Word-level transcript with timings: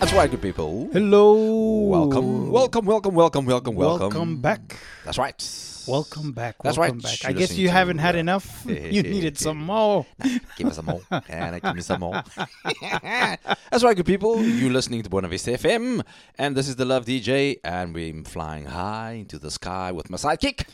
That's 0.00 0.12
right, 0.12 0.30
good 0.30 0.40
people. 0.40 0.88
Hello. 0.92 1.34
Welcome, 1.88 2.50
welcome, 2.52 2.86
welcome, 2.86 3.16
welcome, 3.16 3.46
welcome, 3.46 3.74
welcome. 3.74 4.08
Welcome 4.08 4.40
back. 4.40 4.76
That's 5.04 5.18
right. 5.18 5.34
Welcome 5.88 6.30
back. 6.30 6.54
That's 6.62 6.78
welcome 6.78 6.98
right. 6.98 7.02
back. 7.02 7.22
You're 7.24 7.30
I 7.30 7.32
guess 7.32 7.40
listening 7.40 7.60
you 7.62 7.66
to, 7.66 7.72
haven't 7.72 7.98
had 7.98 8.14
uh, 8.14 8.18
enough. 8.18 8.62
you 8.66 9.02
needed 9.02 9.36
some 9.36 9.58
more. 9.58 10.06
Give 10.56 10.68
us 10.68 10.76
some 10.76 10.84
more. 10.84 11.00
Can 11.26 11.54
I 11.54 11.58
give 11.58 11.74
me 11.74 11.82
some 11.82 12.00
more? 12.00 12.22
That's 12.80 13.82
right, 13.82 13.96
good 13.96 14.06
people. 14.06 14.40
You're 14.40 14.70
listening 14.70 15.02
to 15.02 15.10
Buena 15.10 15.26
Vista 15.26 15.50
FM, 15.50 16.04
and 16.38 16.56
this 16.56 16.68
is 16.68 16.76
the 16.76 16.84
Luv 16.84 17.04
DJ, 17.04 17.58
and 17.64 17.92
we're 17.92 18.22
flying 18.22 18.66
high 18.66 19.12
into 19.12 19.36
the 19.36 19.50
sky 19.50 19.90
with 19.90 20.10
my 20.10 20.16
sidekick. 20.16 20.66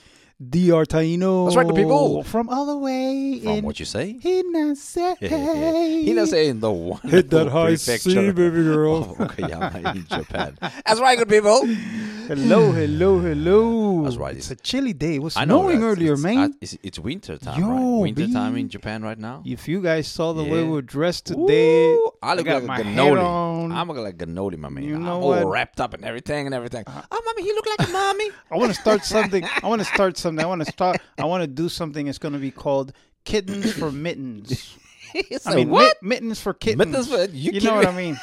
DR 0.42 0.84
Taino. 0.84 1.46
That's 1.46 1.56
right, 1.56 1.66
good 1.66 1.76
people. 1.76 2.22
From 2.24 2.48
all 2.48 2.66
the 2.66 2.76
way 2.76 3.40
From 3.40 3.48
in 3.52 3.64
what 3.64 3.78
you 3.78 3.86
say? 3.86 4.18
Hinase. 4.20 5.16
Hinase 5.20 6.48
in 6.48 6.60
the 6.60 6.70
wonderful 6.72 7.10
Hit 7.10 7.30
that 7.30 7.48
high 7.48 7.76
C, 7.76 7.92
prefecture 7.92 8.32
baby 8.32 8.62
girl. 8.64 8.96
of 9.04 9.08
Okayama 9.18 9.94
in 9.94 10.06
Japan. 10.06 10.58
That's 10.60 11.00
right, 11.00 11.16
good 11.16 11.28
people. 11.28 11.64
hello, 11.64 12.72
hello, 12.72 13.20
hello. 13.20 14.02
That's 14.04 14.16
right. 14.16 14.36
It's 14.36 14.50
a 14.50 14.56
chilly 14.56 14.92
day. 14.92 15.16
It 15.16 15.22
was 15.22 15.36
I 15.36 15.44
know. 15.44 15.60
snowing 15.62 15.80
that's- 15.80 15.96
earlier, 15.98 16.12
it's, 16.14 16.22
man. 16.22 16.38
uh, 16.38 16.48
it's, 16.60 16.76
it's 16.82 16.98
winter 16.98 17.38
time, 17.38 17.60
Yo, 17.60 17.68
right? 17.70 18.00
Winter 18.02 18.26
time 18.32 18.56
in 18.56 18.68
Japan 18.68 19.02
right 19.02 19.18
now. 19.18 19.42
if 19.46 19.68
you 19.68 19.80
guys 19.80 20.08
saw 20.08 20.32
the 20.32 20.42
way 20.42 20.64
we're 20.64 20.82
dressed 20.82 21.26
today, 21.26 21.92
Ooh, 21.94 22.10
I 22.22 22.34
look 22.34 22.46
got 22.46 22.64
like 22.64 22.84
my 22.84 22.92
a 22.92 23.14
on. 23.14 23.70
I'm 23.72 23.86
looking 23.88 24.02
like 24.02 24.20
a 24.20 24.26
cannoli, 24.26 24.58
my 24.58 24.68
man. 24.68 24.84
You 24.84 24.98
know 24.98 25.16
I'm 25.16 25.22
what? 25.22 25.38
Uh, 25.38 25.44
all 25.44 25.50
wrapped 25.50 25.80
up 25.80 25.94
and 25.94 26.04
everything 26.04 26.46
and 26.46 26.54
everything. 26.54 26.84
oh, 26.88 27.22
mommy, 27.24 27.46
you 27.46 27.54
look 27.54 27.66
like 27.78 27.88
a 27.88 27.92
mommy. 27.92 28.30
I 28.50 28.56
want 28.56 28.74
to 28.74 28.80
start 28.80 29.04
something. 29.04 29.44
I 29.62 29.66
want 29.68 29.80
to 29.80 29.84
start 29.86 30.16
something. 30.24 30.44
I 30.44 30.48
want 30.48 30.64
to 30.64 30.72
start. 30.72 30.96
I 31.18 31.24
want 31.26 31.42
to 31.42 31.46
do 31.62 31.68
something. 31.68 32.06
It's 32.08 32.18
going 32.18 32.34
to 32.34 32.40
be 32.40 32.50
called 32.50 32.92
kittens 33.24 33.72
for 33.72 33.90
mittens. 33.92 34.76
It's 35.16 35.46
I 35.46 35.54
mean, 35.54 35.70
what? 35.70 36.02
mit- 36.02 36.08
mittens 36.10 36.40
for 36.40 36.52
kittens. 36.54 36.78
Mittens 36.90 37.08
for- 37.08 37.30
you 37.30 37.52
you 37.52 37.60
know 37.60 37.76
what 37.76 37.86
I 37.86 37.94
mean? 37.94 38.18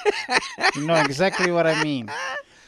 you 0.76 0.86
know 0.86 0.96
exactly 0.96 1.50
what 1.50 1.66
I 1.66 1.82
mean. 1.86 2.12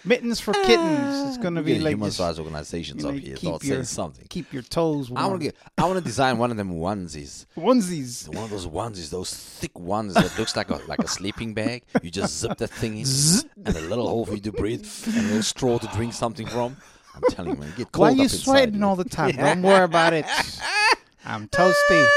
Mittens 0.06 0.40
for 0.40 0.54
kittens. 0.54 1.28
It's 1.28 1.38
going 1.38 1.56
to 1.56 1.62
be 1.62 1.80
like 1.80 1.92
human 1.96 2.08
just, 2.08 2.22
rights 2.22 2.40
organizations 2.40 3.04
you 3.04 3.12
know, 3.12 3.18
up 3.18 3.22
here. 3.22 3.36
keep 3.36 3.64
your- 3.64 3.84
something. 3.84 4.26
keep 4.30 4.54
your 4.54 4.62
toes 4.62 5.12
I 5.14 5.28
want 5.28 5.42
to. 5.42 5.52
I 5.78 5.84
want 5.90 5.98
to 5.98 6.04
design 6.04 6.38
one 6.38 6.52
of 6.52 6.58
them 6.58 6.72
onesies. 6.72 7.46
Onesies. 7.58 8.30
One 8.30 8.46
of 8.46 8.50
those 8.50 8.66
onesies, 8.68 9.10
those 9.10 9.34
thick 9.60 9.78
ones 9.78 10.14
that 10.14 10.32
looks 10.40 10.56
like 10.56 10.70
a 10.70 10.80
like 10.88 11.00
a 11.00 11.08
sleeping 11.08 11.54
bag. 11.54 11.84
You 12.02 12.10
just 12.10 12.40
zip 12.40 12.58
that 12.60 12.70
thing 12.70 12.94
in, 13.00 13.08
and 13.66 13.76
a 13.76 13.82
little 13.92 14.08
hole 14.08 14.26
for 14.26 14.36
you 14.36 14.42
to 14.50 14.54
breathe, 14.54 14.88
and 15.08 15.18
a 15.18 15.22
little 15.22 15.44
straw 15.44 15.80
to 15.80 15.88
drink 15.98 16.14
something 16.14 16.48
from. 16.48 16.78
I'm 17.16 17.22
telling 17.30 17.56
you, 17.56 17.60
man, 17.60 17.74
get 17.78 17.92
cold 17.92 18.02
Why 18.02 18.10
are 18.10 18.16
you 18.16 18.24
inside 18.24 18.40
sweating 18.40 18.80
you. 18.80 18.86
all 18.86 18.96
the 18.96 19.04
time? 19.06 19.32
Don't 19.32 19.62
worry 19.64 19.84
about 19.84 20.14
it. 20.14 20.26
I'm 21.26 21.48
toasty. 21.48 22.08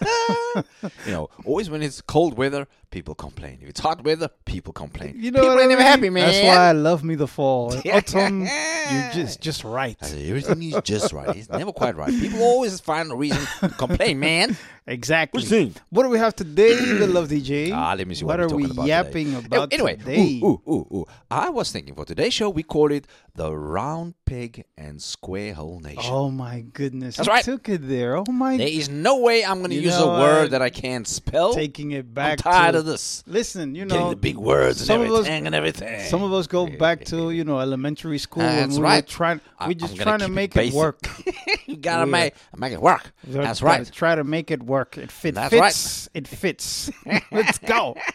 You 1.06 1.12
know, 1.12 1.30
always 1.44 1.70
when 1.70 1.82
it's 1.82 2.00
cold 2.00 2.36
weather, 2.36 2.66
people 2.90 3.14
complain. 3.14 3.58
If 3.62 3.68
it's 3.68 3.80
hot 3.80 4.02
weather, 4.02 4.28
people 4.46 4.72
complain. 4.72 5.14
You 5.16 5.30
know 5.30 5.40
people 5.40 5.54
what 5.54 5.58
I 5.58 5.62
ain't 5.62 5.70
never 5.70 5.82
happy, 5.82 6.10
man. 6.10 6.26
That's 6.26 6.44
why 6.44 6.68
I 6.68 6.72
love 6.72 7.04
me 7.04 7.14
the 7.14 7.28
fall. 7.28 7.72
Autumn, 7.92 8.40
you 8.42 9.02
just 9.12 9.40
just 9.40 9.62
right. 9.62 9.96
Everything 10.02 10.62
is 10.64 10.80
just 10.82 11.12
right. 11.12 11.36
It's 11.36 11.48
never 11.48 11.72
quite 11.72 11.94
right. 11.96 12.10
People 12.10 12.42
always 12.42 12.80
find 12.80 13.12
a 13.12 13.14
reason 13.14 13.46
to 13.60 13.68
complain, 13.68 14.18
man. 14.18 14.56
Exactly. 14.90 15.40
What 15.40 15.50
you? 15.52 15.72
What 15.90 16.02
do 16.02 16.08
we 16.08 16.18
have 16.18 16.34
today, 16.34 16.74
the 16.98 17.06
Luv 17.06 17.28
DJ? 17.28 17.72
Ah, 17.72 17.94
let 17.96 18.08
me 18.08 18.14
see 18.16 18.24
What 18.24 18.40
what, 18.40 18.40
are 18.40 18.48
we're 18.48 18.56
we 18.56 18.62
talking 18.64 18.76
about 18.78 18.86
yapping 18.88 19.26
today. 19.34 19.46
about 19.46 19.72
anyway, 19.72 19.94
today? 19.96 20.40
Ooh, 20.42 20.60
ooh, 20.66 20.72
ooh, 20.72 20.86
ooh. 20.96 21.06
I 21.30 21.48
was 21.48 21.70
thinking 21.70 21.94
for 21.94 22.04
today's 22.04 22.34
show, 22.34 22.50
we 22.50 22.64
call 22.64 22.90
it 22.90 23.06
the 23.36 23.54
Round 23.56 24.14
Peg 24.26 24.64
and 24.76 25.00
Square 25.00 25.54
Hole 25.54 25.78
Nation. 25.78 26.02
Oh 26.04 26.28
my 26.30 26.62
goodness! 26.72 27.16
That's 27.16 27.28
you 27.28 27.32
right. 27.32 27.44
Took 27.44 27.68
it 27.68 27.86
there. 27.88 28.16
Oh 28.16 28.24
my! 28.28 28.56
There 28.56 28.66
is 28.66 28.88
no 28.88 29.18
way 29.20 29.44
I'm 29.44 29.58
going 29.58 29.70
to 29.70 29.76
You 29.76 29.82
use 29.82 29.96
a 29.96 30.00
know 30.00 30.18
word 30.18 30.42
what? 30.42 30.50
that 30.50 30.62
I 30.62 30.70
can't 30.70 31.06
spell. 31.06 31.54
taking 31.54 31.92
it 31.92 32.12
back. 32.12 32.44
I'm 32.44 32.52
back. 32.52 32.52
tired 32.52 32.72
to, 32.72 32.78
of 32.80 32.86
this. 32.86 33.22
Listen, 33.28 33.76
you 33.76 33.84
Getting 33.84 33.96
know, 34.02 34.10
the 34.10 34.16
big 34.16 34.36
words 34.36 34.80
and 34.80 34.88
some 34.88 35.00
of 35.02 35.06
us- 35.12 35.18
everything 35.20 35.46
and 35.46 35.54
everything. 35.54 36.00
some 36.10 36.24
of 36.24 36.32
us 36.32 36.48
go 36.48 36.66
back 36.66 37.04
to 37.06 37.30
you 37.30 37.44
know 37.44 37.60
elementary 37.60 38.18
school 38.18 38.42
and 38.42 38.72
we 38.72 38.80
right. 38.80 39.04
were 39.04 39.08
trying. 39.08 39.40
We 39.60 39.66
I'm 39.66 39.74
just 39.78 39.96
gonna 39.96 40.18
trying 40.18 40.18
to 40.18 40.24
keep 40.26 40.32
it 40.32 40.34
make 40.34 40.56
it 40.56 40.74
work. 40.74 40.98
you 41.70 41.76
gotta 41.88 42.04
We, 42.06 42.10
uh, 42.10 42.12
make 42.12 42.34
make 42.56 42.72
it 42.72 42.82
work. 42.82 43.12
We're 43.26 43.42
That's 43.42 43.62
right. 43.62 43.90
Try 43.92 44.14
to 44.14 44.24
make 44.24 44.50
it 44.50 44.62
work. 44.62 44.98
It 44.98 45.10
fit. 45.12 45.34
That's 45.34 45.54
right. 45.54 45.72
fits. 45.72 46.08
It 46.14 46.28
fits. 46.28 46.90
Let's 47.32 47.58
go. 47.58 47.96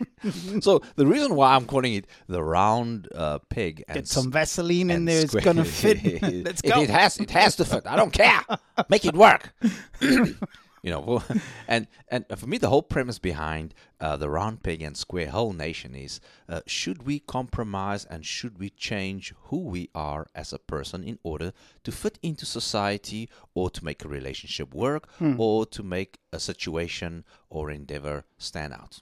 So 0.62 0.82
the 0.96 1.06
reason 1.06 1.36
why 1.36 1.54
I'm 1.54 1.66
calling 1.68 1.94
it 1.94 2.08
the 2.28 2.42
round 2.44 3.08
uh, 3.14 3.38
pig 3.50 3.84
and 3.88 3.96
Get 3.96 4.08
some 4.08 4.32
Vaseline 4.32 4.90
in 4.90 4.96
and 4.98 5.08
there. 5.08 5.22
It's 5.22 5.36
gonna 5.36 5.64
fit. 5.64 6.02
Let's 6.44 6.62
It- 6.62 6.72
go. 6.72 6.82
It, 6.82 6.90
has 6.90 7.20
it 7.20 7.30
has 7.30 7.56
to 7.58 7.66
fit. 7.66 7.86
I 7.86 7.96
don't 7.96 8.12
care. 8.12 8.42
Make 8.90 9.06
it 9.06 9.14
work. 9.14 9.54
you 10.86 10.92
know, 10.92 11.24
and 11.68 11.88
and 12.14 12.26
for 12.38 12.48
me, 12.48 12.58
the 12.60 12.70
whole 12.70 12.84
premise 12.84 13.20
behind 13.20 13.74
uh, 14.00 14.16
the 14.18 14.30
round 14.30 14.62
pig 14.62 14.82
and 14.88 14.96
square 14.96 15.30
hole 15.36 15.52
nation 15.68 15.96
is: 15.96 16.14
uh, 16.48 16.62
should 16.68 17.00
we 17.10 17.20
compromise 17.20 18.06
and 18.06 18.24
should 18.24 18.56
we 18.60 18.70
change 18.70 19.34
who 19.48 19.60
we 19.76 19.90
are 19.96 20.28
as 20.36 20.54
a 20.54 20.60
person 20.74 21.04
in 21.04 21.18
order 21.24 21.52
to 21.86 21.92
fit 21.92 22.20
into 22.22 22.46
society, 22.46 23.28
or 23.56 23.70
to 23.72 23.84
make 23.84 24.06
a 24.06 24.08
relationship 24.18 24.74
work, 24.76 25.04
Hmm. 25.18 25.36
or 25.40 25.66
to 25.76 25.82
make 25.84 26.12
a 26.32 26.40
situation 26.40 27.26
or 27.50 27.72
endeavor 27.72 28.24
stand 28.38 28.74
out? 28.74 29.02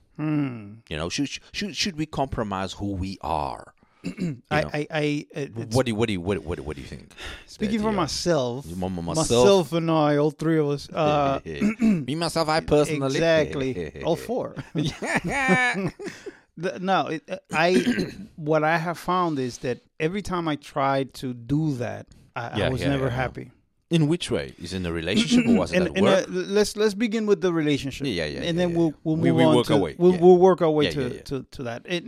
You 0.89 0.97
know, 0.97 1.09
should 1.09 1.29
should 1.51 1.75
should 1.75 1.97
we 1.97 2.05
compromise 2.05 2.73
who 2.79 2.93
we 2.93 3.17
are? 3.21 3.73
I, 4.51 4.87
I, 4.91 5.27
I, 5.35 5.45
what 5.71 5.85
do 5.85 5.91
you, 5.91 5.95
what 5.95 6.07
do 6.07 6.13
you, 6.13 6.21
what, 6.21 6.39
what, 6.39 6.59
what 6.59 6.75
do 6.75 6.81
you 6.81 6.87
think? 6.87 7.11
speaking 7.45 7.79
for 7.79 7.91
myself, 7.91 8.65
you- 8.67 8.75
m- 8.75 8.83
m- 8.83 9.05
myself, 9.05 9.27
myself? 9.27 9.73
and 9.73 9.89
I, 9.89 10.17
all 10.17 10.31
three 10.31 10.59
of 10.59 10.67
us. 10.69 10.87
Uh, 10.93 11.39
Me 11.79 12.15
myself, 12.15 12.49
I 12.49 12.59
personally 12.59 13.15
exactly, 13.15 14.03
all 14.03 14.15
four. 14.15 14.55
The- 16.55 16.77
no, 16.79 17.07
it, 17.07 17.23
uh, 17.29 17.37
I 17.51 17.83
what 18.35 18.63
I 18.63 18.77
have 18.77 18.99
found 18.99 19.39
is 19.39 19.57
that 19.59 19.79
every 19.99 20.21
time 20.21 20.47
I 20.47 20.55
tried 20.55 21.13
to 21.15 21.33
do 21.33 21.73
that, 21.77 22.05
I, 22.35 22.59
Yeah, 22.59 22.65
I 22.67 22.69
was 22.69 22.81
yeah, 22.81 22.89
never 22.89 23.05
yeah, 23.05 23.15
happy. 23.15 23.51
In 23.89 24.07
which 24.07 24.29
way? 24.29 24.53
Is 24.61 24.71
in 24.73 24.85
a 24.85 24.91
relationship 24.91 25.47
or 25.47 25.55
was 25.57 25.71
it 25.71 25.77
And, 25.77 25.87
at 25.87 25.97
and, 25.97 26.03
work? 26.05 26.27
uh, 26.27 26.31
let's 26.31 26.75
let's 26.77 26.93
begin 26.93 27.25
with 27.25 27.41
the 27.41 27.51
relationship. 27.51 28.05
Yeah, 28.07 28.25
yeah, 28.25 28.41
and 28.41 28.57
then 28.57 28.73
we'll 28.75 28.93
we'll 29.03 29.15
We- 29.17 29.29
move 29.31 29.37
we 29.37 29.43
on 29.45 29.55
work 29.55 29.65
to 29.67 29.73
our 29.73 29.79
way, 29.79 29.95
we'll, 29.97 30.17
we'll 30.17 30.37
work 30.37 30.61
our 30.61 30.69
way 30.69 30.91
to, 30.91 31.21
to 31.23 31.43
to 31.51 31.63
that. 31.63 31.85
It, 31.85 32.03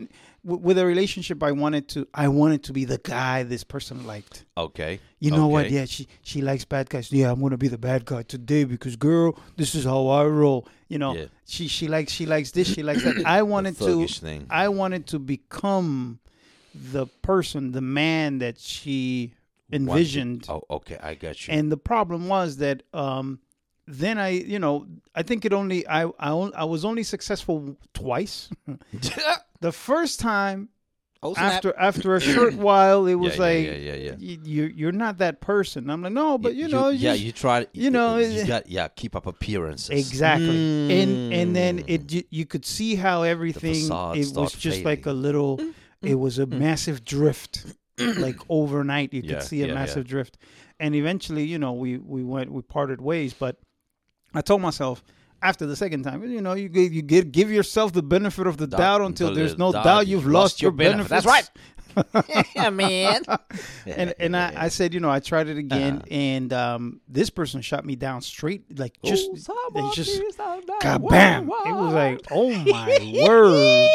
w- 0.46 0.62
with 0.64 0.78
a 0.78 0.86
relationship, 0.86 1.42
I 1.44 1.52
wanted 1.52 1.88
to 1.90 2.08
I 2.14 2.28
wanted 2.28 2.64
to 2.64 2.74
be 2.74 2.86
the 2.86 2.98
guy 3.00 3.44
this 3.44 3.64
person 3.64 4.06
liked. 4.06 4.46
okay. 4.58 5.00
You 5.20 5.32
know 5.32 5.48
what? 5.48 5.72
Yeah, 5.72 5.86
she 5.86 6.08
she 6.22 6.42
likes 6.42 6.66
bad 6.66 6.90
guys. 6.90 7.12
Yeah, 7.12 7.32
I'm 7.32 7.42
gonna 7.42 7.58
be 7.58 7.68
the 7.68 7.78
bad 7.80 8.06
guy 8.06 8.22
today 8.24 8.64
because 8.64 8.96
girl, 8.96 9.38
this 9.58 9.74
is 9.76 9.84
how 9.86 10.08
I 10.08 10.26
roll. 10.26 10.68
You 10.88 11.00
know, 11.00 11.16
Yeah. 11.16 11.26
she 11.46 11.68
she 11.68 11.88
likes 11.88 12.12
she 12.14 12.26
likes 12.26 12.52
this, 12.52 12.68
she 12.74 12.84
likes 12.84 13.04
that. 13.04 13.26
I 13.38 13.42
wanted 13.42 13.78
to 13.80 14.08
thing. 14.08 14.46
I 14.50 14.68
wanted 14.70 15.08
to 15.08 15.20
become 15.20 16.20
the 16.94 17.08
person, 17.24 17.72
the 17.72 17.82
man 17.82 18.40
that 18.40 18.60
she 18.60 19.34
envisioned. 19.72 20.46
Oh, 20.48 20.62
okay. 20.70 20.98
I 21.02 21.16
got 21.16 21.48
you. 21.48 21.54
And 21.54 21.72
the 21.72 21.78
problem 21.78 22.28
was 22.28 22.58
that 22.58 22.84
um 22.94 23.40
then 23.88 24.18
I, 24.18 24.30
you 24.30 24.60
know, 24.60 24.88
I 25.14 25.24
think 25.24 25.46
it 25.46 25.54
only 25.54 25.88
I 25.88 26.06
I, 26.20 26.32
I 26.32 26.64
was 26.66 26.86
only 26.86 27.04
successful 27.04 27.78
twice. 27.94 28.50
the 29.66 29.72
first 29.72 30.20
time 30.20 30.70
oh, 31.24 31.34
after 31.36 31.74
after 31.90 32.16
a 32.16 32.22
short 32.34 32.54
while, 32.68 33.02
it 33.14 33.16
was 33.16 33.36
yeah, 33.38 33.46
like 33.48 33.66
yeah, 33.66 33.80
yeah, 33.90 33.96
yeah. 34.08 34.12
y- 34.28 34.42
you 34.54 34.64
you're 34.80 34.98
not 35.06 35.18
that 35.18 35.42
person. 35.42 35.90
I'm 35.90 36.02
like, 36.06 36.14
no, 36.14 36.38
but 36.38 36.54
you, 36.56 36.68
know, 36.68 36.90
yeah, 36.90 37.14
you 37.14 37.32
try. 37.32 37.66
you 37.74 37.90
know, 37.90 38.18
you 38.18 38.46
got 38.46 38.70
yeah, 38.70 38.88
keep 39.02 39.16
up 39.16 39.26
appearances. 39.26 39.90
exactly. 39.90 40.58
And 40.98 41.12
and 41.40 41.56
then 41.60 41.74
Mm. 41.80 41.90
it 41.94 42.02
you- 42.14 42.30
you 42.30 42.46
could 42.46 42.66
see 42.66 42.92
how 42.96 43.24
everything 43.24 43.74
it 44.14 44.30
was 44.30 44.30
start 44.30 44.52
just 44.68 44.86
like 44.86 45.06
a 45.06 45.10
fading. 45.10 45.22
little. 45.28 45.54
It 46.02 46.20
was 46.26 46.38
a 46.38 46.46
massive 46.46 47.04
drift, 47.04 47.66
like 47.98 48.38
overnight. 48.48 49.12
You 49.18 49.22
could 49.24 49.42
Yeah, 49.42 49.50
see 49.52 49.60
a 49.64 49.66
yeah, 49.66 49.74
yeah. 49.74 49.80
massive 49.80 50.06
drift, 50.06 50.38
and 50.80 50.94
eventually, 50.94 51.46
you 51.54 51.58
know, 51.58 51.74
we 51.74 51.98
we 51.98 52.22
went 52.24 52.52
we 52.52 52.62
parted 52.62 53.02
ways. 53.02 53.34
But 53.34 53.54
I 54.34 54.42
told 54.42 54.62
myself. 54.62 55.04
After 55.42 55.66
the 55.68 55.76
second 55.76 56.04
time, 56.04 56.24
you 56.30 56.42
know, 56.42 56.54
you 56.54 56.70
you 56.74 57.02
get 57.02 57.32
give 57.32 57.52
yourself 57.52 57.94
the 57.94 58.02
benefit 58.02 58.48
of 58.48 58.58
the 58.58 58.66
Doubt 58.68 58.78
doubt 58.78 59.02
until 59.02 59.28
until 59.28 59.36
there's 59.36 59.58
no 59.58 59.72
doubt 59.72 59.84
doubt 59.84 60.08
you've 60.08 60.26
lost 60.26 60.62
your 60.62 60.72
benefit. 60.72 61.10
benefits. 61.10 61.10
That's 61.10 61.26
right. 61.26 61.50
yeah, 62.56 62.70
man. 62.70 63.22
and 63.86 64.14
and 64.20 64.36
I, 64.38 64.54
I 64.56 64.68
said, 64.70 64.94
you 64.94 65.00
know, 65.00 65.10
I 65.10 65.20
tried 65.20 65.48
it 65.48 65.58
again, 65.58 65.98
Uh-huh. 65.98 66.06
and 66.12 66.54
um, 66.54 67.02
this 67.08 67.30
person 67.30 67.62
shot 67.62 67.86
me 67.86 67.96
down 67.96 68.22
straight, 68.22 68.78
like 68.80 68.98
just, 69.04 69.30
Oh, 69.50 69.72
they 69.74 69.82
just, 69.96 70.16
sound 70.36 70.64
like 70.68 70.80
kabam! 70.82 71.44
It 71.44 71.74
was 71.76 71.94
like, 71.94 72.22
oh 72.32 72.54
my 72.54 73.24
word! 73.28 73.90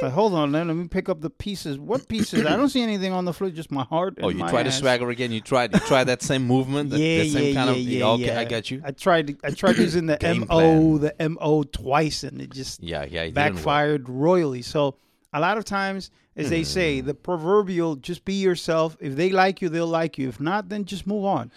But 0.00 0.12
hold 0.12 0.32
on, 0.34 0.52
let, 0.52 0.64
let 0.66 0.76
me 0.76 0.86
pick 0.86 1.08
up 1.08 1.20
the 1.20 1.30
pieces. 1.30 1.76
What 1.76 2.06
pieces? 2.08 2.46
I 2.46 2.54
don't 2.56 2.68
see 2.68 2.82
anything 2.82 3.12
on 3.12 3.24
the 3.24 3.32
floor, 3.32 3.50
just 3.50 3.72
my 3.72 3.82
heart. 3.82 4.18
Oh, 4.22 4.28
you 4.28 4.38
my 4.38 4.48
tried 4.48 4.62
to 4.64 4.72
swagger 4.72 5.10
again. 5.10 5.32
You 5.32 5.40
tried. 5.40 5.74
You 5.74 5.80
tried 5.80 6.04
that 6.04 6.22
same 6.22 6.46
movement. 6.46 6.90
That, 6.90 7.00
Yeah, 7.00 7.24
that 7.24 7.30
same 7.30 7.44
yeah, 7.54 7.64
kind 7.64 7.76
yeah, 7.76 7.82
of. 7.82 7.88
yeah, 7.88 8.06
okay, 8.06 8.26
yeah. 8.26 8.38
I 8.40 8.44
got 8.44 8.70
you. 8.70 8.80
I 8.84 8.92
tried. 8.92 9.36
I 9.42 9.50
tried 9.50 9.76
using 9.76 10.06
the 10.06 10.16
mo 10.38 10.46
plan. 10.46 10.98
the 11.18 11.28
mo 11.40 11.62
twice, 11.64 12.22
and 12.22 12.40
it 12.40 12.50
just 12.50 12.80
Yeah, 12.80 13.04
yeah. 13.10 13.22
it 13.22 13.26
work. 13.28 13.34
backfired 13.34 14.08
royally. 14.08 14.62
So 14.62 14.94
a 15.32 15.40
lot 15.40 15.58
of 15.58 15.64
times, 15.64 16.10
as 16.36 16.50
they 16.50 16.60
Hmm. 16.62 16.64
say, 16.68 17.00
the 17.00 17.14
proverbial 17.14 17.96
just 17.96 18.24
be 18.24 18.34
yourself. 18.34 18.96
If 19.00 19.16
they 19.16 19.30
like 19.30 19.60
you, 19.62 19.68
they'll 19.68 19.86
like 19.86 20.18
you. 20.18 20.28
If 20.28 20.40
not, 20.40 20.68
then 20.68 20.84
just 20.84 21.06
move 21.06 21.24
on. 21.24 21.50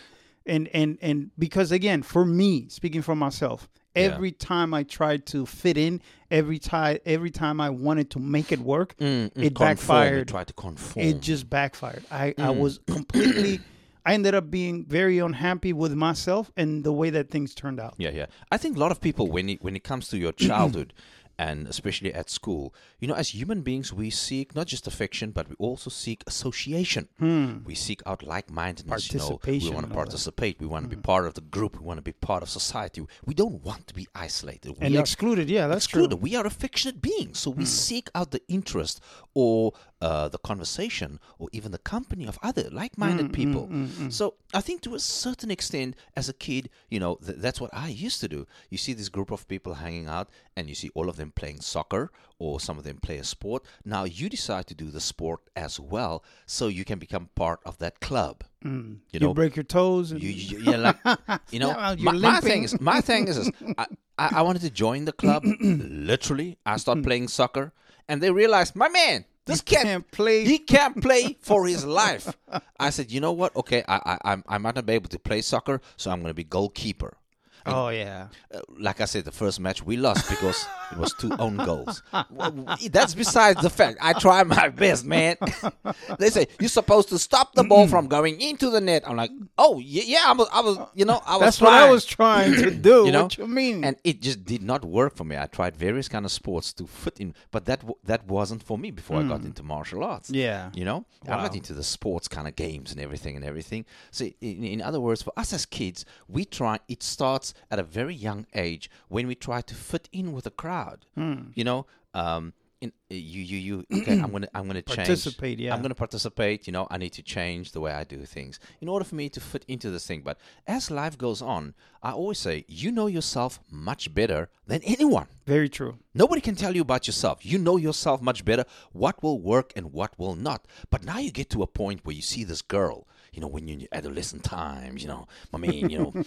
And 0.46 0.68
and 0.74 0.98
and 1.02 1.32
because 1.38 1.72
again, 1.72 2.02
for 2.02 2.26
me, 2.26 2.68
speaking 2.70 3.02
for 3.02 3.16
myself, 3.16 3.68
Every 3.94 4.32
time 4.32 4.74
I 4.74 4.84
tried 4.84 5.26
to 5.34 5.46
fit 5.46 5.78
in, 5.78 6.02
every 6.32 6.60
time 6.60 7.00
every 7.06 7.30
time 7.30 7.60
I 7.60 7.70
wanted 7.70 8.10
to 8.12 8.20
make 8.20 8.54
it 8.54 8.60
work, 8.60 8.96
Mm, 9.00 9.06
mm, 9.06 9.26
it 9.44 9.54
conform, 9.54 9.56
backfired. 9.56 10.28
Try 10.30 10.46
to 10.46 10.54
conform. 10.54 11.06
It 11.06 11.20
just 11.20 11.50
backfired. 11.50 12.06
I, 12.10 12.28
I 12.38 12.52
Mm. 12.52 12.56
was 12.56 12.80
completely. 12.88 13.60
I 14.06 14.14
ended 14.14 14.34
up 14.34 14.50
being 14.50 14.86
very 14.86 15.20
unhappy 15.20 15.74
with 15.74 15.94
myself 15.94 16.52
and 16.58 16.84
the 16.86 16.92
way 16.94 17.10
that 17.12 17.30
things 17.30 17.54
turned 17.54 17.80
out. 17.82 17.94
Yeah, 17.98 18.10
yeah. 18.12 18.26
I 18.50 18.58
think 18.58 18.78
a 18.78 18.80
lot 18.80 18.92
of 18.92 19.00
people, 19.02 19.28
when 19.30 19.48
it, 19.50 19.62
when 19.62 19.76
it 19.76 19.84
comes 19.84 20.08
to 20.08 20.18
your 20.18 20.32
childhood, 20.48 20.94
and 21.42 21.68
especially 21.68 22.14
at 22.14 22.30
school, 22.30 22.64
you 23.00 23.08
know, 23.08 23.16
as 23.16 23.30
human 23.30 23.62
beings, 23.70 23.92
we 23.92 24.10
seek 24.12 24.48
not 24.60 24.68
just 24.68 24.86
affection, 24.92 25.32
but 25.32 25.50
we 25.50 25.56
also 25.68 25.90
seek 25.90 26.20
association. 26.28 27.04
Hmm. 27.18 27.64
We 27.70 27.74
seek 27.74 28.00
out 28.06 28.22
like-mindedness. 28.22 29.12
You 29.12 29.20
know, 29.20 29.40
we 29.44 29.72
want 29.72 29.88
to 29.88 29.94
participate. 30.02 30.60
We 30.60 30.68
want 30.68 30.84
to 30.86 30.90
be 30.90 31.02
hmm. 31.02 31.12
part 31.12 31.26
of 31.26 31.34
the 31.34 31.42
group. 31.42 31.80
We 31.80 31.86
want 31.90 31.98
to 31.98 32.04
be 32.04 32.18
part 32.30 32.44
of 32.44 32.50
society. 32.50 33.02
We 33.26 33.34
don't 33.34 33.64
want 33.64 33.88
to 33.88 33.96
be 34.02 34.08
isolated. 34.14 34.70
We 34.70 34.86
And 34.86 34.96
are 34.96 35.00
excluded, 35.00 35.50
yeah, 35.50 35.66
that's 35.68 35.86
excluded. 35.86 36.18
true. 36.18 36.28
We 36.28 36.36
are 36.36 36.46
affectionate 36.46 37.02
beings, 37.02 37.40
so 37.40 37.50
we 37.50 37.64
hmm. 37.64 37.80
seek 37.86 38.10
out 38.14 38.30
the 38.30 38.44
interest 38.48 39.02
or 39.34 39.74
uh, 40.02 40.28
the 40.28 40.38
conversation 40.40 41.20
or 41.40 41.48
even 41.52 41.72
the 41.72 41.84
company 41.96 42.26
of 42.28 42.38
other 42.44 42.66
like-minded 42.72 43.34
people. 43.34 43.70
So 44.10 44.36
I 44.54 44.62
think 44.62 44.82
to 44.82 44.96
a 44.96 45.00
certain 45.00 45.52
extent, 45.52 45.96
as 46.16 46.28
a 46.28 46.34
kid, 46.34 46.70
you 46.90 47.00
know, 47.00 47.16
th- 47.26 47.38
that's 47.38 47.62
what 47.62 47.72
I 47.74 47.88
used 47.90 48.20
to 48.22 48.28
do. 48.28 48.46
You 48.70 48.78
see 48.78 48.94
this 48.94 49.10
group 49.10 49.32
of 49.32 49.48
people 49.48 49.76
hanging 49.76 50.08
out, 50.08 50.28
and 50.56 50.68
you 50.68 50.76
see 50.76 50.90
all 50.96 51.08
of 51.08 51.16
them 51.18 51.31
playing 51.32 51.62
soccer, 51.62 52.12
or 52.40 52.60
some 52.60 52.78
of 52.78 52.84
them 52.84 52.98
play 52.98 53.18
a 53.18 53.24
sport. 53.24 53.64
Now 53.86 54.04
you 54.04 54.30
decide 54.30 54.68
to 54.68 54.76
do 54.76 54.90
the 54.90 55.00
sport 55.00 55.42
as 55.56 55.80
well, 55.80 56.24
so 56.46 56.68
you 56.68 56.86
can 56.86 57.00
become 57.00 57.30
part 57.36 57.60
of 57.66 57.78
that 57.80 58.00
club. 58.00 58.44
Mm. 58.66 59.00
You 59.12 59.20
You, 59.20 59.20
know, 59.20 59.34
break 59.34 59.56
your 59.56 59.64
toes. 59.64 60.12
And, 60.12 60.22
you, 60.22 60.30
you 60.30 60.60
yeah, 60.72 60.78
like 60.78 61.42
you 61.52 61.60
know, 61.60 61.74
my, 62.00 62.14
my 62.14 62.40
thing 62.40 62.64
is 62.64 62.80
my 62.80 63.02
thing 63.02 63.28
is, 63.28 63.38
this, 63.38 63.52
I, 63.78 63.86
I 64.18 64.30
I 64.36 64.42
wanted 64.42 64.62
to 64.64 64.70
join 64.70 65.06
the 65.06 65.14
club. 65.14 65.44
literally, 65.62 66.58
I 66.66 66.78
start 66.78 67.00
mm. 67.00 67.04
playing 67.04 67.28
soccer, 67.28 67.74
and 68.08 68.22
they 68.22 68.32
realized, 68.32 68.76
my 68.76 68.90
man, 68.90 69.26
this 69.46 69.62
He 69.62 69.76
can't 69.76 70.10
play. 70.12 70.46
He 70.46 70.60
can't 70.60 71.02
play 71.02 71.38
for 71.42 71.68
his 71.68 71.86
life. 71.86 72.36
I 72.80 72.90
said, 72.92 73.12
you 73.12 73.20
know 73.20 73.32
what? 73.32 73.56
Okay, 73.56 73.84
I 73.88 73.98
I 74.06 74.18
I'm- 74.32 74.44
I 74.48 74.58
might 74.58 74.76
not 74.76 74.86
be 74.86 74.94
able 74.94 75.10
to 75.10 75.20
play 75.20 75.42
soccer, 75.42 75.82
so 75.98 76.12
I'm 76.12 76.22
going 76.22 76.30
to 76.30 76.36
be 76.36 76.44
goalkeeper. 76.44 77.18
Oh 77.66 77.90
yeah. 77.90 78.28
Uh, 78.54 78.60
like 78.78 79.02
I 79.02 79.06
said, 79.06 79.26
the 79.26 79.32
first 79.32 79.60
match 79.60 79.84
we 79.84 79.98
lost 79.98 80.30
because 80.30 80.66
it 80.92 80.98
was 80.98 81.14
two 81.14 81.32
own 81.40 81.58
goals. 81.58 82.04
Well, 82.30 82.78
That's 82.92 83.14
besides 83.14 83.62
the 83.62 83.70
fact. 83.70 83.98
I 84.02 84.14
try 84.14 84.44
my 84.44 84.70
best, 84.70 85.06
man. 85.06 85.38
they 86.20 86.30
say 86.30 86.48
you're 86.60 86.70
supposed 86.70 87.10
to 87.10 87.20
stop 87.20 87.54
the 87.54 87.64
ball 87.64 87.88
from 87.88 88.08
going 88.08 88.40
into 88.42 88.70
the 88.70 88.82
net. 88.82 89.04
I'm 89.08 89.16
like, 89.16 89.32
oh 89.58 89.80
yeah, 89.80 90.04
yeah. 90.06 90.24
I 90.26 90.34
was, 90.34 90.50
I 90.52 90.62
was, 90.62 90.78
you 90.94 91.06
know, 91.06 91.22
I 91.26 91.34
was. 91.38 91.42
That's 91.42 91.62
what 91.62 91.74
I 91.74 91.90
was 91.90 92.06
trying 92.06 92.56
to 92.56 92.72
do. 92.90 93.06
You 93.06 93.12
know, 93.12 93.24
what 93.24 93.38
you 93.38 93.48
mean? 93.48 93.84
And 93.84 93.96
it 94.04 94.22
just 94.22 94.44
did 94.46 94.62
not 94.62 94.84
work 94.84 95.16
for 95.16 95.24
me. 95.24 95.38
I 95.38 95.46
tried 95.46 95.76
various 95.76 96.08
kind 96.08 96.26
of 96.26 96.32
sports 96.32 96.74
to 96.74 96.88
fit 96.88 97.20
in, 97.20 97.34
but 97.52 97.66
that 97.66 97.82
w- 97.82 97.98
that 98.06 98.26
wasn't 98.28 98.64
for 98.64 98.78
me 98.78 98.92
before 98.92 99.20
I 99.20 99.24
got 99.24 99.44
into 99.44 99.64
martial 99.64 100.04
arts. 100.04 100.30
Hmm. 100.30 100.36
Yeah. 100.36 100.70
you 100.74 100.86
know, 100.86 101.06
I'm 101.28 101.42
not 101.42 101.56
into 101.56 101.74
the 101.74 101.84
sports 101.84 102.28
kind 102.28 102.48
of 102.48 102.56
games 102.56 102.92
and 102.92 103.00
everything 103.00 103.36
and 103.36 103.46
everything. 103.46 103.86
So, 104.12 104.26
in, 104.42 104.64
in 104.64 104.82
other 104.82 105.00
words, 105.00 105.22
for 105.22 105.34
us 105.38 105.54
as 105.54 105.66
kids, 105.66 106.06
we 106.28 106.46
try. 106.46 106.80
It 106.88 107.04
starts 107.04 107.51
at 107.70 107.80
a 107.80 107.84
very 107.84 108.16
young 108.16 108.46
age 108.54 108.90
when 109.08 109.28
we 109.28 109.36
try 109.36 109.62
to 109.62 109.76
fit 109.76 110.10
in 110.12 110.34
with 110.34 110.46
the 110.46 110.52
crowd. 110.52 111.06
Hmm. 111.16 111.50
You 111.54 111.64
know, 111.64 111.86
um, 112.14 112.54
in, 112.82 112.92
you 113.10 113.42
you 113.44 113.58
you. 113.58 113.86
Okay, 114.02 114.20
I'm 114.20 114.32
gonna 114.32 114.48
I'm 114.56 114.66
gonna 114.66 114.82
change. 114.82 114.98
Participate, 114.98 115.60
yeah. 115.60 115.74
I'm 115.74 115.82
gonna 115.84 115.94
participate. 115.94 116.66
You 116.66 116.74
know, 116.74 116.88
I 116.90 116.98
need 116.98 117.14
to 117.14 117.22
change 117.22 117.72
the 117.72 117.80
way 117.80 117.92
I 117.92 118.04
do 118.04 118.26
things 118.26 118.60
in 118.82 118.88
order 118.90 119.06
for 119.06 119.16
me 119.16 119.30
to 119.30 119.40
fit 119.40 119.64
into 119.68 119.92
this 119.92 120.08
thing. 120.08 120.22
But 120.22 120.40
as 120.66 120.90
life 120.90 121.18
goes 121.18 121.42
on, 121.42 121.76
I 122.02 122.12
always 122.12 122.40
say, 122.40 122.66
you 122.68 122.92
know 122.92 123.06
yourself 123.06 123.60
much 123.70 124.14
better 124.14 124.50
than 124.66 124.82
anyone. 124.84 125.28
Very 125.46 125.70
true. 125.70 126.00
Nobody 126.16 126.42
can 126.42 126.56
tell 126.56 126.76
you 126.76 126.82
about 126.82 127.06
yourself. 127.06 127.46
You 127.46 127.60
know 127.60 127.78
yourself 127.78 128.22
much 128.22 128.44
better, 128.44 128.66
what 128.92 129.22
will 129.22 129.40
work 129.40 129.72
and 129.76 129.94
what 129.94 130.18
will 130.18 130.36
not. 130.36 130.66
But 130.90 131.04
now 131.04 131.20
you 131.20 131.32
get 131.32 131.52
to 131.52 131.62
a 131.62 131.68
point 131.68 132.04
where 132.04 132.16
you 132.16 132.24
see 132.24 132.44
this 132.44 132.64
girl, 132.64 133.08
you 133.34 133.40
know, 133.40 133.48
when 133.48 133.66
you're 133.66 133.76
in 133.76 133.80
your 133.80 133.88
adolescent 133.94 134.44
times, 134.44 135.02
you 135.02 135.08
know, 135.08 135.26
I 135.54 135.58
mean, 135.58 135.90
you 135.90 136.00
know, 136.00 136.14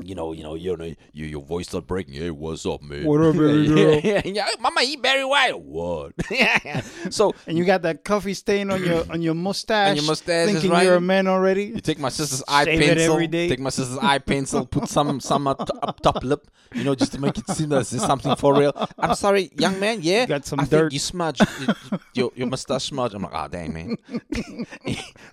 you 0.00 0.14
know, 0.14 0.30
you 0.32 0.44
know, 0.44 0.54
you 0.54 0.76
know, 0.76 0.84
you, 1.12 1.26
your 1.26 1.42
voice 1.42 1.66
start 1.66 1.88
breaking. 1.88 2.14
Hey, 2.14 2.30
what's 2.30 2.64
up, 2.66 2.82
man? 2.82 3.04
What 3.04 3.20
up, 3.20 3.34
baby 3.34 3.66
girl? 3.74 3.98
yeah, 3.98 4.22
yeah, 4.24 4.46
Mama, 4.60 4.82
eat 4.84 5.02
Barry 5.02 5.24
White. 5.24 5.58
What? 5.60 6.12
so 7.10 7.34
And 7.48 7.58
you 7.58 7.64
got 7.64 7.82
that 7.82 8.04
coffee 8.04 8.34
stain 8.34 8.70
on 8.70 8.84
your 8.84 9.04
on 9.10 9.22
your 9.22 9.34
mustache. 9.34 9.96
mustache, 10.06 10.26
that's 10.26 10.52
thinking 10.52 10.70
right. 10.70 10.84
you're 10.84 10.94
a 10.94 11.00
man 11.00 11.26
already. 11.26 11.64
You 11.64 11.80
take 11.80 11.98
my 11.98 12.10
sister's 12.10 12.44
eye 12.46 12.64
Shave 12.64 12.78
pencil. 12.80 13.12
every 13.14 13.26
day. 13.26 13.48
Take 13.48 13.58
my 13.58 13.70
sister's 13.70 13.98
eye 13.98 14.18
pencil. 14.18 14.66
Put 14.66 14.88
some 14.88 15.18
some 15.18 15.48
up, 15.48 15.68
up 15.82 15.98
top 16.00 16.22
lip. 16.22 16.46
You 16.74 16.84
know, 16.84 16.94
just 16.94 17.12
to 17.12 17.20
make 17.20 17.36
it 17.38 17.48
seem 17.50 17.70
that 17.70 17.78
this 17.78 17.92
is 17.92 18.02
something 18.02 18.34
for 18.36 18.56
real. 18.56 18.72
I'm 18.98 19.14
sorry, 19.16 19.50
young 19.58 19.80
man. 19.80 19.98
Yeah, 20.00 20.26
got 20.26 20.44
some 20.46 20.60
I 20.60 20.64
dirt. 20.64 20.80
Think 20.90 20.92
you 20.92 20.98
smudged 21.00 21.42
y- 21.90 21.98
your 22.14 22.30
your 22.36 22.46
mustache 22.46 22.84
smudge. 22.84 23.14
I'm 23.14 23.22
like, 23.22 23.32
oh 23.34 23.48
dang 23.48 23.72
man. 23.72 23.96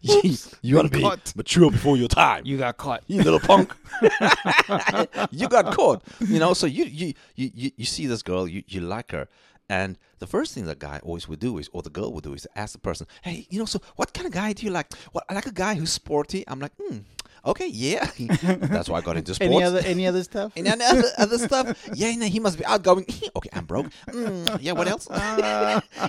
you, 0.02 0.34
you 0.62 0.71
gotta 0.76 0.90
be 0.90 1.02
Caught. 1.02 1.36
mature 1.36 1.72
before 1.72 1.98
your 1.98 2.08
time. 2.08 2.46
You 2.46 2.58
got 2.58 2.78
caught. 2.78 3.04
You 3.08 3.24
little 3.24 3.40
punk. 3.40 3.74
you 5.32 5.48
got 5.48 5.74
caught. 5.74 6.04
You 6.20 6.40
know, 6.40 6.54
so 6.54 6.68
you 6.68 6.86
you 6.86 7.14
you 7.36 7.52
you, 7.54 7.72
you 7.78 7.86
see 7.86 8.08
this 8.08 8.22
girl, 8.24 8.48
you, 8.48 8.64
you 8.68 8.82
like 8.82 9.12
her. 9.12 9.28
And 9.70 9.98
the 10.20 10.28
first 10.28 10.54
thing 10.54 10.66
that 10.66 10.80
guy 10.80 11.00
always 11.02 11.30
would 11.30 11.40
do 11.40 11.58
is, 11.58 11.70
or 11.72 11.82
the 11.82 11.90
girl 11.90 12.12
would 12.12 12.26
do, 12.26 12.34
is 12.34 12.46
ask 12.56 12.74
the 12.74 12.80
person, 12.80 13.08
"Hey, 13.22 13.48
you 13.50 13.58
know, 13.58 13.66
so 13.66 13.80
what 13.96 14.14
kind 14.14 14.28
of 14.28 14.34
guy 14.34 14.52
do 14.54 14.66
you 14.66 14.72
like? 14.72 14.92
Well, 15.14 15.24
I 15.30 15.34
like 15.34 15.46
a 15.46 15.52
guy 15.54 15.76
who's 15.76 15.94
sporty." 15.94 16.44
I'm 16.48 16.60
like, 16.60 16.74
"Hmm, 16.78 16.98
okay, 17.46 17.68
yeah." 17.68 18.10
That's 18.44 18.90
why 18.90 19.00
I 19.00 19.02
got 19.02 19.18
into 19.18 19.34
sports. 19.36 19.54
Any 19.54 19.64
other 19.64 19.80
any 19.80 20.08
other 20.08 20.24
stuff? 20.24 20.54
and 20.56 20.66
then 20.68 20.82
other, 20.82 21.08
other 21.18 21.38
stuff. 21.48 21.90
Yeah, 21.94 22.16
no, 22.16 22.26
he 22.28 22.40
must 22.40 22.58
be 22.58 22.66
outgoing. 22.66 23.06
okay, 23.36 23.50
I'm 23.54 23.66
broke. 23.66 23.88
Mm, 24.08 24.60
yeah, 24.62 24.74
what 24.74 24.88
else? 24.88 25.08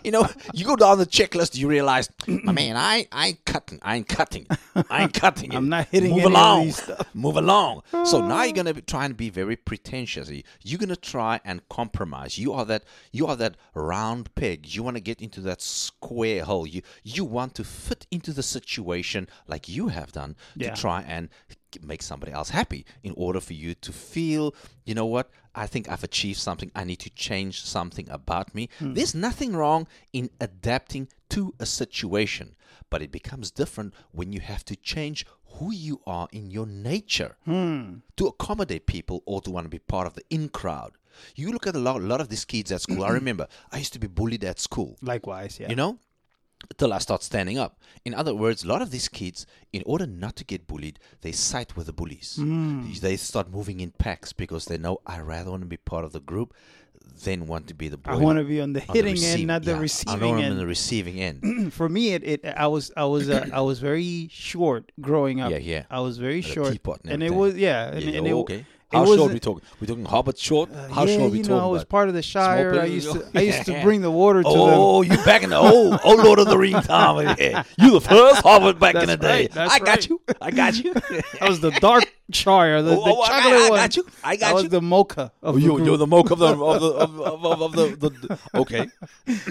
you 0.04 0.10
know, 0.10 0.26
you 0.54 0.64
go 0.64 0.76
down 0.76 0.98
the 0.98 1.06
checklist, 1.06 1.56
you 1.56 1.68
realize, 1.68 2.08
my 2.26 2.52
man, 2.52 2.76
I, 2.76 3.06
I 3.12 3.28
ain't 3.28 3.44
cutting. 3.44 3.78
I 3.82 3.96
ain't 3.96 4.08
cutting. 4.08 4.46
I 4.90 5.02
ain't 5.02 5.14
cutting. 5.14 5.52
it. 5.52 5.56
I'm 5.56 5.68
not 5.68 5.88
hitting 5.88 6.10
Move 6.10 6.18
any 6.20 6.26
of 6.26 6.32
along. 6.32 6.64
these 6.64 6.82
stuff. 6.82 7.14
Move 7.14 7.36
along. 7.36 7.82
So 8.04 8.26
now 8.26 8.42
you're 8.42 8.52
gonna 8.52 8.74
be 8.74 8.82
trying 8.82 9.10
to 9.10 9.14
be 9.14 9.30
very 9.30 9.56
pretentious. 9.56 10.30
You're 10.62 10.78
gonna 10.78 10.96
try 10.96 11.40
and 11.44 11.66
compromise. 11.68 12.38
You 12.38 12.52
are 12.52 12.64
that. 12.66 12.84
You 13.12 13.26
are 13.26 13.36
that 13.36 13.56
round 13.74 14.34
peg. 14.34 14.66
You 14.74 14.82
want 14.82 14.96
to 14.96 15.00
get 15.02 15.20
into 15.20 15.40
that 15.42 15.60
square 15.62 16.44
hole. 16.44 16.66
You 16.66 16.82
you 17.02 17.24
want 17.24 17.54
to 17.56 17.64
fit 17.64 18.06
into 18.10 18.32
the 18.32 18.42
situation 18.42 19.28
like 19.46 19.68
you 19.68 19.88
have 19.88 20.12
done 20.12 20.36
Yeah. 20.56 20.74
to 20.74 20.80
try 20.80 21.02
and 21.02 21.21
make 21.82 22.02
somebody 22.02 22.32
else 22.32 22.50
happy 22.50 22.84
in 23.02 23.14
order 23.16 23.40
for 23.40 23.52
you 23.54 23.74
to 23.74 23.92
feel, 23.92 24.54
you 24.84 24.94
know 24.94 25.06
what, 25.06 25.30
I 25.54 25.66
think 25.66 25.88
I've 25.88 26.04
achieved 26.04 26.38
something. 26.38 26.70
I 26.74 26.84
need 26.84 27.00
to 27.00 27.10
change 27.10 27.62
something 27.64 28.08
about 28.10 28.54
me. 28.54 28.68
Hmm. 28.78 28.94
There's 28.94 29.14
nothing 29.14 29.54
wrong 29.56 29.86
in 30.12 30.30
adapting 30.40 31.08
to 31.30 31.54
a 31.58 31.66
situation, 31.66 32.56
but 32.90 33.02
it 33.02 33.10
becomes 33.12 33.50
different 33.50 33.94
when 34.12 34.32
you 34.32 34.40
have 34.40 34.64
to 34.66 34.76
change 34.76 35.26
who 35.56 35.72
you 35.72 36.00
are 36.06 36.28
in 36.32 36.50
your 36.50 36.66
nature 36.66 37.36
Hmm. 37.44 37.96
to 38.16 38.26
accommodate 38.26 38.86
people 38.86 39.22
or 39.26 39.40
to 39.42 39.50
want 39.50 39.64
to 39.66 39.68
be 39.70 39.78
part 39.78 40.06
of 40.06 40.14
the 40.14 40.22
in 40.30 40.48
crowd. 40.48 40.92
You 41.36 41.52
look 41.52 41.66
at 41.66 41.76
a 41.76 41.78
lot, 41.78 41.96
a 42.00 42.04
lot 42.06 42.22
of 42.22 42.28
these 42.30 42.46
kids 42.46 42.72
at 42.72 42.80
school. 42.80 43.04
I 43.04 43.10
remember 43.20 43.46
I 43.70 43.78
used 43.78 43.92
to 43.92 43.98
be 43.98 44.06
bullied 44.06 44.44
at 44.44 44.58
school 44.58 44.96
Likewise, 45.02 45.58
yeah. 45.60 45.68
you 45.68 45.76
know 45.76 45.98
till 46.78 46.92
i 46.92 46.98
start 46.98 47.22
standing 47.22 47.58
up. 47.58 47.78
In 48.04 48.14
other 48.14 48.34
words 48.34 48.64
a 48.64 48.68
lot 48.68 48.82
of 48.82 48.90
these 48.90 49.08
kids 49.08 49.46
in 49.72 49.82
order 49.86 50.06
not 50.06 50.36
to 50.36 50.44
get 50.44 50.66
bullied 50.66 50.98
they 51.20 51.32
side 51.32 51.72
with 51.74 51.86
the 51.86 51.92
bullies. 51.92 52.38
They 53.00 53.16
start 53.16 53.50
moving 53.50 53.80
in 53.80 53.90
packs 53.90 54.32
because 54.32 54.64
they 54.66 54.78
know 54.78 54.98
i 55.06 55.20
rather 55.20 55.50
want 55.50 55.62
to 55.62 55.68
be 55.68 55.76
part 55.76 56.04
of 56.04 56.12
the 56.12 56.20
group 56.20 56.54
than 57.24 57.46
want 57.46 57.66
to 57.68 57.74
be 57.74 57.88
the 57.88 57.96
boy 57.98 58.12
I 58.12 58.16
want 58.16 58.38
to 58.38 58.44
be 58.44 58.60
on 58.60 58.72
the 58.72 58.80
on 58.80 58.86
the 58.86 58.92
hitting 58.94 59.12
receiving- 59.12 59.40
end, 59.40 59.46
not 59.48 59.62
the 59.64 59.72
yeah, 59.72 59.76
I 59.76 59.80
receiving 59.80 60.20
don't 60.20 60.28
want 60.30 60.44
end. 60.44 60.52
on 60.52 60.58
the 60.58 60.66
receiving 60.66 61.20
end. 61.20 61.72
For 61.78 61.88
me, 61.88 62.14
it, 62.14 62.22
it 62.24 62.40
I 62.44 62.66
was 62.68 62.90
I 62.96 63.04
was 63.04 63.28
uh, 63.28 63.48
I 63.52 63.60
was 63.60 63.80
very 63.80 64.28
short 64.30 64.92
growing 65.00 65.40
up. 65.40 65.50
Yeah, 65.50 65.58
yeah. 65.58 65.84
I 65.90 66.00
was 66.00 66.18
very 66.18 66.40
short, 66.42 66.78
and 67.04 67.12
and 67.12 67.22
it 67.22 67.34
was 67.34 67.54
yeah, 67.56 67.88
and, 67.88 68.02
Yeah, 68.02 68.18
and 68.18 68.26
oh, 68.26 68.30
it, 68.30 68.34
okay 68.42 68.64
how 68.92 69.04
short 69.06 69.32
we 69.32 69.40
talking 69.40 69.62
we 69.80 69.86
talking 69.86 70.04
hobbit 70.04 70.38
short 70.38 70.70
uh, 70.72 70.88
how 70.88 71.04
yeah, 71.04 71.16
short 71.16 71.32
we 71.32 71.38
you 71.38 71.44
talking 71.44 71.56
know, 71.56 71.64
I 71.64 71.66
was 71.66 71.82
about? 71.82 71.88
part 71.88 72.08
of 72.08 72.14
the 72.14 72.22
Shire. 72.22 72.78
I 72.80 72.84
used 72.84 73.12
to 73.12 73.26
I 73.34 73.40
used 73.40 73.64
to 73.66 73.80
bring 73.82 74.00
the 74.02 74.10
water 74.10 74.42
to 74.42 74.48
Oh, 74.48 75.02
you 75.02 75.16
back 75.24 75.42
in 75.42 75.50
the 75.50 75.56
old, 75.56 75.98
old 76.04 76.20
Lord 76.20 76.38
of 76.38 76.46
the 76.46 76.58
Rings 76.58 76.86
time. 76.86 77.36
Yeah. 77.38 77.64
You 77.78 77.92
the 77.92 78.00
first 78.00 78.42
Hobbit 78.42 78.78
back 78.78 78.94
in 78.94 79.06
the 79.08 79.16
That's 79.16 79.20
day. 79.20 79.46
that's 79.48 79.72
I 79.74 79.78
got 79.78 79.88
right. 79.88 80.08
you. 80.08 80.22
I 80.40 80.50
got 80.50 80.76
you. 80.82 80.94
them. 81.10 81.22
I 81.40 81.48
was 81.48 81.60
the 81.60 81.70
dark 81.72 82.04
Shire, 82.32 82.82
the, 82.82 82.90
Oh, 82.92 83.04
the 83.04 83.10
oh, 83.14 83.20
I 83.22 83.28
got- 83.28 83.42
chocolate 83.42 83.72
I 83.72 83.76
got 83.76 83.96
you. 83.96 84.06
I 84.24 84.36
got 84.36 84.50
I 84.50 84.54
was 84.54 84.62
you. 84.64 84.68
the 84.68 84.80
mocha. 84.82 85.20
Of 85.22 85.30
Oh, 85.42 85.52
the 85.52 85.60
you, 85.60 85.84
you're 85.84 85.96
the 85.96 86.06
mocha 86.06 86.32
of 86.34 86.38
the 86.40 86.46
of 86.48 86.58
the 86.80 86.88
of, 86.88 87.20
of, 87.20 87.44
of, 87.44 87.62
of 87.62 87.72
the, 87.72 88.08
the, 88.08 88.38
okay. 88.54 88.88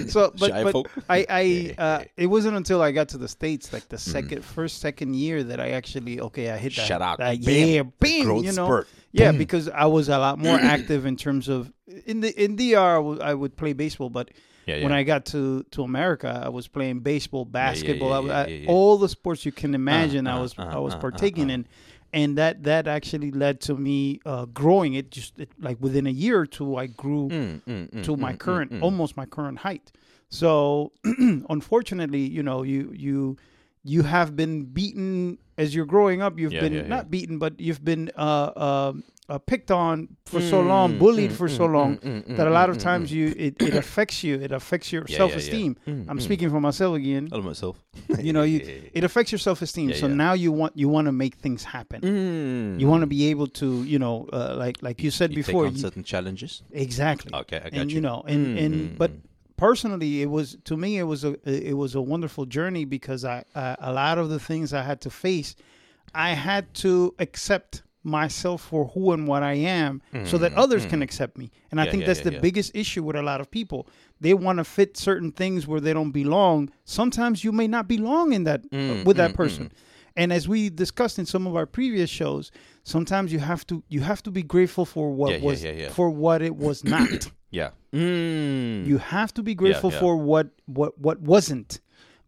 so 0.08 0.32
but, 0.38 0.50
Shy 0.50 0.64
but 0.64 0.72
folk. 0.74 0.92
I 1.10 1.26
I 1.30 1.76
uh, 1.82 2.04
it 2.18 2.28
wasn't 2.28 2.58
until 2.58 2.82
I 2.82 2.92
got 2.92 3.10
to 3.10 3.18
the 3.18 3.28
states 3.28 3.72
like 3.74 3.88
the 3.90 3.98
Mm-hmm. 3.98 4.12
second 4.12 4.46
first 4.46 4.80
second 4.80 5.16
year 5.16 5.44
that 5.44 5.60
I 5.60 5.72
actually 5.72 6.20
okay 6.22 6.50
I 6.52 6.58
hit 6.58 6.76
that 6.76 6.88
Shut 6.88 7.00
that- 7.00 7.18
Bam. 7.20 7.38
yeah 7.44 7.84
bam 7.84 8.38
you 8.38 8.52
know 8.54 8.66
spurt. 8.66 8.88
yeah 9.12 9.32
Boom. 9.32 9.38
because 9.38 9.70
I 9.70 9.86
was 9.86 10.10
a 10.10 10.18
lot 10.18 10.40
more 10.40 10.58
active 10.76 11.06
in 11.06 11.16
terms 11.18 11.48
of 11.50 11.72
in 12.06 12.22
the 12.22 12.32
in 12.44 12.56
DR 12.56 13.22
I 13.22 13.34
would- 13.34 13.56
play 13.58 13.74
baseball 13.74 14.10
but 14.10 14.30
Yeah, 14.66 14.84
when. 14.84 14.92
I 14.94 15.04
got 15.04 15.26
to 15.34 15.64
to 15.72 15.84
America 15.84 16.42
I 16.46 16.50
was 16.50 16.68
playing 16.68 17.00
baseball 17.02 17.46
basketball 17.46 18.10
yeah, 18.10 18.16
I 18.16 18.20
was- 18.20 18.30
yeah, 18.30 18.42
I- 18.42 18.48
yeah, 18.48 18.56
yeah. 18.64 18.70
all 18.72 18.98
the 18.98 19.10
sports 19.10 19.46
you 19.46 19.52
can 19.52 19.76
imagine 19.76 20.26
I 20.28 20.38
uh, 20.38 20.42
was 20.42 20.58
uh, 20.58 20.64
I 20.78 20.80
was 20.80 20.94
uh, 20.94 20.98
uh, 20.98 21.02
partaking 21.02 21.50
uh. 21.52 21.56
in 21.56 21.68
and 22.14 22.38
that 22.38 22.64
that 22.64 22.88
actually 22.88 23.32
led 23.32 23.60
to 23.62 23.76
me 23.76 24.20
uh, 24.26 24.46
growing 24.46 24.94
it. 24.96 25.12
Just 25.12 25.40
it, 25.40 25.50
like 25.60 25.78
within 25.80 26.08
a 26.08 26.12
year 26.12 26.40
or 26.40 26.46
two, 26.46 26.76
I 26.76 26.88
grew 26.88 27.30
Mm, 27.30 27.62
mm, 27.68 27.90
mm, 27.90 28.04
to 28.04 28.18
my 28.18 28.32
mm, 28.34 28.36
mm, 28.36 28.40
current, 28.40 28.72
mm. 28.72 28.82
almost 28.82 29.16
my 29.18 29.26
current 29.26 29.60
height. 29.60 29.92
So, 30.30 30.92
unfortunately, 31.50 32.22
you 32.22 32.44
know, 32.44 32.64
you 32.64 32.92
you 32.96 33.38
you 33.84 34.04
have 34.04 34.36
been 34.36 34.66
beaten 34.66 35.38
as 35.58 35.74
you're 35.76 35.86
growing 35.86 36.22
up. 36.22 36.38
You've 36.40 36.54
Yeah, 36.54 36.62
been 36.62 36.74
yeah, 36.74 36.82
yeah. 36.82 36.88
not 36.88 37.10
beaten, 37.12 37.38
but 37.40 37.60
you've 37.60 37.84
been 37.84 38.12
uh, 38.16 38.52
uh, 38.56 38.94
uh, 39.32 39.40
picked 39.40 39.72
on 39.72 40.10
for 40.26 40.42
so 40.42 40.60
long, 40.62 40.98
bullied 41.00 41.32
mm, 41.32 41.40
for 41.40 41.48
mm, 41.48 41.58
so 41.58 41.66
long 41.66 41.98
mm, 41.98 42.24
mm, 42.26 42.38
that 42.38 42.48
a 42.48 42.50
mm, 42.50 42.54
lot 42.60 42.70
of 42.70 42.78
mm, 42.78 42.82
times 42.90 43.10
mm. 43.10 43.16
you 43.16 43.28
it, 43.38 43.54
it 43.62 43.76
affects 43.76 44.24
you. 44.26 44.36
It 44.36 44.52
affects 44.52 44.92
your 44.92 45.06
yeah, 45.08 45.18
self 45.18 45.36
esteem. 45.36 45.78
yeah. 45.86 45.94
Mm, 45.94 46.06
I'm 46.10 46.20
mm. 46.20 46.22
speaking 46.22 46.50
for 46.50 46.60
myself 46.60 46.96
again. 46.98 47.30
I 47.32 47.36
love 47.36 47.46
myself. 47.46 47.76
You 48.20 48.34
know, 48.34 48.44
you 48.52 48.60
Yeah, 48.60 48.66
yeah, 48.66 48.74
yeah. 48.84 48.98
it 49.00 49.04
affects 49.04 49.32
your 49.32 49.40
self 49.40 49.62
esteem. 49.62 49.90
Yeah, 49.90 49.96
so 50.04 50.08
yeah. 50.08 50.16
now 50.26 50.34
you 50.34 50.52
want 50.52 50.74
you 50.76 50.90
want 50.90 51.06
to 51.08 51.14
make 51.24 51.36
things 51.36 51.64
happen. 51.64 52.02
Mm. 52.02 52.80
You 52.82 52.88
want 52.88 53.02
to 53.02 53.08
be 53.08 53.22
able 53.32 53.48
to, 53.62 53.68
you 53.94 54.00
know, 54.00 54.16
uh, 54.34 54.56
like 54.64 54.78
like 54.88 54.98
you 55.06 55.12
said 55.12 55.30
You 55.32 55.38
before, 55.44 55.68
you, 55.68 55.78
certain 55.78 56.04
challenges. 56.04 56.64
exactly. 56.72 57.32
Okay, 57.42 57.58
I 57.66 57.70
got 57.70 57.74
and 57.80 57.90
you. 57.92 57.96
you 57.96 58.02
know, 58.02 58.24
and 58.28 58.42
Mm, 58.42 58.66
and 58.66 58.74
mm, 58.76 58.98
but 58.98 59.12
mm. 59.12 59.22
personally, 59.56 60.22
it 60.26 60.30
was 60.38 60.58
to 60.70 60.76
me 60.84 60.98
it 61.04 61.08
was 61.14 61.24
a 61.24 61.34
it 61.46 61.78
was 61.84 61.96
a 61.96 62.02
wonderful 62.14 62.46
journey 62.58 62.84
because 62.98 63.22
I 63.24 63.38
uh, 63.56 63.76
a 63.80 63.92
lot 63.94 64.18
of 64.18 64.28
the 64.30 64.40
things 64.40 64.74
I 64.74 64.84
had 64.92 65.00
to 65.02 65.10
face, 65.10 65.56
I 66.14 66.32
had 66.50 66.64
to 66.84 67.16
accept 67.20 67.84
myself 68.04 68.62
for 68.62 68.86
who 68.94 69.12
and 69.12 69.28
what 69.28 69.44
I 69.44 69.54
am, 69.54 70.02
so 70.24 70.38
that 70.40 70.54
others 70.54 70.86
can 70.86 71.02
accept 71.02 71.38
me. 71.38 71.52
And 71.70 71.80
I 71.80 71.86
Mm, 71.86 71.92
think 71.92 72.02
yeah, 72.02 72.08
that's 72.08 72.20
yeah, 72.20 72.24
the 72.26 72.34
yeah. 72.34 72.40
biggest 72.40 72.76
issue 72.76 73.04
with 73.04 73.16
a 73.16 73.22
lot 73.22 73.42
of 73.42 73.50
people. 73.52 73.88
They 74.20 74.34
want 74.34 74.58
to 74.58 74.64
fit 74.64 74.98
certain 74.98 75.32
things 75.32 75.68
where 75.68 75.80
they 75.80 75.94
don't 75.94 76.12
belong. 76.12 76.72
Sometimes 76.86 77.44
you 77.44 77.52
may 77.52 77.68
not 77.68 77.88
belong 77.88 78.34
in 78.34 78.44
that 78.46 78.62
uh, 78.72 78.76
Mm, 78.76 79.06
with 79.06 79.18
that 79.18 79.32
mm, 79.32 79.36
person. 79.36 79.72
And 80.18 80.34
as 80.34 80.48
we 80.48 80.70
discussed 80.70 81.20
in 81.20 81.26
some 81.26 81.48
of 81.48 81.56
our 81.56 81.66
previous 81.66 82.10
shows, 82.10 82.52
sometimes 82.84 83.32
you 83.32 83.40
have 83.40 83.66
to 83.68 83.82
you 83.88 84.02
have 84.02 84.22
to 84.24 84.32
be 84.32 84.44
grateful 84.44 84.86
for 84.86 85.12
what 85.14 85.32
Yeah, 85.32 85.38
yeah, 85.38 85.46
was 85.46 85.64
yeah, 85.64 85.72
yeah. 85.72 85.90
for 85.90 86.10
what 86.10 86.42
it 86.42 86.56
was 86.58 86.84
not. 86.96 87.32
Yeah. 87.50 87.70
Mm. 87.94 88.86
You 88.86 88.98
have 88.98 89.34
to 89.36 89.44
be 89.44 89.54
grateful 89.56 89.92
yeah. 89.92 90.00
for 90.00 90.18
what 90.18 90.48
what 90.66 90.98
what 91.00 91.22
wasn't, 91.22 91.80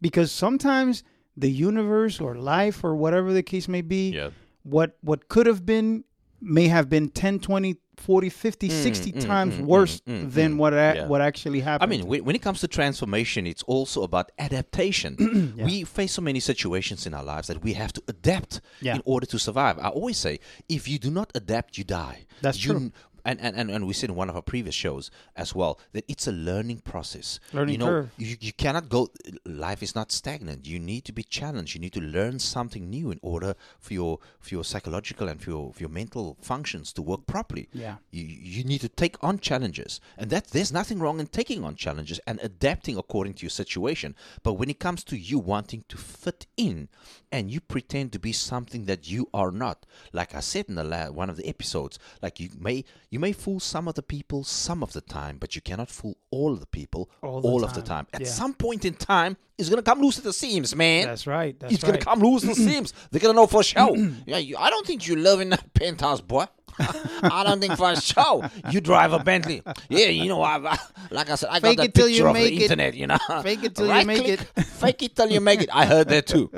because 0.01 0.31
sometimes 0.31 1.03
the 1.35 1.49
universe 1.49 2.21
or 2.21 2.35
life 2.35 2.83
or 2.83 2.95
whatever 2.95 3.33
the 3.33 3.43
case 3.43 3.67
may 3.67 3.81
be, 3.81 4.11
yeah. 4.11 4.29
What 4.63 4.97
what 5.01 5.27
could 5.29 5.45
have 5.47 5.65
been 5.65 6.03
may 6.41 6.67
have 6.67 6.89
been 6.89 7.07
10, 7.09 7.39
20, 7.39 7.77
40, 7.95 8.27
50, 8.29 8.69
60 8.69 9.11
mm, 9.13 9.25
times 9.25 9.53
mm, 9.55 9.61
worse 9.65 10.01
mm, 10.01 10.25
mm, 10.25 10.31
than 10.33 10.55
mm. 10.55 10.57
what 10.57 10.73
a, 10.73 10.93
Yeah. 10.95 11.07
what 11.07 11.21
actually 11.21 11.61
happened. 11.61 11.89
I 11.89 11.95
mean, 11.97 12.05
when 12.05 12.25
when 12.25 12.35
it 12.35 12.41
comes 12.41 12.59
to 12.61 12.67
transformation, 12.67 13.47
it's 13.47 13.63
also 13.63 14.03
about 14.03 14.31
adaptation. 14.39 15.15
We 15.57 15.83
face 15.85 16.11
so 16.13 16.21
many 16.21 16.39
situations 16.41 17.05
in 17.07 17.13
our 17.13 17.23
lives 17.23 17.47
that 17.47 17.63
we 17.63 17.73
have 17.73 17.93
to 17.93 18.01
adapt 18.07 18.59
Yeah. 18.81 18.95
in 18.95 19.01
order 19.05 19.25
to 19.27 19.37
survive. 19.39 19.79
I 19.79 19.87
always 19.89 20.17
say, 20.17 20.39
if 20.67 20.87
you 20.87 20.97
do 20.99 21.11
not 21.11 21.31
adapt, 21.35 21.77
you 21.77 21.83
die. 21.85 22.25
That's 22.41 22.65
You- 22.65 22.71
true. 22.73 22.91
And, 23.25 23.39
and, 23.39 23.71
and, 23.71 23.87
we 23.87 23.93
said 23.93 24.09
in 24.09 24.15
one 24.15 24.29
of 24.29 24.35
our 24.35 24.41
previous 24.41 24.75
shows 24.75 25.09
as 25.35 25.55
well 25.55 25.79
that 25.93 26.03
it's 26.07 26.27
a 26.27 26.31
learning 26.31 26.79
process. 26.79 27.39
Learning 27.53 27.73
you 27.73 27.77
know, 27.77 27.85
curve. 27.85 28.09
You, 28.17 28.35
you 28.39 28.53
cannot 28.53 28.89
go, 28.89 29.09
life 29.45 29.81
is 29.81 29.95
not 29.95 30.11
stagnant. 30.11 30.65
You 30.67 30.79
need 30.79 31.05
to 31.05 31.13
be 31.13 31.23
challenged. 31.23 31.73
You 31.73 31.81
need 31.81 31.93
to 31.93 32.01
learn 32.01 32.39
something 32.39 32.89
new 32.89 33.11
in 33.11 33.19
order 33.21 33.55
for 33.79 33.93
your, 33.93 34.19
for 34.39 34.55
your 34.55 34.63
psychological 34.63 35.29
and 35.29 35.41
for 35.41 35.49
your, 35.49 35.73
for 35.73 35.79
your 35.79 35.89
mental 35.89 36.37
functions 36.41 36.91
to 36.93 37.01
work 37.01 37.25
properly. 37.25 37.69
Yeah. 37.71 37.95
You, 38.11 38.23
you 38.23 38.63
need 38.65 38.81
to 38.81 38.89
take 38.89 39.15
on 39.23 39.39
challenges. 39.39 40.01
And 40.17 40.29
that 40.29 40.47
there's 40.47 40.73
nothing 40.73 40.99
wrong 40.99 41.19
in 41.19 41.27
taking 41.27 41.63
on 41.63 41.75
challenges 41.75 42.19
and 42.27 42.39
adapting 42.41 42.97
according 42.97 43.35
to 43.35 43.43
your 43.43 43.49
situation. 43.49 44.15
But 44.43 44.53
when 44.53 44.69
it 44.69 44.79
comes 44.79 45.03
to 45.05 45.17
you 45.17 45.39
wanting 45.39 45.85
to 45.87 45.97
fit 45.97 46.45
in 46.57 46.89
and 47.31 47.49
you 47.49 47.61
pretend 47.61 48.11
to 48.11 48.19
be 48.19 48.31
something 48.31 48.85
that 48.85 49.09
you 49.09 49.29
are 49.33 49.51
not, 49.51 49.85
like 50.11 50.35
I 50.35 50.39
said 50.41 50.65
in 50.67 50.75
the 50.75 50.83
la- 50.83 51.09
one 51.09 51.29
of 51.29 51.37
the 51.37 51.47
episodes, 51.47 51.99
like 52.21 52.39
you 52.39 52.49
may 52.59 52.83
you 53.13 53.19
may 53.19 53.31
fool 53.31 53.59
some 53.59 53.87
of 53.87 53.93
the 53.93 54.01
people 54.01 54.43
some 54.43 54.81
of 54.81 54.91
the 54.93 55.01
time, 55.01 55.37
but 55.39 55.55
you 55.55 55.61
cannot 55.61 55.87
fool 55.89 56.17
all 56.31 56.51
of 56.51 56.59
the 56.59 56.65
people 56.65 57.09
All 57.21 57.41
all, 57.41 57.59
the 57.59 57.67
of 57.67 57.73
the 57.75 57.81
time. 57.83 58.07
At 58.11 58.21
Yeah. 58.21 58.27
some 58.27 58.53
point 58.55 58.85
in 58.85 58.95
time, 58.95 59.37
it's 59.57 59.69
gonna 59.69 59.83
come 59.83 60.01
loose 60.01 60.17
at 60.17 60.23
the 60.23 60.33
seams, 60.33 60.75
man. 60.75 61.05
that's 61.05 61.27
right. 61.27 61.57
That's 61.59 61.75
it's 61.75 61.83
right. 61.83 61.93
gonna 62.01 62.03
come 62.03 62.19
loose 62.21 62.43
at 62.43 62.55
the 62.55 62.61
seams. 62.69 62.91
They're 63.11 63.21
gonna 63.21 63.35
know 63.35 63.45
for 63.45 63.61
sure. 63.61 63.95
yeah, 64.25 64.37
you, 64.39 64.57
I 64.57 64.71
don't 64.71 64.85
think 64.87 65.07
you 65.07 65.15
live 65.15 65.39
in 65.41 65.49
that 65.51 65.73
penthouse, 65.75 66.21
boy. 66.21 66.45
I 67.23 67.43
don't 67.45 67.59
think 67.59 67.77
for 67.77 67.91
a 67.91 67.99
show 67.99 68.43
you 68.71 68.81
drive 68.81 69.13
a 69.13 69.19
Bentley. 69.19 69.61
Yeah, 69.89 70.07
you 70.07 70.27
know, 70.29 70.41
I, 70.41 70.57
I 70.57 70.77
like 71.11 71.29
I 71.29 71.35
said, 71.35 71.49
I 71.49 71.59
Fake 71.59 71.77
got 71.77 71.83
that 71.83 71.93
picture 71.93 72.27
of 72.27 72.35
the 72.35 72.45
it. 72.45 72.61
internet. 72.61 72.93
You 72.93 73.07
know, 73.07 73.17
Fake 73.41 73.63
it 73.63 73.75
till 73.75 73.87
you 73.99 74.05
make 74.05 74.23
click, 74.23 74.41
it. 74.55 74.65
Fake 74.65 75.03
it 75.03 75.15
till 75.15 75.31
you 75.31 75.39
make 75.41 75.61
it. 75.61 75.69
I 75.73 75.85
heard 75.85 76.09
that 76.09 76.27
too. 76.27 76.51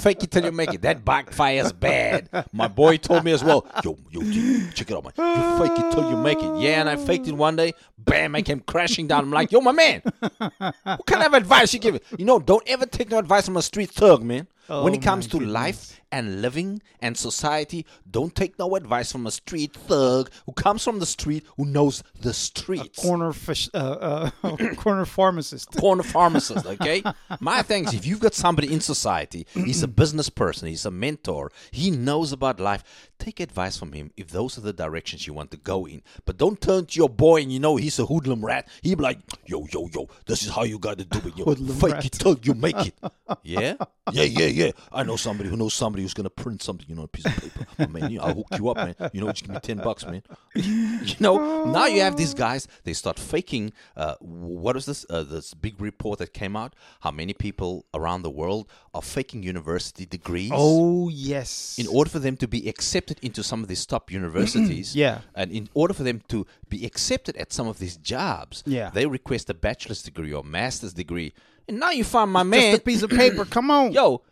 Fake 0.00 0.22
it 0.22 0.30
till 0.30 0.44
you 0.44 0.52
make 0.52 0.72
it. 0.74 0.82
That 0.82 1.04
backfires 1.04 1.78
bad. 1.78 2.28
My 2.52 2.68
boy 2.68 2.96
told 2.96 3.24
me 3.24 3.32
as 3.32 3.42
well. 3.42 3.66
Yo, 3.82 3.96
yo, 4.10 4.22
G, 4.22 4.68
check 4.74 4.90
it 4.90 4.96
out, 4.96 5.04
man. 5.04 5.12
You 5.16 5.66
fake 5.66 5.78
it 5.78 5.92
till 5.92 6.10
you 6.10 6.16
make 6.16 6.38
it. 6.42 6.56
Yeah, 6.58 6.80
and 6.80 6.88
I 6.88 6.96
faked 6.96 7.26
it 7.28 7.32
one 7.34 7.56
day. 7.56 7.72
Bam, 7.98 8.34
I 8.34 8.42
came 8.42 8.60
crashing 8.60 9.06
down. 9.06 9.24
I'm 9.24 9.30
like, 9.30 9.50
yo, 9.50 9.60
my 9.60 9.72
man. 9.72 10.02
What 10.38 11.06
kind 11.06 11.22
of 11.24 11.32
advice 11.34 11.72
you 11.72 11.80
give? 11.80 11.98
You 12.18 12.24
know, 12.24 12.38
don't 12.38 12.62
ever 12.68 12.86
take 12.86 13.10
no 13.10 13.18
advice 13.18 13.46
from 13.46 13.56
a 13.56 13.62
street 13.62 13.90
thug, 13.90 14.22
man. 14.22 14.46
When 14.68 14.92
Oh, 14.92 14.96
it 14.96 15.02
comes 15.02 15.26
to 15.28 15.38
goodness. 15.38 15.52
life 15.52 16.00
and 16.12 16.40
living 16.42 16.80
and 17.02 17.16
society, 17.16 17.84
don't 18.08 18.34
take 18.34 18.56
no 18.58 18.76
advice 18.76 19.10
from 19.10 19.26
a 19.26 19.30
street 19.30 19.74
thug 19.74 20.30
who 20.46 20.52
comes 20.52 20.82
from 20.84 21.00
the 21.00 21.06
street, 21.06 21.44
who 21.56 21.64
knows 21.66 22.02
the 22.20 22.32
streets. 22.32 23.00
corner 23.02 23.32
fish, 23.32 23.68
uh, 23.74 24.30
uh, 24.42 24.56
corner 24.76 25.04
pharmacist. 25.04 25.72
corner 25.76 26.04
pharmacist, 26.04 26.64
okay? 26.66 27.02
My 27.40 27.62
thing 27.62 27.84
is, 27.84 27.94
if 27.94 28.06
you've 28.06 28.20
got 28.20 28.34
somebody 28.34 28.72
in 28.72 28.80
society, 28.80 29.46
he's 29.54 29.82
a 29.82 29.88
business 29.88 30.28
person, 30.30 30.68
he's 30.68 30.86
a 30.86 30.90
mentor, 30.90 31.50
he 31.72 31.90
knows 31.90 32.30
about 32.32 32.60
life, 32.60 33.10
take 33.18 33.40
advice 33.40 33.76
from 33.76 33.92
him 33.92 34.12
if 34.16 34.28
those 34.28 34.56
are 34.56 34.60
the 34.62 34.72
directions 34.72 35.26
you 35.26 35.34
want 35.34 35.50
to 35.50 35.56
go 35.56 35.86
in. 35.86 36.00
But 36.26 36.36
don't 36.36 36.60
turn 36.60 36.86
to 36.86 36.96
your 36.96 37.08
boy 37.08 37.42
and 37.42 37.52
you 37.52 37.58
know 37.58 37.74
he's 37.76 37.98
a 37.98 38.06
hoodlum 38.06 38.44
rat. 38.44 38.68
He 38.82 38.94
be 38.94 39.02
like, 39.02 39.18
yo, 39.46 39.66
yo, 39.72 39.88
yo, 39.92 40.08
this 40.26 40.42
is 40.44 40.50
how 40.50 40.62
you 40.62 40.78
got 40.78 40.98
to 40.98 41.04
do 41.04 41.18
it. 41.26 41.36
Yo, 41.36 41.44
Hoodlum 41.54 41.76
fake 41.80 41.92
rat. 41.94 42.04
it 42.06 42.12
till 42.12 42.38
you 42.42 42.54
make 42.54 42.76
it. 42.86 42.94
Yeah? 43.42 43.74
Yeah, 44.12 44.22
yeah, 44.24 44.46
yeah. 44.54 44.70
I 44.92 45.02
know 45.02 45.16
somebody 45.16 45.48
who 45.50 45.56
knows 45.56 45.74
somebody 45.74 46.02
who's 46.02 46.14
going 46.14 46.24
to 46.24 46.30
print 46.30 46.62
something, 46.62 46.86
you 46.88 46.94
know, 46.94 47.02
a 47.04 47.08
piece 47.08 47.26
of 47.26 47.36
paper. 47.36 47.66
Oh, 47.78 47.86
man, 47.88 48.10
you 48.10 48.18
know, 48.18 48.24
I'll 48.24 48.34
hook 48.34 48.46
you 48.56 48.68
up, 48.70 48.76
man. 48.76 49.10
You 49.12 49.20
know, 49.20 49.28
just 49.30 49.44
give 49.44 49.52
me 49.54 49.60
10 49.60 49.78
bucks, 49.78 50.04
man. 50.06 50.22
you 50.54 51.16
know, 51.20 51.64
now 51.64 51.86
you 51.86 52.00
have 52.00 52.16
these 52.16 52.34
guys, 52.34 52.68
they 52.84 52.92
start 52.92 53.18
faking. 53.18 53.72
Uh, 53.96 54.14
what 54.20 54.76
is 54.76 54.86
this? 54.86 55.04
Uh, 55.10 55.22
this 55.22 55.54
big 55.54 55.80
report 55.80 56.18
that 56.20 56.32
came 56.32 56.56
out. 56.56 56.74
How 57.00 57.10
many 57.10 57.32
people 57.34 57.84
around 57.92 58.22
the 58.22 58.30
world 58.30 58.68
are 58.94 59.02
faking 59.02 59.42
university 59.42 60.06
degrees? 60.06 60.50
Oh 60.54 61.08
yes. 61.08 61.76
in 61.78 61.86
order 61.88 62.08
for 62.10 62.18
them 62.18 62.36
to 62.36 62.46
be 62.48 62.68
accepted 62.68 63.18
into 63.22 63.42
some 63.42 63.62
of 63.62 63.68
these 63.68 63.84
top 63.86 64.10
universities, 64.12 64.94
Yeah. 64.94 65.20
and 65.34 65.50
in 65.50 65.68
order 65.74 65.94
for 65.94 66.02
them 66.02 66.22
to 66.28 66.46
be 66.68 66.86
accepted 66.86 67.36
at 67.36 67.52
some 67.52 67.66
of 67.68 67.78
these 67.78 67.96
jobs, 67.96 68.62
Yeah. 68.66 68.90
they 68.90 69.06
request 69.06 69.50
a 69.50 69.54
bachelor's 69.54 70.02
degree 70.02 70.32
or 70.32 70.42
master's 70.44 70.92
degree. 70.94 71.32
And 71.68 71.78
now 71.80 71.90
you 71.90 72.04
find 72.04 72.30
my 72.30 72.40
Just 72.42 72.50
man, 72.50 72.74
a 72.74 72.78
piece 72.78 73.02
of 73.02 73.10
paper. 73.10 73.44
Come 73.44 73.70
on. 73.70 73.92
yo, 73.92 74.22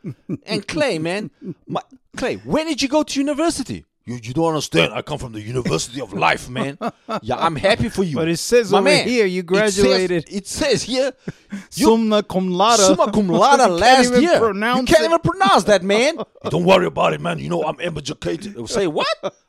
and 0.45 0.67
Clay, 0.67 0.99
man, 0.99 1.31
my, 1.67 1.81
Clay, 2.17 2.37
when 2.37 2.67
did 2.67 2.83
you 2.83 2.89
go 2.89 3.03
to 3.03 3.21
university? 3.21 3.85
You, 4.05 4.19
you 4.21 4.35
don't 4.35 4.49
understand. 4.49 4.93
I 4.93 5.01
come 5.03 5.17
from 5.17 5.33
the 5.33 5.41
University 5.41 6.01
of 6.01 6.13
Life, 6.13 6.49
man. 6.51 6.77
Yeah, 7.23 7.37
I'm 7.37 7.55
happy 7.55 7.89
for 7.89 8.03
you. 8.03 8.17
But 8.17 8.27
it 8.29 8.39
says 8.39 8.73
My 8.73 8.79
over 8.79 8.85
man, 8.85 9.07
here 9.07 9.27
you 9.27 9.43
it 9.43 9.49
says- 9.49 9.77
graduated 9.79 10.25
It 10.29 10.47
says, 10.49 10.83
here, 10.83 11.13
you 11.53 11.87
summa 11.87 12.25
cum 12.25 12.51
laude. 12.51 12.81
summa 12.81 13.13
cum 13.13 13.29
laude 13.29 13.71
last 13.81 14.11
year. 14.21 14.35
You 14.35 14.85
can't 14.85 14.91
it. 14.91 15.05
even 15.05 15.19
pronounce 15.21 15.63
that, 15.65 15.85
man. 15.85 16.17
don't 16.51 16.65
worry 16.65 16.87
about 16.87 17.13
it, 17.13 17.21
man. 17.21 17.39
You 17.39 17.49
know 17.49 17.63
I'm 17.65 17.77
educated. 17.79 18.69
Say 18.69 18.89
what? 18.89 19.07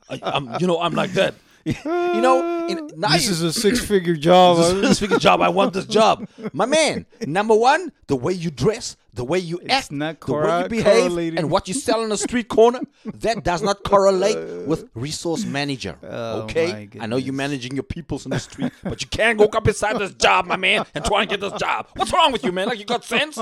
I, 0.10 0.20
I'm, 0.22 0.56
you 0.60 0.68
know 0.68 0.80
I'm 0.80 0.94
like 0.94 1.14
that. 1.14 1.34
You 1.66 2.22
know, 2.22 2.68
in, 2.68 2.90
This 3.12 3.30
is 3.30 3.42
a 3.42 3.54
six-figure 3.54 4.16
job. 4.16 4.58
this 4.58 4.72
is 4.72 4.90
a 4.92 4.96
speaking 4.96 5.20
job. 5.20 5.42
I 5.42 5.50
want 5.50 5.74
this 5.74 5.86
job, 5.86 6.28
my 6.54 6.66
man. 6.66 7.06
Number 7.26 7.56
one, 7.56 7.92
the 8.08 8.16
way 8.16 8.34
you 8.34 8.52
dress, 8.52 8.98
the 9.14 9.24
way 9.24 9.38
you 9.40 9.62
act, 9.70 9.92
not 9.92 10.20
the 10.20 10.34
way 10.34 10.64
you 10.64 10.70
behave, 10.70 11.38
and 11.38 11.50
what 11.52 11.68
you 11.68 11.74
sell 11.74 12.02
on 12.02 12.10
the 12.10 12.18
street 12.18 12.48
corner. 12.48 12.82
That 13.06 13.44
does 13.44 13.62
not 13.62 13.84
correlate 13.84 14.68
with 14.68 14.90
resource 14.94 15.46
manager. 15.46 15.98
Oh, 16.14 16.44
okay, 16.44 16.90
I 17.00 17.08
know 17.08 17.18
you're 17.18 17.34
managing 17.34 17.74
your 17.74 17.84
peoples 17.84 18.26
in 18.26 18.32
the 18.32 18.40
street, 18.40 18.72
but 18.84 19.02
you 19.02 19.08
can't 19.08 19.38
go 19.38 19.46
up 19.46 19.68
inside 19.68 19.98
this 19.98 20.14
job, 20.14 20.46
my 20.46 20.56
man, 20.56 20.86
and 20.94 21.04
try 21.04 21.22
and 21.22 21.30
get 21.30 21.42
this 21.42 21.54
job. 21.54 21.88
What's 21.96 22.14
wrong 22.14 22.32
with 22.32 22.44
you, 22.44 22.52
man? 22.52 22.68
Like 22.68 22.80
you 22.80 22.86
got 22.86 23.04
sense? 23.04 23.40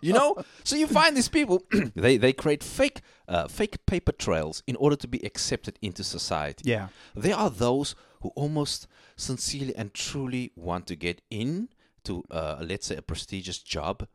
You 0.00 0.12
know? 0.12 0.36
So 0.64 0.76
you 0.76 0.86
find 0.86 1.16
these 1.16 1.28
people, 1.28 1.62
they 1.94 2.16
they 2.16 2.32
create 2.32 2.64
fake 2.64 3.00
uh, 3.28 3.48
fake 3.48 3.84
paper 3.86 4.12
trails 4.12 4.62
in 4.66 4.76
order 4.76 4.96
to 4.96 5.08
be 5.08 5.24
accepted 5.24 5.78
into 5.80 6.02
society. 6.04 6.68
Yeah. 6.68 6.88
There 7.14 7.36
are 7.36 7.50
those 7.50 7.94
who 8.20 8.30
almost 8.34 8.86
sincerely 9.16 9.74
and 9.74 9.94
truly 9.94 10.52
want 10.56 10.86
to 10.88 10.96
get 10.96 11.22
in 11.30 11.68
to, 12.04 12.24
uh, 12.30 12.56
let's 12.60 12.86
say, 12.86 12.96
a 12.96 13.02
prestigious 13.02 13.58
job, 13.58 14.06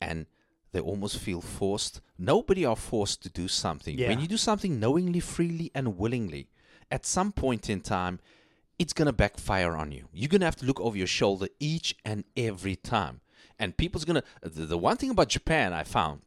and 0.00 0.26
they 0.72 0.80
almost 0.80 1.18
feel 1.18 1.40
forced. 1.40 2.00
Nobody 2.18 2.64
are 2.64 2.76
forced 2.76 3.22
to 3.22 3.28
do 3.28 3.48
something. 3.48 3.98
Yeah. 3.98 4.08
When 4.08 4.20
you 4.20 4.28
do 4.28 4.36
something 4.36 4.78
knowingly, 4.78 5.20
freely, 5.20 5.70
and 5.74 5.98
willingly, 5.98 6.48
at 6.90 7.06
some 7.06 7.32
point 7.32 7.68
in 7.68 7.80
time, 7.80 8.20
it's 8.78 8.92
gonna 8.92 9.12
backfire 9.12 9.76
on 9.76 9.92
you. 9.92 10.08
You're 10.12 10.28
gonna 10.28 10.44
have 10.44 10.56
to 10.56 10.66
look 10.66 10.80
over 10.80 10.96
your 10.96 11.06
shoulder 11.06 11.48
each 11.58 11.96
and 12.04 12.24
every 12.36 12.76
time. 12.76 13.20
And 13.58 13.76
people's 13.76 14.04
gonna. 14.04 14.22
The, 14.42 14.66
the 14.66 14.78
one 14.78 14.96
thing 14.96 15.10
about 15.10 15.28
Japan 15.28 15.72
I 15.72 15.82
found 15.82 16.22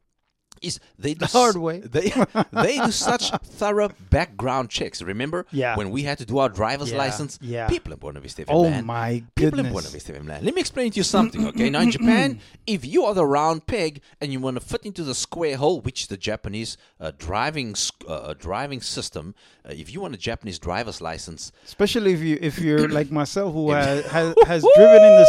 is 0.63 0.79
they 0.97 1.13
do 1.19 1.19
The 1.25 1.27
hard 1.27 1.55
s- 1.55 1.61
way. 1.67 1.79
They 1.79 2.11
they 2.51 2.77
do 2.77 2.91
such 2.91 3.29
thorough 3.61 3.89
background 4.09 4.69
checks. 4.69 5.01
Remember? 5.01 5.45
Yeah. 5.51 5.75
When 5.77 5.91
we 5.91 6.03
had 6.03 6.17
to 6.19 6.25
do 6.25 6.37
our 6.39 6.49
driver's 6.49 6.91
Yeah, 6.91 6.97
license. 6.97 7.37
yeah. 7.41 7.67
People 7.67 7.93
in 7.93 7.99
Buena 7.99 8.19
Vista, 8.19 8.45
Oh 8.47 8.69
man. 8.69 8.85
my 8.85 9.23
People 9.35 9.59
in 9.59 9.65
goodness. 9.65 9.71
Buena 9.73 9.89
Vista, 9.89 10.23
man. 10.23 10.43
Let 10.43 10.53
me 10.55 10.61
explain 10.61 10.91
to 10.91 10.97
you 10.97 11.03
something, 11.03 11.45
okay? 11.47 11.69
now 11.69 11.81
in 11.81 11.91
Japan, 11.97 12.39
if 12.65 12.85
you 12.85 13.03
are 13.05 13.13
the 13.13 13.25
round 13.25 13.67
peg 13.67 14.01
and 14.21 14.31
you 14.31 14.39
want 14.39 14.55
to 14.59 14.61
fit 14.65 14.83
into 14.85 15.03
the 15.03 15.15
square 15.15 15.57
hole, 15.57 15.81
which 15.81 16.01
is 16.03 16.07
the 16.07 16.17
Japanese 16.17 16.77
uh, 16.99 17.11
driving 17.17 17.71
s- 17.71 17.91
uh, 18.07 18.33
driving 18.37 18.81
system, 18.81 19.35
uh, 19.65 19.71
if 19.73 19.93
you 19.93 20.01
want 20.01 20.13
a 20.15 20.17
Japanese 20.17 20.59
driver's 20.59 21.01
license, 21.01 21.51
Especially 21.65 22.13
if 22.13 22.21
you 22.21 22.37
if 22.41 22.59
you're 22.59 22.87
like 22.89 23.11
myself 23.21 23.53
who 23.53 23.71
has, 23.71 24.05
has 24.05 24.33
has 24.45 24.65
driven 24.75 25.03
in 25.03 25.15
the 25.21 25.27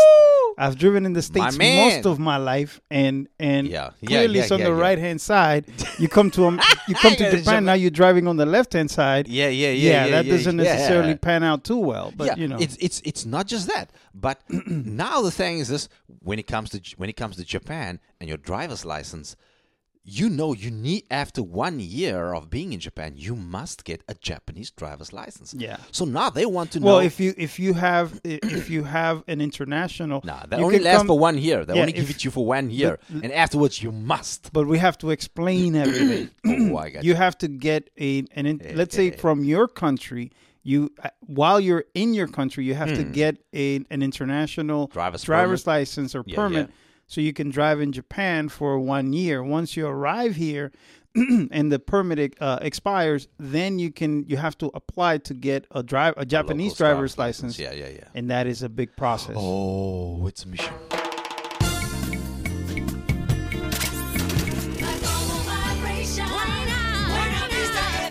I've 0.57 0.79
driven 0.79 1.05
in 1.05 1.15
the 1.15 1.23
states 1.23 1.59
man. 1.59 1.85
most 1.85 2.07
of 2.07 2.19
my 2.21 2.37
life 2.37 2.81
and 2.91 3.29
and 3.41 3.67
Yeah, 3.67 3.91
yeah, 4.01 4.07
clearly 4.09 4.37
yeah, 4.39 4.43
it's 4.45 4.53
on 4.53 4.61
yeah, 4.61 4.67
the 4.67 4.75
yeah. 4.75 4.81
right 4.87 4.99
hand 4.99 5.21
side. 5.25 5.65
You 5.99 6.09
come 6.09 6.31
to 6.33 6.47
um, 6.47 6.61
you 6.89 6.95
come 6.95 7.13
to 7.17 7.25
Japan 7.25 7.39
Japan- 7.39 7.65
now 7.65 7.73
you're 7.73 7.91
driving 7.91 8.29
on 8.29 8.37
the 8.37 8.47
left 8.47 8.73
hand 8.75 8.91
side. 8.91 9.29
yeah, 9.29 9.49
yeah, 9.49 9.71
yeah, 9.71 9.73
yeah, 9.73 10.11
that 10.11 10.25
yeah, 10.27 10.33
doesn't 10.33 10.59
yeah. 10.59 10.65
necessarily 10.65 11.17
pan 11.17 11.43
out 11.43 11.65
too 11.65 11.79
well. 11.79 12.13
But 12.17 12.27
yeah, 12.27 12.37
you 12.37 12.49
know, 12.49 12.59
it's 12.59 12.77
it's 12.77 13.01
it's 13.05 13.25
not 13.25 13.47
just 13.47 13.67
that. 13.69 13.91
But 14.15 14.41
now 14.69 15.23
the 15.23 15.31
thing 15.31 15.59
is 15.59 15.69
this: 15.69 15.89
when 16.21 16.39
it 16.39 16.47
comes 16.47 16.71
to 16.71 16.81
when 16.97 17.09
it 17.09 17.17
comes 17.17 17.37
to 17.37 17.45
Japan 17.45 18.01
and 18.21 18.29
your 18.29 18.39
driver's 18.39 18.85
license, 18.85 19.37
you 20.07 20.29
know 20.29 20.53
you 20.53 20.71
need 20.71 21.05
after 21.11 21.43
one 21.43 21.81
year 21.81 22.35
of 22.35 22.51
being 22.51 22.73
in 22.75 22.81
Japan, 22.81 23.15
you 23.17 23.35
must 23.35 23.85
get 23.85 24.03
a 24.07 24.15
Japanese 24.15 24.71
driver's 24.71 25.13
license. 25.15 25.55
Yeah. 25.55 25.79
So 25.93 26.05
now 26.05 26.29
they 26.31 26.45
want 26.47 26.73
to 26.73 26.81
well, 26.81 26.97
know. 26.97 27.01
if 27.01 27.19
you 27.19 27.33
if 27.39 27.59
you 27.59 27.73
have 27.73 28.21
if 28.25 28.69
you 28.69 28.85
have 28.85 29.25
an 29.29 29.41
international, 29.41 30.21
Nah, 30.25 30.45
that 30.47 30.61
only 30.61 30.79
lasts 30.79 30.99
come- 30.99 31.07
for 31.07 31.19
one 31.19 31.39
year. 31.39 31.65
They 31.65 31.75
Yeah, 31.75 31.81
only 31.81 31.93
give 31.93 32.11
it 32.11 32.23
you 32.25 32.31
for 32.31 32.45
one 32.47 32.71
year, 32.71 32.99
and 33.11 33.33
afterwards 33.33 33.83
you 33.83 33.93
must. 33.93 34.53
But 34.53 34.67
we 34.67 34.79
have 34.79 34.99
to 34.99 35.11
explain 35.11 35.75
everything. 35.85 36.29
Oh, 36.47 36.77
I 36.77 36.91
got 36.91 37.03
you 37.05 37.11
you. 37.13 37.15
have 37.17 37.39
to 37.39 37.49
get 37.49 37.89
a 37.99 38.19
an 38.39 38.45
in, 38.47 38.61
Eh, 38.63 38.73
let's 38.75 38.95
say 38.95 39.09
eh. 39.11 39.17
from 39.17 39.43
your 39.45 39.67
country 39.69 40.31
you 40.67 40.91
uh, 41.03 41.09
while 41.21 41.61
you're 41.61 41.85
in 41.95 42.15
your 42.15 42.27
country 42.29 42.65
you 42.65 42.75
have 42.75 42.93
to 42.95 43.05
get 43.05 43.37
a 43.55 43.77
an 43.91 44.03
international 44.03 44.87
Hmm. 44.87 44.93
Driver's 44.93 45.23
driver's 45.23 45.67
license 45.67 46.15
or 46.15 46.23
Yeah, 46.27 46.37
permit 46.37 46.69
yeah. 46.69 46.75
So 47.07 47.21
you 47.21 47.33
can 47.33 47.51
drive 47.51 47.81
in 47.81 47.93
Japan 47.93 48.49
for 48.49 48.79
one 48.79 49.13
year 49.13 49.43
once 49.43 49.77
you 49.77 49.87
arrive 49.87 50.37
here 50.37 50.73
and 51.15 51.71
the 51.71 51.79
permit 51.79 52.35
uh, 52.41 52.59
expires 52.63 53.29
then 53.39 53.79
you 53.79 53.93
can 53.93 54.25
you 54.29 54.37
have 54.37 54.59
to 54.59 54.71
apply 54.75 55.19
to 55.19 55.35
get 55.35 55.67
a 55.71 55.83
drive 55.83 56.15
a 56.17 56.25
Japanese 56.27 56.75
driver's 56.75 57.17
license 57.19 57.59
Yeah, 57.59 57.73
yeah, 57.73 57.89
yeah. 57.89 58.09
and 58.15 58.31
that 58.31 58.47
is 58.47 58.63
a 58.63 58.69
big 58.69 58.97
process 58.97 59.37
Oh, 59.39 60.27
it's 60.27 60.45
a 60.45 60.49
mission. 60.49 60.75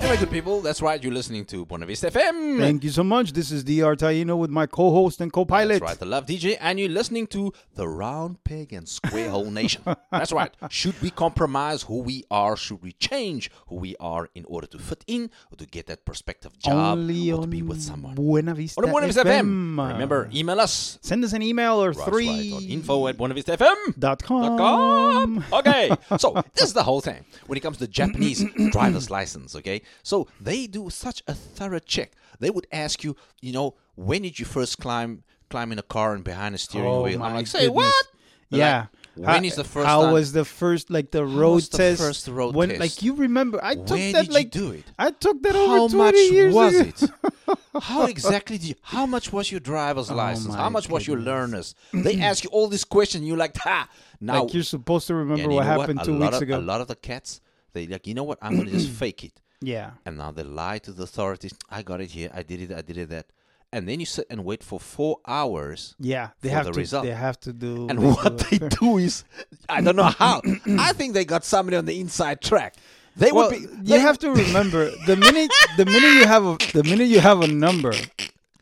Anyway, 0.03 0.17
good 0.17 0.31
people, 0.31 0.60
that's 0.60 0.81
right. 0.81 1.01
You're 1.01 1.13
listening 1.13 1.45
to 1.45 1.65
Buena 1.65 1.86
Vista 1.86 2.12
FM. 2.12 2.60
Thank 2.60 2.83
you 2.83 2.89
so 2.89 3.05
much. 3.05 3.31
This 3.31 3.51
is 3.53 3.63
DR 3.63 3.95
Taino 3.95 4.38
with 4.38 4.50
my 4.50 4.65
co-host 4.65 5.22
and 5.22 5.31
co-pilot. 5.31 5.79
That's 5.79 5.91
right, 5.91 5.98
the 5.98 6.05
Luv 6.05 6.25
DJ, 6.25 6.57
and 6.60 6.77
you're 6.77 6.89
listening 6.89 7.25
to 7.27 7.53
the 7.75 7.88
Round 7.88 8.43
Peg 8.43 8.74
and 8.74 8.88
Square 8.88 9.29
Hole 9.29 9.50
Nation. 9.50 9.81
That's 10.12 10.33
right. 10.33 10.53
Should 10.69 11.01
we 11.01 11.10
compromise 11.10 11.83
who 11.83 12.00
we 12.01 12.25
are? 12.29 12.57
Should 12.57 12.83
we 12.83 12.91
change 12.91 13.50
who 13.67 13.75
we 13.75 13.95
are 14.01 14.27
in 14.36 14.43
order 14.43 14.67
to 14.67 14.77
fit 14.77 15.05
in 15.07 15.29
or 15.53 15.55
to 15.55 15.65
get 15.65 15.88
that 15.88 16.03
prospective 16.03 16.60
job 16.60 16.98
Only 16.98 17.31
or 17.31 17.41
to 17.43 17.48
be 17.48 17.62
with 17.62 17.81
someone? 17.81 18.13
Buena 18.13 18.53
Vista, 18.53 18.81
On 18.83 18.91
Buena 18.91 19.07
Vista 19.07 19.24
FM. 19.24 19.75
FM. 19.75 19.93
Remember, 19.93 20.29
email 20.33 20.60
us. 20.60 21.00
Send 21.01 21.24
us 21.24 21.31
an 21.31 21.41
email 21.41 21.81
or 21.81 21.93
That's 21.93 22.10
three 22.10 22.51
right, 22.51 22.57
on 22.57 22.63
info 22.69 23.07
at 23.07 23.15
Buena 23.15 23.36
Vista 23.36 23.55
FM. 23.55 23.98
dot 23.98 24.22
com. 24.22 24.57
com. 24.57 25.45
Okay, 25.53 25.91
so 26.17 26.43
this 26.55 26.65
is 26.65 26.74
the 26.74 26.83
whole 26.83 27.00
thing 27.00 27.24
when 27.48 27.55
it 27.55 27.62
comes 27.62 27.77
to 27.77 27.88
Japanese 27.88 28.43
driver's 28.72 29.10
license. 29.10 29.55
Okay, 29.55 29.81
so 30.02 30.28
they 30.42 30.68
do 30.68 30.90
such 30.90 31.22
a 31.28 31.34
thorough 31.34 31.80
check. 31.80 32.14
They 32.40 32.50
would 32.50 32.68
ask 32.72 33.04
you, 33.04 33.16
you 33.42 33.52
know, 33.54 33.76
when 33.96 34.24
did 34.24 34.40
you 34.40 34.46
first 34.46 34.80
climb 34.80 35.24
climb 35.50 35.72
in 35.72 35.78
a 35.80 35.84
car 35.84 36.16
and 36.16 36.24
behind 36.24 36.56
a 36.56 36.58
steering 36.58 36.88
Oh, 36.88 37.03
wheel? 37.03 37.22
I'm 37.22 37.34
like, 37.36 37.48
say 37.48 37.68
goodness. 37.68 37.75
what? 37.75 38.06
They're 38.50 38.60
Yeah. 38.60 38.77
like, 39.16 39.27
when 39.36 39.46
is 39.46 39.56
the 39.56 39.64
first 39.64 39.86
How 39.86 40.01
time? 40.03 40.14
was 40.14 40.32
the 40.34 40.44
first 40.46 40.90
like 40.90 41.12
the 41.12 41.24
road 41.25 41.53
was 41.56 41.70
the 41.70 41.77
test? 41.77 42.01
first 42.01 42.27
road 42.27 42.56
when 42.56 42.70
test? 42.70 42.79
like 42.82 43.01
you 43.03 43.14
remember? 43.14 43.60
I 43.64 43.75
took 43.75 43.90
Where 43.92 44.12
that 44.14 44.20
did 44.22 44.27
you 44.29 44.34
like 44.34 44.50
do 44.50 44.72
it? 44.72 44.86
I 44.98 45.12
took 45.12 45.42
that 45.44 45.53
How 45.53 45.84
over 45.84 45.96
much 45.98 46.14
twenty 46.16 46.29
years 46.34 46.53
was 46.56 46.79
ago. 46.79 46.90
it? 46.90 47.53
How 47.82 48.06
exactly 48.06 48.58
did 48.58 48.70
you, 48.70 48.75
how 48.82 49.06
much 49.06 49.32
was 49.34 49.51
your 49.51 49.60
driver's 49.60 50.10
oh 50.12 50.16
license? 50.16 50.48
Oh 50.48 50.58
my 50.58 50.64
How 50.64 50.70
much 50.70 50.90
was 50.90 51.06
your 51.08 51.20
learners? 51.20 51.75
They 51.94 52.20
ask 52.20 52.44
you 52.44 52.50
all 52.51 52.68
these 52.68 52.84
questions. 52.86 53.25
You're 53.25 53.38
like, 53.38 53.56
ha! 53.58 53.90
Now 54.20 54.44
Like 54.44 54.53
you're 54.53 54.64
supposed 54.64 55.08
to 55.08 55.16
remember 55.16 55.50
what 55.50 55.66
happened 55.66 56.00
A 56.01 56.06
two 56.06 56.18
weeks 56.18 56.38
of, 56.38 56.42
ago. 56.44 56.58
A 56.58 56.62
lot 56.62 56.82
of 56.82 56.88
the 56.88 56.96
cats, 56.96 57.42
they 57.74 57.86
like, 57.88 58.08
you 58.08 58.14
know 58.16 58.24
what? 58.24 58.40
I'm 58.42 58.58
gonna 58.58 58.72
just 58.72 58.90
fake 59.03 59.24
it. 59.24 59.34
Yeah. 59.66 59.92
and 60.06 60.18
now 60.18 60.32
they 60.32 60.44
lie 60.44 60.80
to 60.80 60.92
the 60.92 61.04
authorities. 61.04 61.54
I 61.70 61.82
got 61.84 62.02
it 62.02 62.12
here. 62.12 62.30
I 62.34 62.44
did 62.44 62.62
it. 62.62 62.72
I 62.72 62.82
did 62.82 62.98
it. 62.98 63.10
That, 63.10 63.26
and 63.72 63.88
then 63.88 64.00
you 64.00 64.06
sit 64.06 64.28
and 64.30 64.46
wait 64.46 64.64
for 64.64 64.80
four 64.80 65.18
hours. 65.28 65.96
Yeah, 66.00 66.30
they 66.42 66.50
for 66.50 66.56
have 66.56 66.66
the 66.66 66.72
to. 66.74 66.80
result. 66.80 67.06
They 67.06 67.12
have 67.14 67.40
to 67.42 67.54
do. 67.54 67.88
And 67.90 68.00
they 68.00 68.06
what 68.08 68.38
do 68.38 68.58
they 68.58 68.68
do 68.80 68.98
is, 68.98 69.24
I 69.68 69.82
don't 69.82 69.96
know 69.96 70.04
how. 70.04 70.42
I 70.90 70.94
think 70.94 71.14
they 71.14 71.26
got 71.26 71.44
somebody 71.44 71.78
on 71.78 71.86
the 71.86 72.00
inside 72.00 72.42
track. 72.42 72.76
They 73.16 73.32
Well, 73.32 73.50
would 73.50 73.60
be. 73.60 73.60
you 73.62 73.98
they- 73.98 74.00
have 74.00 74.18
to 74.20 74.32
remember 74.32 74.90
the 75.06 75.16
minute 75.16 75.52
the 75.78 75.86
minute 75.86 76.14
you 76.20 76.26
have 76.26 76.46
a 76.46 76.58
the 76.74 76.84
minute 76.84 77.08
you 77.08 77.20
have 77.20 77.42
a 77.42 77.48
number, 77.48 77.94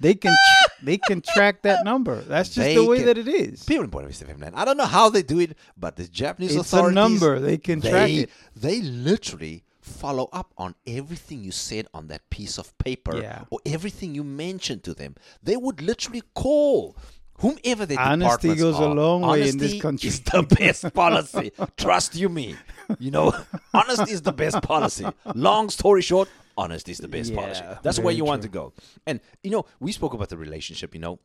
they 0.01 0.13
can 0.13 0.35
they 0.83 0.97
can 0.97 1.21
track 1.21 1.61
that 1.61 1.85
number. 1.85 2.15
That's 2.21 2.49
just 2.49 2.57
They 2.65 2.75
the 2.75 2.83
way 2.83 2.97
can- 2.97 3.05
that 3.07 3.17
it 3.17 3.27
is. 3.29 3.63
People 3.63 3.85
in 3.99 4.07
Vista 4.07 4.25
Finland. 4.25 4.55
I 4.57 4.65
don't 4.65 4.75
know 4.77 4.85
how 4.99 5.09
they 5.09 5.23
do 5.23 5.39
it, 5.39 5.57
but 5.77 5.95
the 5.95 6.05
Japanese 6.07 6.55
authorities. 6.55 6.89
It's 6.89 6.91
a 6.91 7.01
number. 7.03 7.39
They 7.39 7.57
can 7.57 7.79
they, 7.79 7.89
track 7.91 8.09
it. 8.09 8.29
They 8.55 8.81
literally 8.81 9.63
follow 10.01 10.27
up 10.33 10.49
on 10.57 10.73
everything 10.99 11.43
you 11.47 11.51
said 11.51 11.85
on 11.93 12.07
that 12.07 12.21
piece 12.29 12.57
of 12.57 12.75
paper 12.77 13.15
Yeah. 13.21 13.43
or 13.51 13.59
everything 13.65 14.09
you 14.15 14.23
mentioned 14.23 14.81
to 14.87 14.93
them. 15.01 15.15
They 15.43 15.57
would 15.63 15.81
literally 15.81 16.23
call 16.33 16.95
whomever 17.41 17.85
their 17.85 17.99
Honesty 17.99 18.55
goes 18.55 18.79
a 18.79 18.83
are. 18.83 18.95
long 19.03 19.21
way 19.21 19.47
in 19.49 19.57
this 19.57 19.71
Honesty 19.73 19.79
country. 19.79 20.07
is 20.09 20.19
the 20.21 20.43
best 20.59 20.93
policy. 20.93 21.51
Trust 21.77 22.15
you 22.15 22.29
me. 22.29 22.55
You 22.99 23.11
know, 23.11 23.27
honesty 23.73 24.11
is 24.17 24.21
the 24.21 24.33
best 24.43 24.61
policy. 24.61 25.05
Long 25.35 25.69
story 25.69 26.01
short, 26.01 26.27
honesty 26.57 26.91
is 26.91 26.99
the 26.99 27.07
best 27.07 27.33
policy. 27.33 27.63
That's 27.83 27.99
where 27.99 28.13
you 28.13 28.25
want 28.25 28.41
to 28.43 28.49
go. 28.49 28.73
And 29.07 29.19
you 29.43 29.51
know, 29.51 29.65
we 29.79 29.91
spoke 29.91 30.13
about 30.13 30.29
the 30.29 30.37
relationship. 30.37 30.93
You 30.95 31.01
know, 31.05 31.19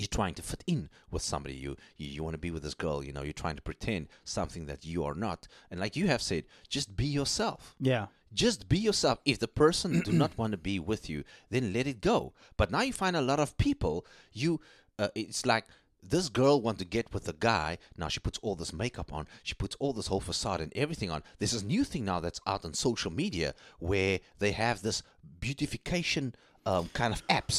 you're 0.00 0.18
trying 0.20 0.34
to 0.34 0.42
fit 0.42 0.64
in 0.66 0.88
with 1.10 1.22
somebody. 1.22 1.54
You 1.54 1.76
you, 1.98 2.08
you 2.08 2.22
want 2.24 2.34
to 2.34 2.38
be 2.46 2.50
with 2.50 2.62
this 2.62 2.74
girl 2.84 3.04
you 3.04 3.12
know 3.12 3.22
you're 3.22 3.42
trying 3.44 3.56
to 3.56 3.62
pretend 3.70 4.08
something 4.24 4.64
that 4.66 4.84
you 4.84 5.04
are 5.04 5.14
not. 5.14 5.46
And 5.70 5.78
like 5.78 5.94
you 5.96 6.06
have 6.06 6.22
said 6.22 6.44
just 6.68 6.96
be 6.96 7.06
yourself. 7.06 7.74
Yeah. 7.78 8.06
just 8.32 8.68
be 8.68 8.78
yourself. 8.78 9.18
If 9.24 9.38
the 9.38 9.48
person 9.48 10.00
do 10.00 10.12
not 10.12 10.36
want 10.38 10.52
to 10.52 10.58
be 10.70 10.78
with 10.80 11.10
you 11.10 11.24
then 11.50 11.72
let 11.72 11.86
it 11.86 12.00
go. 12.00 12.32
But 12.56 12.70
now 12.70 12.82
you 12.82 12.94
find 12.94 13.16
a 13.16 13.28
lot 13.30 13.40
of 13.40 13.56
people 13.58 14.06
you 14.32 14.60
uh, 14.98 15.08
it's 15.14 15.44
like 15.44 15.66
this 16.02 16.30
girl 16.30 16.62
want 16.62 16.78
to 16.78 16.86
get 16.86 17.12
with 17.12 17.24
the 17.24 17.34
guy. 17.34 17.76
Now 17.96 18.08
she 18.08 18.20
puts 18.20 18.38
all 18.38 18.54
this 18.54 18.72
makeup 18.72 19.12
on. 19.12 19.26
She 19.42 19.54
puts 19.54 19.76
all 19.78 19.92
this 19.92 20.06
whole 20.06 20.20
facade 20.20 20.62
and 20.62 20.72
everything 20.74 21.10
on. 21.10 21.22
There's 21.38 21.52
this 21.52 21.62
new 21.62 21.84
thing 21.84 22.06
now 22.06 22.20
that's 22.20 22.40
out 22.46 22.64
on 22.64 22.72
social 22.72 23.12
media 23.12 23.54
where 23.80 24.20
they 24.38 24.52
have 24.52 24.80
this 24.80 25.02
beautification 25.40 26.34
um, 26.70 26.88
kind 26.92 27.12
of 27.14 27.20
apps 27.28 27.58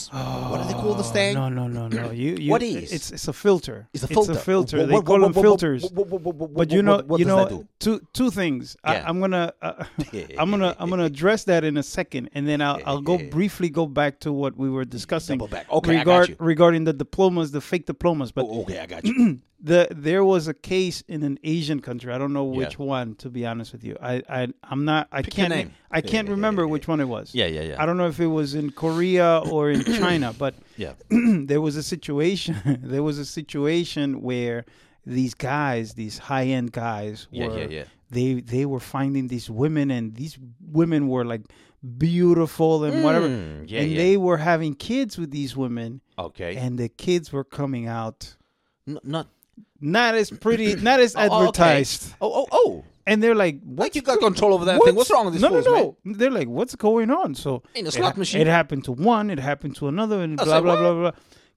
what 0.50 0.62
do 0.62 0.68
they 0.68 0.74
call 0.74 0.94
this 0.94 1.12
thing 1.12 1.34
No, 1.34 1.50
no, 1.50 1.68
no, 1.68 1.88
no. 1.88 2.12
You, 2.12 2.36
you 2.36 2.52
What 2.52 2.64
is? 2.64 2.92
It's 2.92 3.12
it's 3.12 3.28
a 3.28 3.34
filter. 3.34 3.88
It's 3.94 4.04
a 4.04 4.08
filter. 4.08 4.32
It's 4.34 4.42
a 4.42 4.44
filter. 4.44 4.78
What- 4.78 4.88
They 4.88 4.94
what- 4.94 5.06
call 5.06 5.20
what- 5.22 5.34
them 5.34 5.44
filters. 5.44 5.82
But 5.90 6.72
you 6.72 6.82
know, 6.84 6.98
you 7.18 7.26
know, 7.26 7.66
two 7.80 8.00
two 8.14 8.30
things. 8.32 8.78
Yeah. 8.86 8.92
I, 8.92 9.10
I'm 9.10 9.20
gonna, 9.20 9.54
uh, 9.62 9.84
I'm 10.40 10.50
gonna, 10.54 10.76
I'm 10.80 10.90
gonna 10.90 11.06
address 11.06 11.44
that 11.46 11.64
in 11.64 11.78
a 11.78 11.84
second, 11.84 12.30
and 12.34 12.48
then 12.48 12.62
I'll, 12.62 12.80
I'll 12.86 13.02
go 13.02 13.18
briefly 13.30 13.70
go 13.70 13.86
back 13.88 14.20
to 14.22 14.32
what 14.32 14.56
we 14.58 14.70
were 14.70 14.86
discussing 14.86 15.38
Double 15.40 15.48
back. 15.50 15.66
Okay, 15.72 15.98
I 15.98 16.04
got 16.04 16.30
you. 16.30 16.36
regarding 16.40 16.84
the 16.86 16.94
diplomas, 16.94 17.52
the 17.52 17.62
fake 17.62 17.86
diplomas. 17.86 18.32
But 18.32 18.46
Oh, 18.46 18.62
okay, 18.64 18.80
I 18.80 18.86
got 18.86 19.06
you. 19.06 19.40
the 19.64 19.88
there 19.92 20.24
was 20.26 20.48
a 20.48 20.54
case 20.54 21.02
in 21.08 21.22
an 21.24 21.38
Asian 21.44 21.80
country. 21.82 22.12
I 22.14 22.18
don't 22.18 22.34
know 22.34 22.44
which 22.46 22.78
Yeah. 22.80 22.86
one, 22.86 23.16
to 23.16 23.30
be 23.30 23.46
honest 23.46 23.72
with 23.74 23.84
you. 23.84 23.96
I, 24.02 24.24
I, 24.28 24.48
I'm 24.64 24.86
not. 24.86 25.08
I 25.12 25.22
Pick 25.22 25.34
can't. 25.34 25.50
name. 25.54 25.72
I 25.92 26.02
can't 26.02 26.28
remember 26.30 26.68
which 26.68 26.88
one 26.88 27.00
it 27.00 27.08
was. 27.08 27.34
Yeah, 27.36 27.46
yeah, 27.46 27.62
yeah. 27.62 27.82
I 27.82 27.86
don't 27.86 27.98
know 27.98 28.08
if 28.08 28.20
it 28.20 28.28
was 28.28 28.56
in 28.56 28.72
Korea 28.72 29.42
or 29.52 29.70
in 29.70 29.84
China, 30.04 30.34
but 30.38 30.56
yeah. 30.78 30.94
there 31.10 31.62
was 31.62 31.76
a 31.76 31.84
situation 31.84 32.56
there 32.84 33.04
was 33.04 33.18
a 33.20 33.26
situation 33.26 34.22
where 34.22 34.66
these 35.06 35.34
guys 35.34 35.94
these 35.94 36.18
high-end 36.18 36.72
guys 36.72 37.28
Yeah, 37.32 37.48
were 37.48 37.58
yeah, 37.60 37.68
yeah. 37.70 37.84
they 38.10 38.42
they 38.42 38.66
were 38.66 38.80
finding 38.80 39.28
these 39.28 39.50
women 39.50 39.92
and 39.92 40.16
these 40.16 40.38
women 40.72 41.08
were 41.08 41.26
like 41.26 41.42
beautiful 41.98 42.84
and 42.84 43.04
whatever 43.04 43.28
Mm, 43.28 43.66
yeah, 43.68 43.82
and 43.82 43.92
yeah. 43.92 43.98
they 43.98 44.18
were 44.18 44.38
having 44.38 44.74
kids 44.76 45.18
with 45.18 45.32
these 45.32 45.56
women 45.58 46.02
Okay. 46.18 46.56
and 46.56 46.78
the 46.78 46.90
kids 46.90 47.32
were 47.32 47.44
coming 47.44 47.88
out 47.88 48.36
N- 48.88 49.00
not 49.04 49.28
not 49.80 50.16
as 50.16 50.30
pretty 50.32 50.76
not 50.76 51.00
as 51.00 51.16
Oh, 51.18 51.22
okay. 51.26 51.36
advertised 51.40 52.14
Oh, 52.22 52.32
oh, 52.34 52.48
oh. 52.52 52.84
and 53.08 53.22
they're 53.22 53.36
like 53.36 53.60
Like 53.66 53.96
you 53.96 54.02
got 54.02 54.20
control 54.20 54.54
over 54.54 54.66
that 54.66 54.80
thing. 54.84 54.96
What's 54.96 55.10
wrong 55.12 55.26
with 55.26 55.34
these 55.34 55.42
no, 55.42 55.50
fools, 55.50 55.66
no, 55.66 55.72
man? 55.74 55.96
no. 56.04 56.14
They're 56.18 56.32
like, 56.32 56.48
what's 56.48 56.76
going 56.76 57.10
on? 57.12 57.34
So 57.36 57.64
In 57.76 57.88
a 57.88 57.92
slot 57.92 58.14
ha- 58.14 58.20
machine. 58.20 58.42
It 58.42 58.48
happened 58.48 58.84
to 58.86 58.92
one. 58.92 59.30
It 59.30 59.40
happened 59.40 59.76
to 59.78 59.88
another, 59.88 60.22
and 60.22 60.38
blah 60.38 60.46
said, 60.46 60.62
blah 60.64 60.74
what? 60.74 60.80
blah 60.82 60.94
blah. 60.94 61.12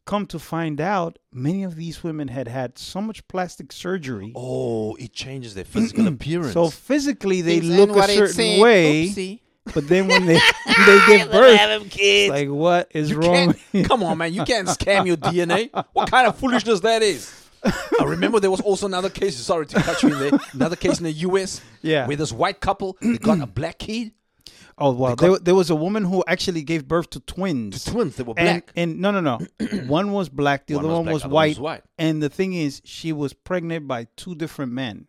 come 0.07 0.27
to 0.27 0.39
find 0.39 0.81
out, 0.81 1.19
many 1.33 1.63
of 1.65 1.77
these 1.77 2.03
women 2.05 2.29
had 2.29 2.49
had 2.49 2.79
so 2.79 3.01
much 3.01 3.27
plastic 3.29 3.73
surgery. 3.73 4.33
Oh, 4.35 4.95
it 4.97 5.13
changes 5.13 5.55
their 5.55 5.65
physical 5.65 6.07
appearance. 6.15 6.53
So 6.55 6.69
physically, 6.71 7.41
they 7.43 7.61
look 7.61 7.91
a 7.97 8.09
certain 8.09 8.61
way, 8.61 9.09
Oopsie. 9.09 9.41
but 9.75 9.87
then 9.89 10.09
when 10.09 10.25
they 10.31 10.39
they 10.87 10.99
give 11.09 11.31
birth, 11.31 11.59
Have 11.59 11.81
them 11.81 11.89
kids. 11.91 12.31
like 12.31 12.49
what 12.49 12.91
is 12.95 13.11
You 13.11 13.19
wrong? 13.21 13.55
Come 13.85 14.03
on, 14.03 14.19
man. 14.19 14.33
You 14.35 14.45
can't 14.45 14.69
scam 14.69 15.07
your 15.07 15.17
DNA. 15.29 15.71
What 15.93 16.11
kind 16.11 16.27
of 16.27 16.37
foolishness 16.39 16.81
that 16.81 17.03
is? 17.03 17.33
I 17.65 18.05
remember 18.05 18.41
there 18.41 18.51
was 18.51 18.61
also 18.61 18.87
another 18.87 19.11
case. 19.11 19.37
Sorry 19.37 19.67
to 19.67 19.81
cut 19.83 20.03
you 20.03 20.13
in 20.13 20.19
there. 20.19 20.41
Another 20.53 20.77
case 20.77 20.99
in 20.99 21.05
the 21.05 21.13
U.S. 21.13 21.61
Yeah. 21.83 22.07
where 22.07 22.17
this 22.17 22.33
white 22.33 22.61
couple 22.61 22.97
they 23.01 23.19
got 23.19 23.41
a 23.41 23.47
black 23.47 23.79
kid. 23.79 24.13
Oh 24.77 24.91
wow, 24.91 25.15
there, 25.15 25.39
there 25.39 25.55
was 25.55 25.71
a 25.71 25.75
woman 25.77 26.05
who 26.05 26.25
actually 26.27 26.63
gave 26.63 26.89
birth 26.89 27.09
to 27.11 27.21
twins. 27.21 27.85
Twins. 27.85 28.17
They 28.17 28.25
were 28.25 28.35
black. 28.35 28.73
and 28.75 29.01
no, 29.01 29.13
no, 29.13 29.21
no. 29.21 29.39
one 29.87 30.13
was 30.13 30.29
black, 30.29 30.67
the 30.67 30.75
One 30.75 30.85
other 30.85 30.95
was 30.95 30.97
one 30.97 31.05
black, 31.05 31.15
was 31.15 31.25
white. 31.25 31.49
was 31.51 31.59
white. 31.61 31.83
And 31.97 32.21
the 32.23 32.29
thing 32.29 32.55
is, 32.55 32.83
she 32.85 33.13
was 33.13 33.33
pregnant 33.33 33.87
by 33.87 34.09
two 34.17 34.35
different 34.35 34.73
men. 34.73 35.07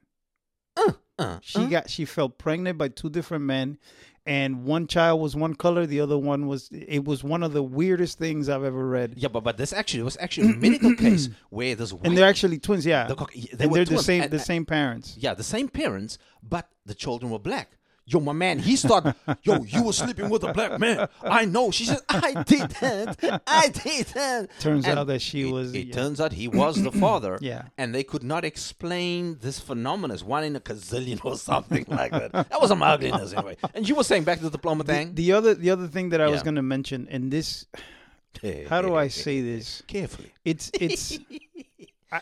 Uh, 0.78 0.92
uh, 1.18 1.40
She 1.42 1.66
got 1.66 1.90
she 1.90 2.06
felt 2.06 2.38
pregnant 2.38 2.78
by 2.78 2.90
two 2.90 3.10
different 3.10 3.44
men, 3.46 3.80
and 4.26 4.66
one 4.66 4.88
child 4.88 5.22
was 5.22 5.36
one 5.36 5.54
color, 5.54 5.86
the 5.86 6.00
other 6.00 6.18
one 6.18 6.48
was. 6.48 6.70
It 6.72 7.06
was 7.06 7.24
one 7.24 7.44
of 7.44 7.54
the 7.54 7.62
weirdest 7.64 8.18
things 8.18 8.50
I've 8.50 8.64
ever 8.64 8.88
read. 8.88 9.14
yeah, 9.18 9.28
but 9.30 9.44
but 9.44 9.58
this 9.58 9.72
actually 9.74 10.04
was 10.04 10.18
actually 10.20 10.52
a 10.54 10.56
medical 10.56 10.96
case 11.06 11.30
where 11.50 11.76
this 11.76 11.94
white 11.94 12.06
And 12.08 12.18
they're 12.18 12.28
actually 12.28 12.60
twins, 12.60 12.86
yeah. 12.86 13.08
The 13.08 13.16
they 13.54 13.64
and 13.66 13.72
were 13.72 13.78
they're 13.78 13.86
the 13.86 13.92
twins. 13.92 14.06
same 14.06 14.24
And- 14.24 14.32
the 14.32 14.40
same 14.40 14.66
parents. 14.66 15.16
yeah 15.20 15.34
the 15.34 15.44
same 15.44 15.68
parents, 15.68 16.18
but 16.42 16.70
the 16.86 16.96
children 16.96 17.32
were 17.32 17.40
black. 17.40 17.78
Yo, 18.08 18.20
my 18.20 18.34
man, 18.34 18.60
he 18.60 18.76
started. 18.76 19.16
Yo, 19.42 19.64
you 19.64 19.82
were 19.84 19.92
sleeping 19.92 20.30
with 20.30 20.44
a 20.44 20.54
black 20.54 20.80
man. 20.80 21.08
I 21.24 21.46
know. 21.46 21.72
She 21.72 21.86
said, 21.86 22.02
I 22.08 22.44
didn't. 22.44 23.18
I 23.48 23.70
didn't. 23.70 24.52
Turns 24.60 24.86
And 24.86 25.00
out 25.00 25.08
that 25.08 25.24
she 25.24 25.50
it, 25.50 25.52
was- 25.52 25.74
It 25.74 25.88
yeah. 25.88 25.96
turns 25.96 26.22
out 26.22 26.32
he 26.32 26.48
was 26.48 26.82
the 26.84 26.92
father. 26.92 27.40
Yeah. 27.46 27.64
And 27.80 27.96
they 27.96 28.04
could 28.04 28.22
not 28.24 28.46
explain 28.46 29.38
this 29.42 29.60
phenomenon. 29.60 30.18
One 30.20 30.44
in 30.44 30.56
a 30.56 30.60
gazillion 30.60 31.24
or 31.26 31.36
something 31.36 31.86
like 31.88 32.12
that. 32.12 32.32
That 32.32 32.62
was 32.62 32.70
some 32.70 32.84
ugliness 32.84 33.34
anyway. 33.34 33.58
And 33.74 33.88
you 33.90 33.96
were 33.96 34.04
saying 34.04 34.24
back 34.24 34.38
to 34.38 34.44
the 34.46 34.52
diploma 34.52 34.84
thing. 34.84 35.16
The 35.16 35.32
other 35.34 35.56
the 35.56 35.72
other 35.72 35.88
thing 35.88 36.10
that 36.10 36.22
I 36.22 36.30
was 36.30 36.44
going 36.44 36.56
to 36.56 36.62
mention, 36.62 37.08
and 37.10 37.32
this, 37.32 37.66
how 38.70 38.82
do 38.84 38.96
I 38.96 39.08
say 39.10 39.42
this? 39.42 39.82
Carefully. 39.88 40.32
It's 40.44 40.70
it's 40.80 41.18
I, 42.12 42.22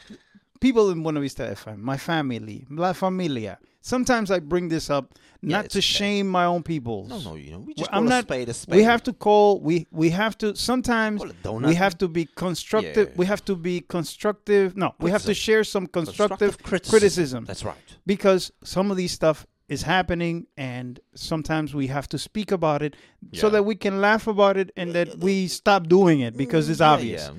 people 0.61 0.89
in 0.91 1.03
Buena 1.03 1.19
Vista 1.19 1.43
FM, 1.43 1.77
my 1.79 1.97
family, 1.97 2.65
la 2.69 2.93
familia. 2.93 3.59
Sometimes 3.85 4.31
I 4.31 4.39
bring 4.39 4.69
this 4.69 4.89
up 4.89 5.13
not 5.41 5.65
it's 5.65 5.73
to 5.73 5.81
shame 5.81 6.25
my 6.29 6.45
own 6.45 6.63
people. 6.63 7.05
No, 7.05 7.19
no, 7.19 7.35
you 7.35 7.51
know, 7.51 7.59
we 7.59 7.73
just 7.73 7.89
I'm 7.91 8.03
call 8.03 8.07
a 8.07 8.09
not. 8.15 8.23
spade 8.23 8.47
a 8.47 8.53
spade. 8.53 8.75
We 8.77 8.83
have 8.83 9.03
to 9.03 9.11
call. 9.11 9.59
We 9.59 9.87
we 9.91 10.09
have 10.11 10.37
to. 10.37 10.55
Sometimes 10.55 11.19
Call 11.19 11.29
it 11.31 11.43
donut. 11.43 11.67
we 11.67 11.75
have 11.75 11.97
to 11.97 12.07
be 12.07 12.23
constructive. 12.35 13.09
Yeah. 13.09 13.15
We 13.17 13.25
have 13.25 13.43
to 13.43 13.57
be 13.57 13.81
constructive. 13.81 14.77
No, 14.77 14.95
we 14.99 15.11
have 15.11 15.23
to 15.23 15.33
share 15.33 15.65
some 15.65 15.87
constructive, 15.87 16.57
Constructive 16.57 16.89
criticism. 16.91 17.43
That's 17.43 17.65
right. 17.65 17.75
because 18.05 18.53
some 18.63 18.89
of 18.89 18.95
these 18.95 19.11
stuff 19.11 19.45
is 19.67 19.81
happening 19.81 20.45
and 20.55 20.99
sometimes 21.15 21.73
we 21.73 21.87
have 21.87 22.07
to 22.07 22.17
speak 22.17 22.51
about 22.51 22.81
it 22.81 22.95
so 23.33 23.49
that 23.49 23.63
we 23.65 23.75
can 23.75 23.99
laugh 24.01 24.27
about 24.27 24.55
it 24.55 24.71
and 24.77 24.91
uh, 24.91 24.93
that 24.93 25.09
uh, 25.09 25.15
we 25.19 25.47
stop 25.47 25.87
doing 25.87 26.19
it 26.21 26.37
because 26.37 26.69
it's 26.69 26.79
Yeah, 26.81 26.91
obvious. 26.91 27.31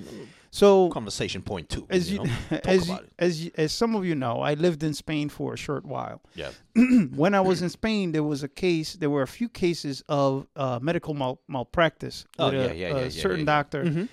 So 0.55 0.89
Conversation 0.91 1.43
point 1.43 1.69
two. 1.69 1.85
as 1.91 2.09
you 2.13 2.19
you, 2.21 2.25
know? 2.27 2.33
Talk 2.51 2.69
as 2.69 2.87
you, 2.87 2.95
about 2.95 3.05
it. 3.05 3.13
as 3.19 3.45
you, 3.45 3.51
as 3.57 3.73
some 3.73 3.97
of 3.97 4.05
you 4.07 4.15
know, 4.15 4.41
I 4.41 4.55
lived 4.55 4.85
in 4.85 4.95
Spain 4.95 5.29
for 5.29 5.53
a 5.53 5.57
short 5.57 5.85
while. 5.85 6.23
Yeah. 6.37 6.51
when 7.23 7.35
I 7.35 7.41
was 7.41 7.61
in 7.61 7.69
Spain, 7.71 8.13
there 8.13 8.23
was 8.23 8.45
a 8.45 8.49
case. 8.49 8.95
There 8.95 9.11
were 9.11 9.23
a 9.23 9.27
few 9.27 9.49
cases 9.49 10.05
of 10.09 10.47
uh, 10.55 10.79
medical 10.81 11.13
mal- 11.13 11.41
malpractice 11.49 12.25
Oh, 12.39 12.53
with 12.53 12.55
yeah, 12.55 12.61
a, 12.61 12.75
yeah, 12.75 12.87
a 12.87 12.99
yeah, 12.99 13.03
yeah, 13.03 13.23
certain 13.23 13.45
doctor. 13.45 14.07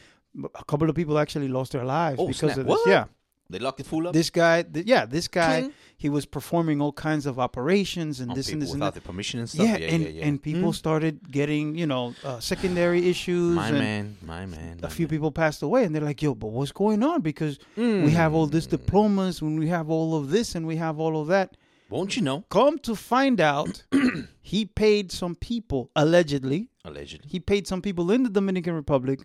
A 0.56 0.63
couple 0.65 0.89
of 0.89 0.95
people 0.95 1.19
actually 1.19 1.47
lost 1.47 1.73
their 1.73 1.86
lives 1.86 2.17
Oh, 2.19 2.25
because 2.27 2.39
snap. 2.54 2.58
of 2.58 2.65
this. 2.65 2.69
What? 2.71 2.89
Yeah, 2.89 3.06
They 3.51 3.59
locked 3.59 3.79
it 3.79 3.85
full 3.85 4.07
up. 4.07 4.13
this 4.13 4.29
guy. 4.29 4.63
Th- 4.63 4.85
yeah, 4.85 5.05
this 5.05 5.27
guy. 5.27 5.59
Cling. 5.61 5.73
He 5.97 6.09
was 6.09 6.25
performing 6.25 6.81
all 6.81 6.93
kinds 6.93 7.25
of 7.27 7.37
operations 7.37 8.19
and 8.21 8.31
on 8.31 8.35
this 8.35 8.47
and 8.47 8.53
people 8.55 8.59
this 8.61 8.71
and 8.73 8.79
without 8.81 8.93
that. 8.95 9.03
the 9.03 9.07
permission 9.07 9.39
and 9.39 9.47
stuff. 9.49 9.67
Yeah, 9.67 9.77
Yeah, 9.77 9.93
and 9.93 10.03
and 10.27 10.41
people 10.41 10.73
started 10.73 11.31
getting 11.31 11.75
you 11.75 11.85
know 11.85 12.15
uh, 12.23 12.39
secondary 12.39 13.07
issues. 13.07 13.55
my 13.55 13.67
and 13.69 13.77
man, 13.77 14.17
my 14.25 14.45
man. 14.47 14.79
A 14.79 14.83
my 14.83 14.89
few 14.89 15.05
man. 15.05 15.09
people 15.11 15.31
passed 15.31 15.61
away, 15.61 15.83
and 15.85 15.93
they're 15.93 16.01
like, 16.11 16.21
"Yo, 16.23 16.33
but 16.33 16.47
what's 16.47 16.71
going 16.71 17.03
on? 17.03 17.21
Because 17.21 17.59
we 17.77 18.11
have 18.11 18.33
all 18.33 18.45
Hmm. 18.47 18.51
this 18.51 18.65
diplomas, 18.65 19.41
when 19.43 19.59
we 19.59 19.67
have 19.67 19.89
all 19.91 20.15
of 20.15 20.31
this, 20.31 20.55
and 20.55 20.65
we 20.65 20.77
have 20.77 20.99
all 20.99 21.21
of 21.21 21.27
that." 21.27 21.55
Won't 21.89 22.15
you 22.15 22.21
know? 22.23 22.45
Come 22.49 22.79
to 22.79 22.95
find 22.95 23.41
out, 23.41 23.83
he 24.41 24.65
paid 24.65 25.11
some 25.11 25.35
people 25.35 25.91
allegedly. 25.95 26.69
Allegedly. 26.85 27.27
He 27.29 27.39
paid 27.39 27.67
some 27.67 27.81
people 27.81 28.09
in 28.11 28.23
the 28.23 28.29
Dominican 28.29 28.73
Republic 28.75 29.19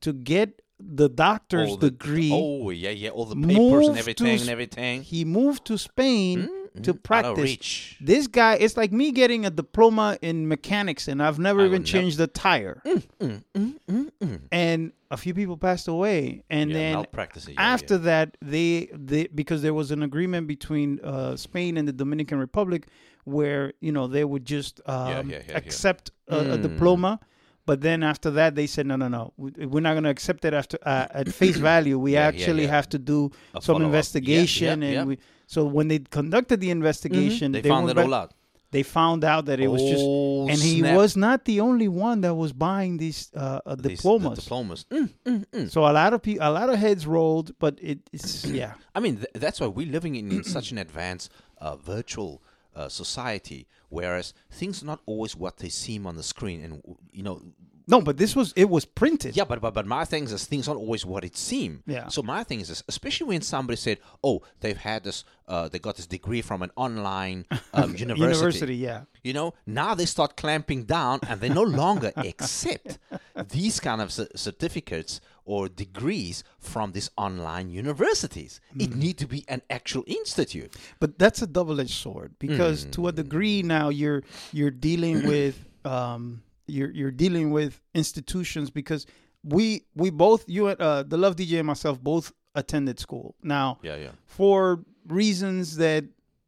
to 0.00 0.12
get 0.12 0.62
the 0.86 1.08
doctor's 1.08 1.76
the- 1.78 1.90
degree. 1.90 2.30
Oh 2.32 2.70
yeah, 2.70 2.90
yeah. 2.90 3.10
All 3.10 3.24
the 3.26 3.36
papers 3.36 3.48
and 3.48 3.70
Moved 3.70 3.94
to 3.94 3.98
everything 3.98 4.40
and 4.40 4.48
everything. 4.50 5.02
He 5.02 5.24
moved 5.24 5.64
to 5.66 5.78
Spain 5.78 6.42
hmm? 6.42 6.82
to 6.82 6.92
hmm? 6.92 7.12
Out 7.12 7.24
of 7.24 7.36
practice. 7.36 7.94
This 8.00 8.26
guy, 8.26 8.54
it's 8.54 8.76
like 8.76 8.92
me 8.92 9.12
getting 9.12 9.46
a 9.46 9.50
diploma 9.50 10.18
in 10.22 10.48
mechanics, 10.48 11.08
and 11.08 11.22
I've 11.22 11.38
never 11.38 11.62
I 11.62 11.66
even 11.66 11.84
changed 11.84 12.20
a 12.20 12.26
tire. 12.26 12.82
Mm, 12.84 13.02
mm, 13.20 13.78
mm, 14.20 14.40
and 14.50 14.92
a 15.10 15.16
few 15.16 15.32
people 15.34 15.56
passed 15.56 15.86
away, 15.88 16.42
and 16.50 16.70
Yeah, 16.70 16.76
then 16.76 17.06
yeah, 17.48 17.54
after 17.58 17.94
yeah. 17.94 18.00
that, 18.00 18.36
they 18.42 18.88
they 18.92 19.28
because 19.28 19.62
there 19.62 19.74
was 19.74 19.90
an 19.90 20.02
agreement 20.02 20.46
between 20.48 21.00
uh, 21.04 21.36
Spain 21.36 21.76
and 21.76 21.86
the 21.86 21.92
Dominican 21.92 22.38
Republic 22.38 22.88
where 23.24 23.72
you 23.80 23.92
know 23.92 24.06
they 24.06 24.24
would 24.24 24.44
just 24.44 24.80
um, 24.86 25.32
accept 25.54 26.10
a, 26.28 26.38
a 26.38 26.58
Mm. 26.58 26.62
diploma. 26.62 27.20
But 27.66 27.80
then 27.80 28.02
after 28.02 28.30
that, 28.32 28.54
they 28.54 28.66
said, 28.66 28.86
no, 28.86 28.96
no, 28.96 29.08
no, 29.08 29.32
We- 29.36 29.66
we're 29.66 29.80
not 29.80 29.94
going 29.94 30.04
to 30.04 30.10
accept 30.10 30.44
it 30.44 30.52
after 30.54 30.76
uh, 30.84 31.06
at 31.10 31.32
face 31.40 31.56
value. 31.56 31.98
We 31.98 32.12
Yeah, 32.12 32.20
yeah, 32.22 32.28
actually 32.28 32.64
yeah. 32.64 32.70
have 32.70 32.88
to 32.90 32.98
do 32.98 33.30
A 33.54 33.62
some 33.62 33.74
follow-up. 33.76 33.80
Yeah, 33.80 33.86
investigation, 33.86 34.82
yeah, 34.82 34.88
and 34.88 34.94
yeah. 34.94 35.04
we. 35.04 35.18
So 35.46 35.64
when 35.64 35.88
they 35.88 35.98
conducted 36.00 36.60
the 36.60 36.70
investigation, 36.70 37.52
They, 37.52 37.60
they 37.62 37.68
found 37.68 37.88
it 37.90 37.96
back- 37.96 38.06
all 38.06 38.14
out. 38.14 38.32
they 38.70 38.82
found 38.82 39.24
out 39.24 39.44
that 39.46 39.60
it 39.60 39.68
was 39.68 39.82
just 39.82 40.04
Oh, 40.04 40.48
and 40.48 40.58
he 40.58 40.80
snap. 40.80 40.96
was 40.96 41.16
not 41.16 41.44
the 41.44 41.60
only 41.60 41.86
one 41.88 42.20
that 42.22 42.34
was 42.34 42.52
buying 42.52 42.96
these 42.98 43.30
uh, 43.36 43.60
uh, 43.64 43.74
These- 43.76 43.82
the 43.82 43.88
diplomas. 43.96 44.38
diplomas. 44.40 44.86
Mm. 44.90 45.70
So 45.70 45.82
a 45.82 45.92
lot 46.00 46.12
of 46.12 46.20
people, 46.22 46.46
a 46.46 46.50
lot 46.50 46.68
of 46.70 46.76
heads 46.76 47.06
rolled, 47.06 47.56
but 47.58 47.78
it, 47.80 48.00
it's 48.12 48.44
yeah. 48.44 48.74
I 48.94 49.00
mean, 49.00 49.16
th- 49.16 49.28
that's 49.34 49.58
why 49.60 49.68
we're 49.68 49.90
living 49.90 50.16
in, 50.16 50.30
in 50.32 50.44
such 50.44 50.70
an 50.72 50.78
advanced 50.78 51.30
uh, 51.58 51.76
virtual 51.76 52.42
uh, 52.76 52.88
society, 52.88 53.66
whereas 53.88 54.34
things 54.50 54.82
are 54.82 54.86
not 54.86 55.00
always 55.06 55.36
what 55.36 55.58
they 55.58 55.68
seem 55.68 56.06
on 56.06 56.16
the 56.16 56.22
screen. 56.22 56.62
And 56.64 56.82
you 57.12 57.22
know, 57.22 57.40
No, 57.86 58.00
but 58.00 58.16
this 58.16 58.34
was 58.34 58.52
it 58.56 58.68
was 58.70 58.84
printed. 58.86 59.36
yeah, 59.36 59.44
but 59.44 59.60
but, 59.60 59.74
but 59.74 59.86
my 59.86 60.04
thing 60.06 60.24
is 60.24 60.46
things 60.46 60.68
aren't 60.68 60.80
always 60.80 61.04
what 61.04 61.22
it 61.24 61.36
seem. 61.36 61.82
Yeah. 61.86 62.08
So 62.08 62.22
my 62.22 62.42
thing 62.44 62.60
is, 62.60 62.68
this, 62.68 62.82
especially 62.88 63.26
when 63.28 63.42
somebody 63.42 63.76
said, 63.76 63.98
"Oh, 64.22 64.36
they've 64.60 64.82
had 64.90 65.04
this, 65.04 65.24
uh, 65.52 65.68
they 65.68 65.78
got 65.78 65.96
this 65.96 66.06
degree 66.06 66.42
from 66.42 66.62
an 66.62 66.70
online 66.76 67.44
um, 67.74 67.94
university." 67.96 68.36
University, 68.38 68.76
yeah. 68.76 69.00
You 69.22 69.34
know, 69.34 69.52
now 69.66 69.94
they 69.94 70.06
start 70.06 70.36
clamping 70.36 70.84
down 70.84 71.18
and 71.28 71.40
they 71.40 71.50
no 71.50 71.62
longer 71.82 72.10
accept 72.16 72.98
these 73.50 73.80
kind 73.80 74.00
of 74.00 74.10
cer- 74.12 74.28
certificates 74.34 75.20
or 75.44 75.68
degrees 75.68 76.42
from 76.58 76.92
these 76.92 77.10
online 77.16 77.68
universities. 77.70 78.60
It 78.78 78.90
Mm-hmm. 78.90 78.98
need 78.98 79.18
to 79.18 79.26
be 79.26 79.44
an 79.48 79.62
actual 79.70 80.04
institute. 80.06 80.74
But 81.00 81.18
that's 81.18 81.42
a 81.42 81.46
double-edged 81.46 81.90
sword 82.04 82.34
because 82.38 82.84
to 82.96 83.08
a 83.08 83.12
Mm. 83.12 83.16
degree 83.16 83.62
now 83.62 83.88
you're 83.90 84.22
you're 84.52 84.70
dealing 84.88 85.26
with 85.32 85.56
um 85.84 86.42
you're 86.66 86.90
you're 86.90 87.10
dealing 87.24 87.50
with 87.50 87.80
institutions 87.94 88.70
because 88.70 89.06
we 89.42 89.84
we 89.94 90.08
both 90.10 90.44
you 90.48 90.68
and 90.68 90.80
uh, 90.80 91.02
the 91.02 91.16
Luv 91.18 91.36
DJ 91.36 91.58
and 91.58 91.66
myself 91.66 92.00
both 92.00 92.32
attended 92.54 92.98
school. 92.98 93.34
Now 93.42 93.78
Yeah, 93.82 93.96
yeah. 93.96 94.12
for 94.24 94.84
reasons 95.06 95.76
that 95.76 96.04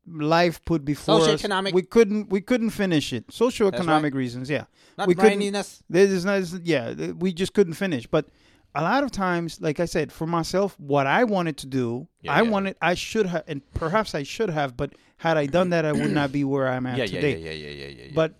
life 0.07 0.65
put 0.65 0.85
before 0.85 1.21
us, 1.29 1.43
we 1.73 1.83
couldn't 1.83 2.31
we 2.31 2.41
couldn't 2.41 2.71
finish 2.71 3.13
it. 3.13 3.27
Socioeconomic 3.29 4.15
reasons, 4.15 4.49
yeah. 4.49 4.65
Not 4.97 5.09
we 5.09 5.15
couldn't- 5.15 5.41
braininess. 5.41 5.83
There 5.91 6.07
is 6.07 6.25
not, 6.25 6.43
yeah, 6.65 6.95
we 7.13 7.33
just 7.33 7.53
couldn't 7.53 7.75
finish. 7.75 8.07
But 8.07 8.29
a 8.77 8.83
lot 8.83 9.03
of 9.05 9.11
times, 9.11 9.61
like 9.61 9.79
I 9.81 9.87
said, 9.87 10.13
for 10.13 10.27
myself, 10.27 10.79
what 10.79 11.07
I 11.07 11.25
wanted 11.25 11.57
to 11.59 11.67
do, 11.67 11.87
Yeah, 12.23 12.33
I 12.39 12.43
yeah. 12.43 12.51
wanted, 12.53 12.77
I 12.83 12.95
should 12.95 13.27
have, 13.27 13.45
and 13.47 13.61
perhaps 13.75 14.15
I 14.15 14.23
should 14.23 14.51
have, 14.51 14.77
but 14.77 14.91
had 15.19 15.37
I 15.37 15.47
done 15.47 15.71
that, 15.71 15.85
I 15.85 15.93
would 15.93 16.11
not 16.21 16.31
be 16.33 16.45
where 16.45 16.69
I'm 16.69 16.87
at 16.87 16.99
Yeah, 16.99 17.07
today. 17.07 17.37
yeah, 17.39 17.51
yeah, 17.51 17.71
yeah, 17.71 17.87
yeah, 17.89 18.05
yeah. 18.05 18.13
But 18.15 18.31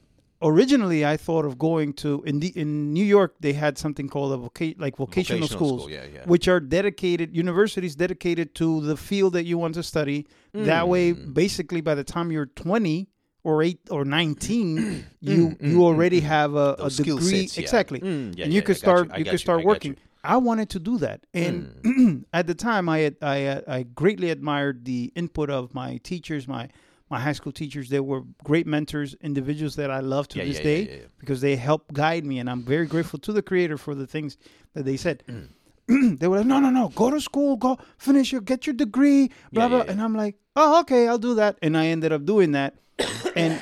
originally, 0.43 1.05
I 1.07 1.17
thought 1.17 1.45
of 1.47 1.59
going 1.59 1.93
to 2.05 2.23
in 2.27 2.41
the, 2.41 2.49
in 2.63 2.93
New 2.93 3.05
York. 3.05 3.35
They 3.41 3.55
had 3.55 3.79
something 3.79 4.09
called 4.09 4.33
a 4.33 4.37
voca- 4.49 4.79
like 4.79 4.97
vocational, 4.97 5.41
Vocational 5.41 5.49
schools, 5.49 5.83
school, 5.83 5.91
yeah, 5.91 6.05
yeah. 6.13 6.25
which 6.27 6.47
are 6.49 6.61
dedicated 6.61 7.35
universities 7.35 7.97
dedicated 7.97 8.55
to 8.57 8.83
the 8.83 8.97
field 8.97 9.33
that 9.33 9.45
you 9.45 9.57
want 9.59 9.75
to 9.75 9.83
study. 9.83 10.27
That 10.53 10.89
way, 10.89 11.13
Mm. 11.15 11.33
basically, 11.35 11.81
by 11.81 11.95
the 11.95 12.05
time 12.05 12.31
you're 12.31 12.47
20 12.47 13.09
or 13.45 13.63
eight 13.63 13.81
or 13.91 14.05
19, 14.05 15.05
you 15.21 15.57
you 15.61 15.85
already 15.85 16.21
have 16.21 16.55
a, 16.55 16.75
a 16.79 16.89
Mm, 16.91 16.97
degree 17.05 17.47
sets, 17.47 17.57
yeah. 17.57 17.63
exactly, 17.63 18.01
Mm, 18.01 18.07
yeah, 18.37 18.45
and 18.45 18.53
yeah, 18.53 18.57
you 18.57 18.63
could 18.63 18.77
start 18.77 19.09
you, 19.17 19.25
you 19.25 19.25
could 19.31 19.41
start 19.41 19.65
working. 19.65 19.93
you. 19.93 19.97
I 20.27 20.37
wanted 20.39 20.69
to 20.71 20.79
do 20.81 20.99
that, 20.99 21.27
and 21.33 21.75
Mm. 21.83 22.25
at 22.33 22.47
the 22.47 22.55
time, 22.55 22.89
I 22.89 22.99
had, 22.99 23.17
I 23.23 23.47
uh, 23.47 23.61
I 23.69 23.83
greatly 23.85 24.31
admired 24.31 24.85
the 24.85 25.13
input 25.15 25.51
of 25.51 25.75
my 25.75 25.99
teachers, 26.03 26.47
my 26.49 26.69
my 27.09 27.21
high 27.21 27.33
school 27.33 27.53
teachers. 27.53 27.89
They 27.89 28.01
were 28.01 28.23
great 28.45 28.67
mentors, 28.67 29.15
individuals 29.21 29.77
that 29.77 29.91
I 29.91 30.01
love 30.01 30.27
to 30.29 30.39
Yeah, 30.39 30.45
this 30.45 30.57
yeah, 30.59 30.63
day 30.63 30.81
yeah, 30.83 31.07
because 31.21 31.41
they 31.41 31.57
helped 31.57 31.93
guide 31.93 32.25
me, 32.25 32.39
and 32.41 32.51
I'm 32.51 32.63
very 32.63 32.87
grateful 32.87 33.19
to 33.21 33.33
the 33.33 33.43
Creator 33.43 33.79
for 33.79 33.95
the 33.95 34.07
things 34.07 34.37
that 34.75 34.85
they 34.85 34.97
said. 34.97 35.23
Mm. 35.29 35.49
they 36.19 36.27
were 36.27 36.39
like, 36.39 36.47
no, 36.47 36.59
no, 36.59 36.71
no, 36.71 36.89
go 36.89 37.11
to 37.11 37.21
school, 37.21 37.57
go 37.57 37.79
finish 37.97 38.33
your, 38.33 38.41
get 38.41 38.67
your 38.67 38.75
degree, 38.75 39.31
blah 39.53 39.69
blah. 39.69 39.85
And 39.87 40.03
I'm 40.03 40.15
like, 40.17 40.35
oh, 40.57 40.81
okay, 40.81 41.07
I'll 41.07 41.19
do 41.19 41.37
that. 41.37 41.59
And 41.63 41.77
I 41.77 41.87
ended 41.87 42.13
up 42.13 42.25
doing 42.25 42.53
that. 42.53 42.75
and 43.37 43.61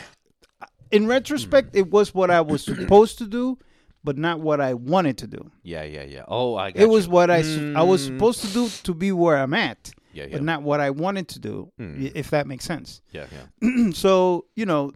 in 0.90 1.06
retrospect, 1.06 1.76
it 1.76 1.90
was 1.90 2.14
what 2.14 2.30
I 2.30 2.40
was 2.40 2.62
supposed 2.64 3.18
to 3.18 3.26
do, 3.26 3.58
but 4.04 4.16
not 4.18 4.38
what 4.40 4.60
I 4.60 4.74
wanted 4.74 5.16
to 5.18 5.26
do. 5.26 5.50
Yeah, 5.62 5.82
yeah, 5.84 6.04
yeah. 6.04 6.24
Oh, 6.28 6.54
I 6.56 6.70
got 6.70 6.82
It 6.82 6.88
was 6.88 7.06
you. 7.06 7.12
what 7.12 7.30
I 7.30 7.42
su- 7.42 7.72
I 7.76 7.82
was 7.82 8.02
Mm. 8.02 8.06
supposed 8.08 8.40
to 8.42 8.48
do 8.48 8.68
to 8.84 8.94
be 8.94 9.10
where 9.12 9.36
I'm 9.38 9.54
at, 9.54 9.90
Yeah, 10.12 10.24
yeah. 10.24 10.32
but 10.32 10.42
not 10.42 10.62
what 10.62 10.80
I 10.80 10.90
wanted 10.90 11.26
to 11.28 11.38
do. 11.40 11.72
Mm. 11.80 12.12
If 12.14 12.28
that 12.30 12.46
makes 12.46 12.64
sense. 12.64 13.00
Yeah, 13.12 13.26
yeah. 13.36 13.90
so 14.04 14.44
you 14.54 14.66
know, 14.66 14.92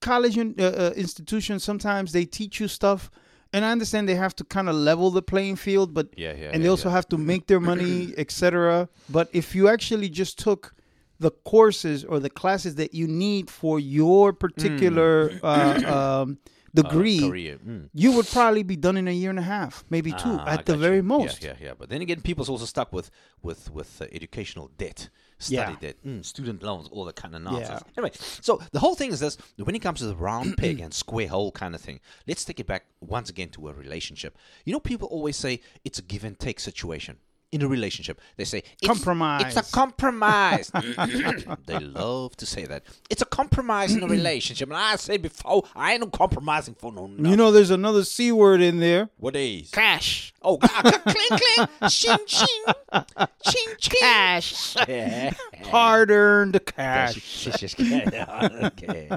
college 0.00 0.36
uh, 0.38 0.44
uh, 0.64 0.92
institutions 0.96 1.62
sometimes 1.64 2.12
they 2.12 2.24
teach 2.24 2.58
you 2.60 2.68
stuff, 2.68 3.10
and 3.52 3.64
I 3.64 3.70
understand 3.72 4.08
they 4.08 4.14
have 4.16 4.34
to 4.36 4.44
kind 4.44 4.68
of 4.68 4.74
level 4.74 5.10
the 5.10 5.22
playing 5.22 5.56
field, 5.56 5.92
but 5.94 6.06
Yeah, 6.16 6.32
yeah. 6.32 6.32
and 6.32 6.56
yeah, 6.56 6.58
they 6.62 6.68
also 6.68 6.88
yeah. 6.88 6.94
have 6.96 7.08
to 7.08 7.18
make 7.18 7.46
their 7.46 7.60
money, 7.60 8.12
etc. 8.18 8.88
But 9.10 9.28
if 9.32 9.54
you 9.54 9.68
actually 9.68 10.08
just 10.08 10.38
took 10.38 10.74
the 11.20 11.30
courses 11.44 12.04
or 12.04 12.18
the 12.18 12.30
classes 12.30 12.74
that 12.76 12.94
you 12.94 13.06
need 13.06 13.48
for 13.48 13.78
your 13.78 14.32
particular 14.32 15.30
uh, 15.42 16.22
um, 16.22 16.38
degree, 16.74 17.20
career. 17.20 17.58
Mm. 17.58 17.90
you 17.92 18.12
would 18.12 18.26
probably 18.26 18.62
be 18.62 18.76
done 18.76 18.96
in 18.96 19.06
a 19.08 19.12
year 19.12 19.30
and 19.30 19.38
a 19.38 19.42
half, 19.42 19.84
maybe 19.90 20.10
two, 20.12 20.36
Ah, 20.38 20.46
at 20.48 20.66
the 20.66 20.76
very 20.76 20.96
you. 20.96 21.02
most. 21.02 21.42
Yeah, 21.42 21.54
yeah, 21.60 21.66
yeah. 21.68 21.72
But 21.78 21.88
then 21.90 22.00
again, 22.02 22.20
people's 22.22 22.48
also 22.48 22.64
stuck 22.64 22.92
with 22.92 23.10
with 23.42 23.70
with 23.70 24.00
uh, 24.00 24.06
educational 24.12 24.70
debt, 24.78 25.08
study 25.38 25.72
Yeah. 25.72 25.78
debt, 25.80 25.96
mm, 26.04 26.24
student 26.24 26.62
loans, 26.62 26.88
all 26.88 27.04
that 27.04 27.16
kind 27.16 27.34
of 27.34 27.42
nonsense. 27.42 27.82
Yeah. 27.84 27.92
Anyway, 27.98 28.12
so 28.40 28.60
the 28.72 28.78
whole 28.80 28.94
thing 28.94 29.12
is 29.12 29.20
this: 29.20 29.36
when 29.56 29.74
it 29.74 29.80
comes 29.80 29.98
to 30.00 30.06
the 30.06 30.16
round 30.16 30.56
peg 30.62 30.80
and 30.80 30.94
square 30.94 31.28
hole 31.28 31.52
kind 31.52 31.74
of 31.74 31.80
thing, 31.80 32.00
let's 32.26 32.44
take 32.44 32.58
it 32.60 32.66
back 32.66 32.86
once 33.00 33.28
again 33.28 33.48
to 33.50 33.68
a 33.68 33.72
relationship. 33.72 34.36
You 34.64 34.72
know, 34.72 34.80
people 34.80 35.08
always 35.08 35.36
say 35.36 35.60
it's 35.84 35.98
a 35.98 36.02
give 36.02 36.24
and 36.24 36.38
take 36.38 36.58
situation. 36.60 37.18
In 37.50 37.60
a 37.60 37.68
relationship, 37.68 38.18
they 38.38 38.44
say 38.46 38.62
it's, 38.80 38.86
Compromise. 38.86 39.54
It's 39.54 39.68
a 39.68 39.72
compromise. 39.74 40.70
they 41.66 41.78
love 41.80 42.34
to 42.38 42.46
say 42.46 42.64
that 42.64 42.82
it's 43.10 43.20
a 43.20 43.26
compromise 43.32 43.94
in 43.96 44.02
a 44.02 44.06
relationship. 44.06 44.68
And 44.68 44.76
I 44.76 44.96
said 44.96 45.22
before, 45.22 45.64
I 45.74 45.92
ain't 45.92 46.02
no 46.02 46.08
compromising 46.08 46.74
for 46.74 46.92
no. 46.92 47.08
You 47.08 47.34
know, 47.36 47.50
there's 47.50 47.70
another 47.70 48.04
c 48.04 48.30
word 48.30 48.60
in 48.60 48.78
there. 48.78 49.08
what 49.16 49.34
is? 49.34 49.70
Cash. 49.70 50.34
Oh, 50.42 50.58
cling, 50.58 50.92
cling, 51.02 51.68
ching, 51.88 52.18
ching, 52.26 52.64
ching, 53.46 53.74
ching. 53.80 54.00
Cash. 54.00 54.76
Yeah. 54.86 55.32
Hard 55.64 56.10
earned 56.10 56.54
She's 56.60 56.74
cash. 56.74 57.14
just 57.60 57.80
okay. 57.80 59.08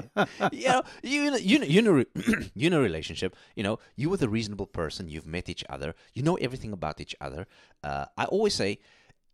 You 0.52 0.68
know, 0.68 0.82
you 1.02 1.26
in 1.28 1.34
a- 1.34 1.38
you 1.38 1.58
know, 1.58 1.66
you 1.66 1.78
in 1.80 1.86
a 1.86 1.92
re- 1.92 2.06
you 2.54 2.66
in 2.68 2.72
a 2.72 2.80
relationship. 2.80 3.36
You 3.54 3.64
know, 3.64 3.78
you 3.96 4.08
with 4.08 4.22
a 4.22 4.28
reasonable 4.28 4.66
person. 4.66 5.08
You've 5.08 5.26
met 5.26 5.48
each 5.48 5.64
other. 5.68 5.94
You 6.14 6.22
know 6.22 6.36
everything 6.36 6.72
about 6.72 7.00
each 7.00 7.14
other. 7.20 7.46
Uh, 7.84 8.06
I 8.16 8.24
always 8.26 8.54
say, 8.54 8.78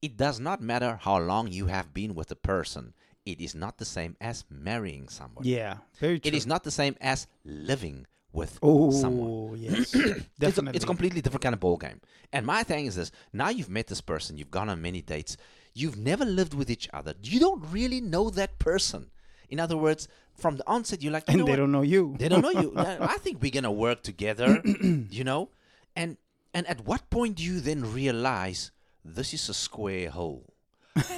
it 0.00 0.16
does 0.16 0.40
not 0.40 0.60
matter 0.60 0.98
how 1.02 1.18
long 1.18 1.52
you 1.52 1.66
have 1.66 1.94
been 1.94 2.14
with 2.14 2.30
a 2.32 2.36
person. 2.36 2.94
It 3.24 3.40
is 3.40 3.54
not 3.54 3.78
the 3.78 3.85
same 3.85 4.16
as 4.20 4.44
marrying 4.50 5.08
someone. 5.08 5.44
Yeah, 5.44 5.76
very 5.98 6.18
true. 6.18 6.28
It 6.28 6.35
is 6.35 6.46
not 6.46 6.64
the 6.64 6.70
same 6.70 6.96
as 7.00 7.26
living 7.44 8.06
with 8.32 8.58
oh, 8.62 8.90
someone. 8.90 9.30
Oh, 9.30 9.54
yes. 9.54 9.94
It's 9.94 10.04
a, 10.04 10.24
Definitely. 10.38 10.76
it's 10.76 10.85
a 10.85 10.87
completely 10.87 11.20
different 11.20 11.42
kind 11.42 11.52
of 11.52 11.61
ball 11.61 11.76
game. 11.76 12.00
And 12.32 12.44
my 12.46 12.62
thing 12.62 12.87
is 12.87 12.96
this: 12.96 13.12
now 13.32 13.50
you've 13.50 13.70
met 13.70 13.87
this 13.87 14.00
person, 14.00 14.38
you've 14.38 14.50
gone 14.50 14.68
on 14.68 14.82
many 14.82 15.02
dates, 15.02 15.37
you've 15.74 15.96
never 15.96 16.24
lived 16.24 16.54
with 16.54 16.70
each 16.70 16.88
other. 16.92 17.14
You 17.22 17.38
don't 17.40 17.64
really 17.70 18.00
know 18.00 18.30
that 18.30 18.58
person. 18.58 19.11
In 19.48 19.61
other 19.61 19.76
words, 19.76 20.08
from 20.35 20.56
the 20.56 20.66
onset, 20.66 21.02
you're 21.02 21.12
like, 21.12 21.28
you 21.28 21.38
and 21.38 21.46
they 21.46 21.52
what? 21.52 21.56
don't 21.56 21.72
know 21.72 21.82
you. 21.82 22.16
They 22.18 22.28
don't 22.28 22.40
know 22.40 22.50
you. 22.50 22.72
I 22.76 23.18
think 23.18 23.42
we're 23.42 23.50
gonna 23.50 23.70
work 23.70 24.02
together. 24.02 24.62
you 24.64 25.24
know, 25.24 25.50
and 25.94 26.16
and 26.54 26.66
at 26.66 26.87
what 26.87 27.08
point 27.11 27.37
do 27.37 27.44
you 27.44 27.61
then 27.61 27.92
realize 27.92 28.72
this 29.04 29.35
is 29.35 29.48
a 29.48 29.54
square 29.54 30.11
hole? 30.11 30.54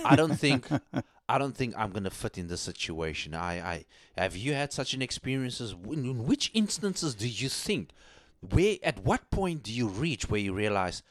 I 0.04 0.16
don't 0.16 0.36
think. 0.36 0.68
I 1.28 1.38
don't 1.38 1.56
think 1.56 1.74
I'm 1.76 1.90
gonna 1.90 2.10
fit 2.10 2.36
in 2.38 2.48
this 2.48 2.60
situation. 2.60 3.34
I, 3.34 3.84
I 4.16 4.20
have 4.20 4.36
you 4.36 4.52
had 4.52 4.72
such 4.72 4.92
an 4.94 5.02
experiences? 5.02 5.74
In, 5.84 6.04
in 6.04 6.26
which 6.26 6.50
instances 6.54 7.14
do 7.14 7.26
you 7.28 7.48
think? 7.48 7.90
Where 8.40 8.76
at 8.82 9.04
what 9.04 9.30
point 9.30 9.62
do 9.62 9.72
you 9.72 9.88
reach 9.88 10.28
where 10.28 10.40
you 10.40 10.52
realize? 10.52 11.02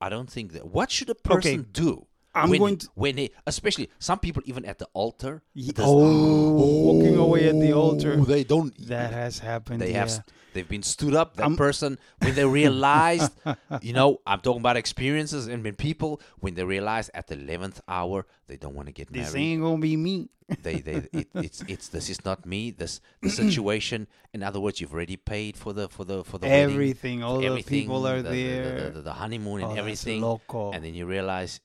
I 0.00 0.08
don't 0.08 0.30
think 0.30 0.52
that. 0.52 0.66
What 0.66 0.90
should 0.90 1.10
a 1.10 1.14
person 1.14 1.60
Okay. 1.60 1.68
do? 1.72 2.06
I'm 2.36 2.50
when, 2.50 2.58
going 2.60 2.76
to- 2.78 2.88
when 2.94 3.16
they, 3.16 3.30
especially 3.46 3.90
some 3.98 4.18
people, 4.18 4.42
even 4.46 4.64
at 4.64 4.78
the 4.78 4.86
altar. 4.92 5.42
Ye- 5.54 5.72
there's- 5.72 5.88
oh, 5.90 6.52
walking 6.52 7.16
away 7.16 7.48
at 7.48 7.58
the 7.58 7.72
altar. 7.72 8.16
Oh, 8.18 8.24
they 8.24 8.44
don't. 8.44 8.76
That 8.88 9.12
has 9.12 9.38
happened. 9.38 9.80
They 9.80 9.92
yeah. 9.92 10.00
have 10.00 10.24
they've 10.54 10.68
been 10.68 10.82
stood 10.82 11.14
up. 11.14 11.36
That 11.36 11.42
I'm- 11.44 11.56
person 11.56 11.98
when 12.20 12.34
they 12.34 12.44
realized, 12.46 13.32
you 13.82 13.92
know, 13.92 14.20
I'm 14.26 14.40
talking 14.40 14.60
about 14.60 14.76
experiences 14.76 15.46
and 15.48 15.62
when 15.64 15.74
people 15.74 16.20
when 16.40 16.54
they 16.54 16.64
realize 16.64 17.10
at 17.14 17.26
the 17.28 17.34
eleventh 17.34 17.80
hour 17.88 18.26
they 18.46 18.56
don't 18.56 18.74
want 18.74 18.86
to 18.88 18.92
get 18.92 19.10
married. 19.10 19.26
This 19.26 19.34
ain't 19.34 19.62
gonna 19.62 19.78
be 19.78 19.96
me. 19.96 20.28
They 20.62 20.76
they 20.80 20.94
it, 21.12 21.28
it's 21.34 21.62
it's 21.66 21.88
this 21.88 22.08
is 22.08 22.24
not 22.24 22.46
me. 22.46 22.70
This 22.70 23.00
the 23.22 23.30
situation. 23.30 24.06
In 24.32 24.42
other 24.42 24.60
words, 24.60 24.80
you've 24.80 24.92
already 24.94 25.16
paid 25.16 25.56
for 25.56 25.72
the 25.72 25.88
for 25.88 26.04
the 26.04 26.22
for 26.24 26.38
the 26.38 26.46
wedding, 26.46 26.74
Everything, 26.74 27.22
all 27.22 27.40
the 27.40 27.62
people 27.62 28.06
are 28.06 28.22
the, 28.22 28.28
the- 28.30 28.34
the- 28.34 28.52
there. 28.52 28.80
The, 28.84 28.90
the, 28.90 29.02
the 29.02 29.12
honeymoon 29.14 29.62
Oh, 29.62 29.68
and 29.68 29.70
that's 29.70 29.78
everything, 29.80 30.20
loco. 30.22 30.70
and 30.72 30.84
then 30.84 30.94
you 30.94 31.06
realize, 31.06 31.60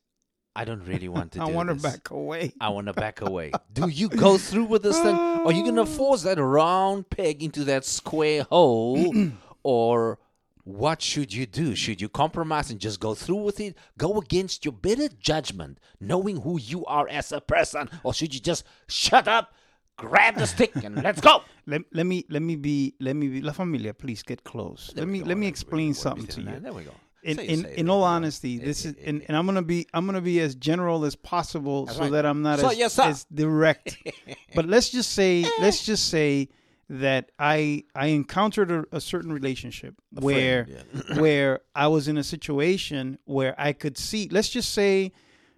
I 0.55 0.65
don't 0.65 0.85
really 0.85 1.07
want 1.07 1.31
to 1.33 1.41
I 1.43 1.45
want 1.45 1.69
to 1.69 1.75
back 1.75 2.09
away. 2.09 2.53
I 2.59 2.69
want 2.69 2.87
to 2.87 2.93
back 2.93 3.21
away. 3.21 3.51
Do 3.73 3.87
you 3.87 4.09
go 4.09 4.37
through 4.37 4.65
with 4.65 4.83
this 4.83 4.99
thing? 4.99 5.15
Are 5.45 5.51
you 5.51 5.63
going 5.63 5.75
to 5.75 5.85
force 5.85 6.23
that 6.23 6.39
round 6.39 7.09
peg 7.09 7.41
into 7.43 7.63
that 7.65 7.85
square 7.85 8.43
hole? 8.43 9.13
or 9.63 10.19
what 10.63 11.01
should 11.01 11.33
you 11.33 11.45
do? 11.45 11.75
Should 11.75 12.01
you 12.01 12.09
compromise 12.09 12.69
and 12.69 12.79
just 12.79 12.99
go 12.99 13.15
through 13.15 13.37
with 13.43 13.59
it? 13.59 13.75
Go 13.97 14.19
against 14.19 14.65
your 14.65 14.73
better 14.73 15.07
judgment, 15.07 15.79
knowing 15.99 16.41
who 16.41 16.59
you 16.59 16.85
are 16.85 17.07
as 17.09 17.31
a 17.31 17.41
person? 17.41 17.89
Or 18.03 18.13
should 18.13 18.33
you 18.33 18.39
just 18.39 18.63
shut 18.87 19.27
up, 19.27 19.53
grab 19.97 20.35
the 20.35 20.45
stick, 20.45 20.71
and 20.83 21.01
let's 21.01 21.21
go? 21.21 21.41
Let, 21.65 21.81
let 21.93 22.05
me 22.05 22.25
let 22.29 22.41
me 22.41 22.55
be 22.55 22.95
let 22.99 23.15
me 23.15 23.27
be 23.27 23.41
La 23.41 23.53
Familia. 23.53 23.93
Please 23.93 24.21
get 24.21 24.43
close. 24.43 24.91
There 24.93 25.05
let 25.05 25.11
me 25.11 25.19
go. 25.19 25.25
let 25.25 25.37
me 25.37 25.47
explain 25.47 25.93
something 25.93 26.27
to 26.27 26.41
you. 26.41 26.59
There 26.59 26.73
we 26.73 26.83
go. 26.83 26.93
In 27.23 27.39
in, 27.39 27.65
in 27.65 27.89
all 27.89 28.03
honesty, 28.03 28.57
this 28.57 28.85
is 28.85 28.95
and, 29.05 29.23
and 29.27 29.37
I'm 29.37 29.45
gonna 29.45 29.61
be 29.61 29.87
I'm 29.93 30.05
gonna 30.05 30.21
be 30.21 30.39
as 30.39 30.55
general 30.55 31.05
as 31.05 31.15
possible 31.15 31.87
so 31.87 32.01
right. 32.01 32.11
that 32.11 32.25
I'm 32.25 32.41
not 32.41 32.59
So, 32.59 32.69
as, 32.69 32.77
yes, 32.77 32.99
as 32.99 33.25
direct. 33.33 33.97
but 34.55 34.65
let's 34.65 34.89
just 34.89 35.11
say 35.13 35.45
let's 35.59 35.85
just 35.85 36.09
say 36.09 36.49
that 36.89 37.31
I 37.39 37.83
I 37.95 38.07
encountered 38.07 38.71
a, 38.71 38.85
a 38.91 38.99
certain 39.01 39.31
relationship 39.31 39.95
where 40.11 40.65
friend, 40.65 41.19
where 41.21 41.59
I 41.75 41.87
was 41.87 42.07
in 42.07 42.17
a 42.17 42.23
situation 42.23 43.17
where 43.25 43.55
I 43.57 43.73
could 43.73 43.97
see. 43.97 44.27
Let's 44.29 44.49
just 44.49 44.73
say 44.73 45.11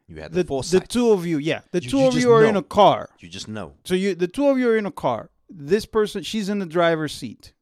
You 0.08 0.18
had 0.22 0.32
the, 0.34 0.44
the 0.44 0.80
the 0.80 0.86
two 0.88 1.12
of 1.12 1.26
you, 1.26 1.38
yeah, 1.38 1.62
the 1.72 1.82
You- 1.82 1.90
two 1.90 2.00
you 2.00 2.08
of 2.08 2.16
you 2.18 2.32
are 2.34 2.46
in 2.46 2.56
a 2.56 2.62
car. 2.64 3.10
you 3.20 3.30
just 3.30 3.48
know. 3.48 3.74
So 3.86 3.96
you, 3.96 4.16
the 4.16 4.28
two 4.28 4.48
of 4.50 4.58
you 4.60 4.70
are 4.70 4.78
in 4.78 4.86
a 4.86 4.92
car. 4.92 5.30
This 5.50 5.86
person, 5.86 6.24
she's 6.24 6.50
in 6.50 6.60
the 6.60 6.66
driver's 6.66 7.14
seat. 7.14 7.54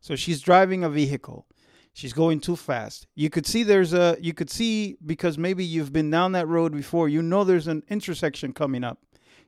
So 0.00 0.16
she's 0.16 0.40
driving 0.42 0.84
a 0.84 0.90
vehicle. 0.90 1.46
She's 1.94 2.12
going 2.12 2.40
too 2.40 2.56
fast. 2.56 3.06
You 3.14 3.30
could 3.30 3.46
see 3.46 3.62
there's 3.62 3.94
a, 3.94 4.16
you 4.20 4.34
could 4.34 4.50
see 4.50 4.96
because 5.06 5.38
maybe 5.38 5.64
you've 5.64 5.92
been 5.92 6.10
down 6.10 6.32
that 6.32 6.48
road 6.48 6.72
before. 6.72 7.08
You 7.08 7.22
know 7.22 7.44
there's 7.44 7.68
an 7.68 7.84
intersection 7.88 8.52
coming 8.52 8.82
up. 8.82 8.98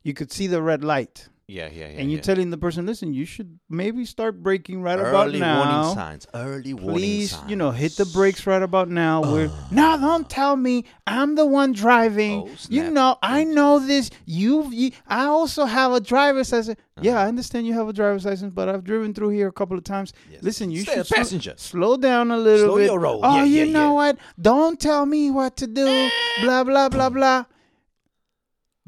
You 0.05 0.15
could 0.15 0.31
see 0.31 0.47
the 0.47 0.63
red 0.63 0.85
light, 0.85 1.29
Yeah, 1.49 1.69
yeah, 1.73 1.87
yeah. 1.87 2.01
and 2.01 2.11
you're 2.11 2.19
yeah. 2.19 2.23
telling 2.23 2.51
the 2.51 2.59
person, 2.59 2.87
"Listen, 2.87 3.15
you 3.15 3.25
should 3.25 3.61
maybe 3.71 4.05
start 4.05 4.43
braking 4.43 4.83
right 4.83 4.99
about 4.99 5.13
now. 5.13 5.23
Early 5.27 5.39
now." 5.39 5.59
warning 5.85 5.95
signs. 5.95 6.27
Early 6.35 6.75
warning 6.75 6.95
Please, 6.99 7.31
signs. 7.31 7.49
you 7.51 7.55
know, 7.55 7.71
hit 7.71 7.93
the 7.93 8.05
brakes 8.07 8.49
right 8.49 8.61
about 8.63 8.89
now. 8.89 9.23
We're 9.23 9.49
now. 9.71 9.97
Don't 9.97 10.29
tell 10.29 10.57
me 10.57 10.85
I'm 11.07 11.37
the 11.37 11.47
one 11.47 11.73
driving. 11.73 12.49
Oh, 12.49 12.57
you 12.69 12.91
know, 12.91 13.17
I 13.23 13.45
know 13.45 13.79
this. 13.79 14.11
You, 14.25 14.69
you, 14.73 14.91
I 15.07 15.27
also 15.27 15.67
have 15.67 15.93
a 15.93 16.01
driver's 16.01 16.51
license. 16.51 16.81
Uh-huh. 16.81 17.03
Yeah, 17.05 17.21
I 17.21 17.29
understand 17.29 17.65
you 17.69 17.75
have 17.75 17.89
a 17.89 17.93
driver's 17.93 18.25
license, 18.25 18.53
but 18.53 18.69
I've 18.69 18.83
driven 18.83 19.15
through 19.15 19.29
here 19.29 19.47
a 19.47 19.53
couple 19.53 19.79
of 19.79 19.85
times. 19.85 20.13
Yes. 20.29 20.43
Listen, 20.43 20.73
you 20.73 20.81
Stay 20.81 20.95
should 20.97 21.09
passenger. 21.15 21.55
slow 21.59 21.97
down 21.97 22.33
a 22.33 22.39
little 22.39 22.67
Slow 22.71 22.77
bit. 22.79 22.87
your 22.87 22.99
roll. 22.99 23.21
Oh, 23.23 23.37
Yeah, 23.37 23.45
you 23.45 23.65
yeah, 23.67 23.73
know 23.73 23.93
what? 23.93 24.19
Don't 24.41 24.81
tell 24.81 25.07
me 25.07 25.31
what 25.31 25.57
to 25.59 25.69
do. 25.69 26.11
blah 26.43 26.65
blah 26.65 26.89
blah 26.89 27.09
blah. 27.09 27.45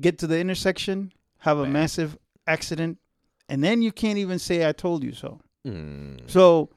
Get 0.01 0.19
to 0.19 0.27
the 0.27 0.41
intersection, 0.41 1.13
have 1.39 1.59
a 1.59 1.63
Bam. 1.63 1.73
massive 1.73 2.19
accident, 2.49 2.99
and 3.49 3.63
then 3.63 3.83
you 3.83 3.93
can't 3.93 4.19
even 4.19 4.39
say 4.39 4.67
I 4.69 4.73
told 4.73 5.05
you 5.05 5.13
so. 5.13 5.41
Mm. 5.67 6.29
So 6.31 6.71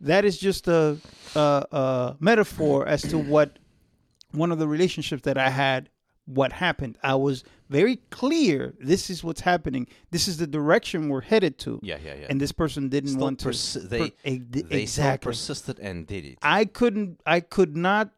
that 0.00 0.24
is 0.24 0.38
just 0.38 0.68
a, 0.68 0.96
a, 1.34 1.38
a 1.72 2.16
metaphor 2.20 2.86
as 2.86 3.02
to 3.02 3.18
what 3.34 3.58
one 4.32 4.52
of 4.52 4.58
the 4.58 4.68
relationships 4.68 5.22
that 5.22 5.38
I 5.38 5.50
had, 5.50 5.88
what 6.26 6.52
happened. 6.52 6.98
I 7.02 7.14
was 7.14 7.44
very 7.70 7.96
clear. 8.10 8.74
This 8.80 9.08
is 9.10 9.24
what's 9.24 9.40
happening. 9.40 9.86
This 10.10 10.28
is 10.28 10.36
the 10.36 10.46
direction 10.46 11.08
we're 11.08 11.22
headed 11.22 11.58
to. 11.60 11.80
Yeah, 11.82 11.96
yeah, 12.04 12.14
yeah. 12.20 12.26
And 12.30 12.40
this 12.40 12.52
person 12.52 12.88
didn't 12.90 13.10
Still 13.10 13.22
want 13.22 13.40
to. 13.40 13.78
they- 13.88 14.10
per- 14.10 14.16
ex- 14.24 14.44
they 14.50 14.82
exactly. 14.82 15.30
persisted 15.30 15.78
and 15.80 16.06
did 16.06 16.24
it. 16.24 16.38
I 16.42 16.64
couldn't. 16.66 17.20
I 17.26 17.40
could 17.40 17.76
not. 17.76 18.10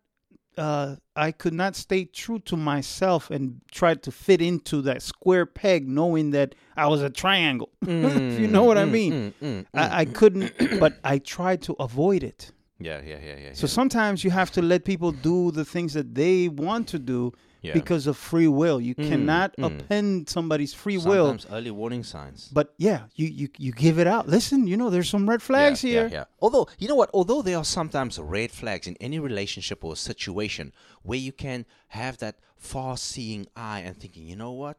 Uh, 0.59 0.97
I 1.17 1.33
could 1.33 1.55
not 1.55 1.77
stay 1.77 2.05
true 2.05 2.39
to 2.41 2.57
myself 2.57 3.31
and 3.31 3.61
try 3.71 3.95
to 3.95 4.11
fit 4.11 4.43
into 4.43 4.83
that 4.83 5.03
square 5.03 5.47
peg, 5.47 5.89
knowing 5.89 6.31
that 6.31 6.55
I 6.77 6.87
was 6.89 7.03
a 7.03 7.11
triangle. 7.11 7.71
if 7.83 8.41
you 8.41 8.49
know 8.49 8.65
what 8.65 8.77
I 8.77 8.85
mean. 8.85 9.13
Mm, 9.13 9.33
mm, 9.47 9.59
mm. 9.61 9.67
I, 9.75 10.01
I 10.01 10.05
couldn't, 10.05 10.53
but 10.81 10.99
I 11.05 11.19
tried 11.19 11.63
to 11.63 11.75
avoid 11.75 12.23
it. 12.23 12.53
Yeah, 12.79 13.01
yeah, 13.05 13.19
yeah, 13.23 13.37
yeah. 13.37 13.53
So 13.53 13.67
yeah. 13.67 13.73
sometimes 13.73 14.25
you 14.25 14.31
have 14.31 14.51
to 14.53 14.63
let 14.63 14.85
people 14.85 15.13
do 15.13 15.51
the 15.51 15.65
things 15.65 15.93
that 15.95 16.15
they 16.15 16.49
want 16.49 16.89
to 16.89 16.99
do 16.99 17.33
Yeah. 17.63 17.75
because 17.75 18.07
of 18.07 18.17
free 18.17 18.49
will. 18.49 18.81
You 18.81 18.95
cannot 18.95 19.55
mm. 19.57 19.67
append 19.67 20.29
somebody's 20.29 20.73
free 20.73 20.97
will. 20.97 21.29
Sometimes 21.29 21.47
early 21.53 21.71
warning 21.71 22.03
signs. 22.05 22.49
But 22.53 22.73
yeah, 22.79 23.03
you, 23.15 23.29
you 23.29 23.49
you 23.59 23.73
give 23.73 23.99
it 23.99 24.07
out. 24.07 24.29
Listen, 24.29 24.67
you 24.67 24.77
know, 24.77 24.89
there's 24.89 25.11
some 25.11 25.29
red 25.29 25.43
flags 25.43 25.85
yeah, 25.85 25.91
here. 25.91 26.03
Yeah, 26.05 26.15
yeah. 26.15 26.25
Although, 26.41 26.69
you 26.79 26.89
know 26.89 26.95
what? 26.95 27.11
Although 27.13 27.43
there 27.43 27.59
are 27.59 27.65
sometimes 27.65 28.19
red 28.19 28.51
flags 28.51 28.87
in 28.87 28.97
any 28.99 29.19
relationship 29.19 29.85
or 29.85 29.95
situation 29.95 30.73
where 31.03 31.19
you 31.19 31.33
can 31.33 31.67
have 31.89 32.17
that 32.19 32.37
far 32.57 32.97
seeing 32.97 33.47
eye 33.57 33.81
and 33.81 33.97
thinking, 33.99 34.27
you 34.27 34.37
know 34.37 34.53
what? 34.53 34.79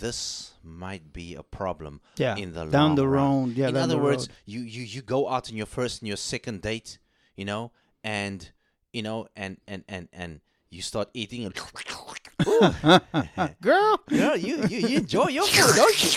This 0.00 0.52
might 0.62 1.12
be 1.12 1.34
a 1.34 1.42
problem 1.42 2.00
Yeah, 2.16 2.36
in 2.36 2.52
the 2.52 2.64
down 2.64 2.88
long 2.88 2.94
the 2.96 3.08
run. 3.08 3.44
road, 3.44 3.56
yeah, 3.56 3.68
in 3.68 3.76
other 3.76 3.98
words, 3.98 4.28
road. 4.28 4.36
you, 4.46 4.60
you 4.60 4.82
you 4.82 5.02
go 5.02 5.28
out 5.28 5.50
on 5.50 5.56
your 5.56 5.66
first 5.66 6.02
and 6.02 6.08
your 6.08 6.16
second 6.16 6.60
date, 6.62 6.98
you 7.36 7.44
know, 7.44 7.72
and 8.02 8.50
you 8.92 9.02
know, 9.02 9.28
and 9.36 9.58
and 9.66 9.84
and 9.88 10.08
and 10.12 10.40
you 10.76 10.82
start 10.82 11.08
eating 11.14 11.44
and 11.46 11.54
Girl, 13.62 13.98
Yeah, 14.10 14.34
you, 14.34 14.62
you, 14.68 14.88
you 14.88 14.96
enjoy 14.98 15.28
your 15.28 15.46
food, 15.46 15.74
don't 15.74 16.14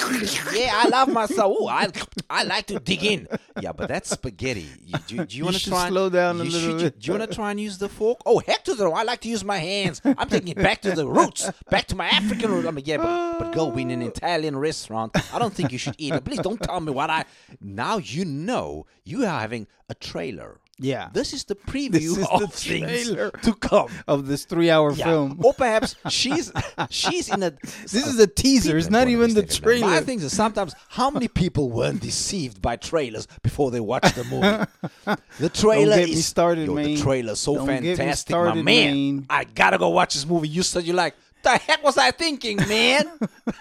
you? 0.53 0.59
Yeah, 0.59 0.71
I 0.75 0.89
love 0.89 1.07
myself. 1.07 1.55
Ooh, 1.59 1.67
I 1.67 1.87
I 2.29 2.43
like 2.43 2.67
to 2.67 2.79
dig 2.79 3.03
in. 3.03 3.27
Yeah, 3.61 3.71
but 3.71 3.87
that's 3.87 4.09
spaghetti. 4.09 4.67
You, 4.85 4.95
do, 5.07 5.25
do 5.25 5.37
you, 5.37 5.45
want 5.45 5.55
to 5.55 5.69
try? 5.69 5.85
and- 5.87 5.93
slow 5.93 6.09
down 6.09 6.41
a 6.41 6.43
little 6.43 6.59
should- 6.59 6.79
bit. 6.79 6.99
Do 6.99 7.07
you 7.07 7.17
want 7.17 7.29
to 7.29 7.35
try 7.35 7.51
and 7.51 7.59
use 7.59 7.77
the 7.77 7.87
fork? 7.87 8.19
Oh, 8.25 8.39
heck 8.39 8.63
to 8.65 8.73
the! 8.75 8.89
I 8.89 9.03
like 9.03 9.21
to 9.21 9.29
use 9.29 9.43
my 9.45 9.57
hands. 9.57 10.01
I'm 10.03 10.27
taking 10.27 10.49
it 10.49 10.57
back 10.57 10.81
to 10.81 10.91
the 10.91 11.07
roots, 11.07 11.49
back 11.69 11.87
to 11.87 11.95
my 11.95 12.07
African 12.07 12.51
roots. 12.51 12.67
I 12.67 12.71
mean, 12.71 12.85
yeah, 12.85 12.97
but, 12.97 13.39
but 13.39 13.53
girl, 13.53 13.71
we're 13.71 13.79
in 13.79 13.91
an 13.91 14.01
Italian 14.01 14.57
restaurant. 14.57 15.15
I 15.33 15.39
don't 15.39 15.53
think 15.53 15.71
you 15.71 15.77
should 15.77 15.95
eat 15.97 16.13
it. 16.13 16.23
Please 16.25 16.39
don't 16.39 16.61
tell 16.61 16.81
me 16.81 16.91
what 16.91 17.09
I. 17.09 17.23
Now 17.61 17.97
you 17.97 18.25
know 18.25 18.85
you 19.05 19.23
are 19.23 19.39
having 19.39 19.67
a 19.89 19.93
trailer. 19.95 20.59
Yeah. 20.79 21.09
This 21.13 21.33
is 21.33 21.43
the 21.43 21.55
preview 21.55 21.91
This 21.91 22.03
is 22.05 22.17
the 22.17 22.29
of 22.29 22.53
things 22.53 23.05
trailer. 23.07 23.31
to 23.31 23.53
come. 23.53 23.89
of 24.07 24.27
this 24.27 24.45
three-hour 24.45 24.93
Yeah. 24.93 25.05
film. 25.05 25.39
Or 25.43 25.53
perhaps 25.53 25.95
she's 26.09 26.51
she's 26.89 27.29
in 27.29 27.43
a 27.43 27.51
This 27.83 28.07
is 28.07 28.17
a 28.19 28.27
teaser. 28.27 28.77
It's 28.77 28.89
not 28.89 29.07
even 29.07 29.33
the 29.33 29.43
trailer. 29.45 29.87
My 29.87 30.01
thing 30.01 30.19
is 30.21 30.35
sometimes 30.35 30.73
how 30.87 31.09
many 31.09 31.27
people 31.27 31.69
weren't 31.69 32.01
deceived 32.01 32.61
by 32.61 32.75
trailers 32.77 33.27
before 33.43 33.71
they 33.71 33.79
watched 33.79 34.15
the 34.15 34.23
movie? 34.23 35.17
The 35.39 35.49
trailer 35.49 35.95
Don't 35.97 36.05
get 36.07 36.09
me 36.09 36.21
started, 36.21 36.67
yo, 36.67 36.73
man. 36.75 36.85
The 36.85 36.97
trailer 36.97 37.35
so 37.35 37.55
Don't 37.55 37.67
fantastic, 37.67 38.35
my 38.35 38.53
man. 38.53 38.63
man. 38.63 39.25
I 39.29 39.43
gotta 39.45 39.77
go 39.77 39.89
watch 39.89 40.13
this 40.13 40.25
movie. 40.25 40.47
You 40.47 40.63
said 40.63 40.83
you 40.85 40.93
like. 40.93 41.15
The 41.41 41.57
heck 41.57 41.83
was 41.83 41.97
I 41.97 42.11
thinking, 42.11 42.57
man? 42.67 43.09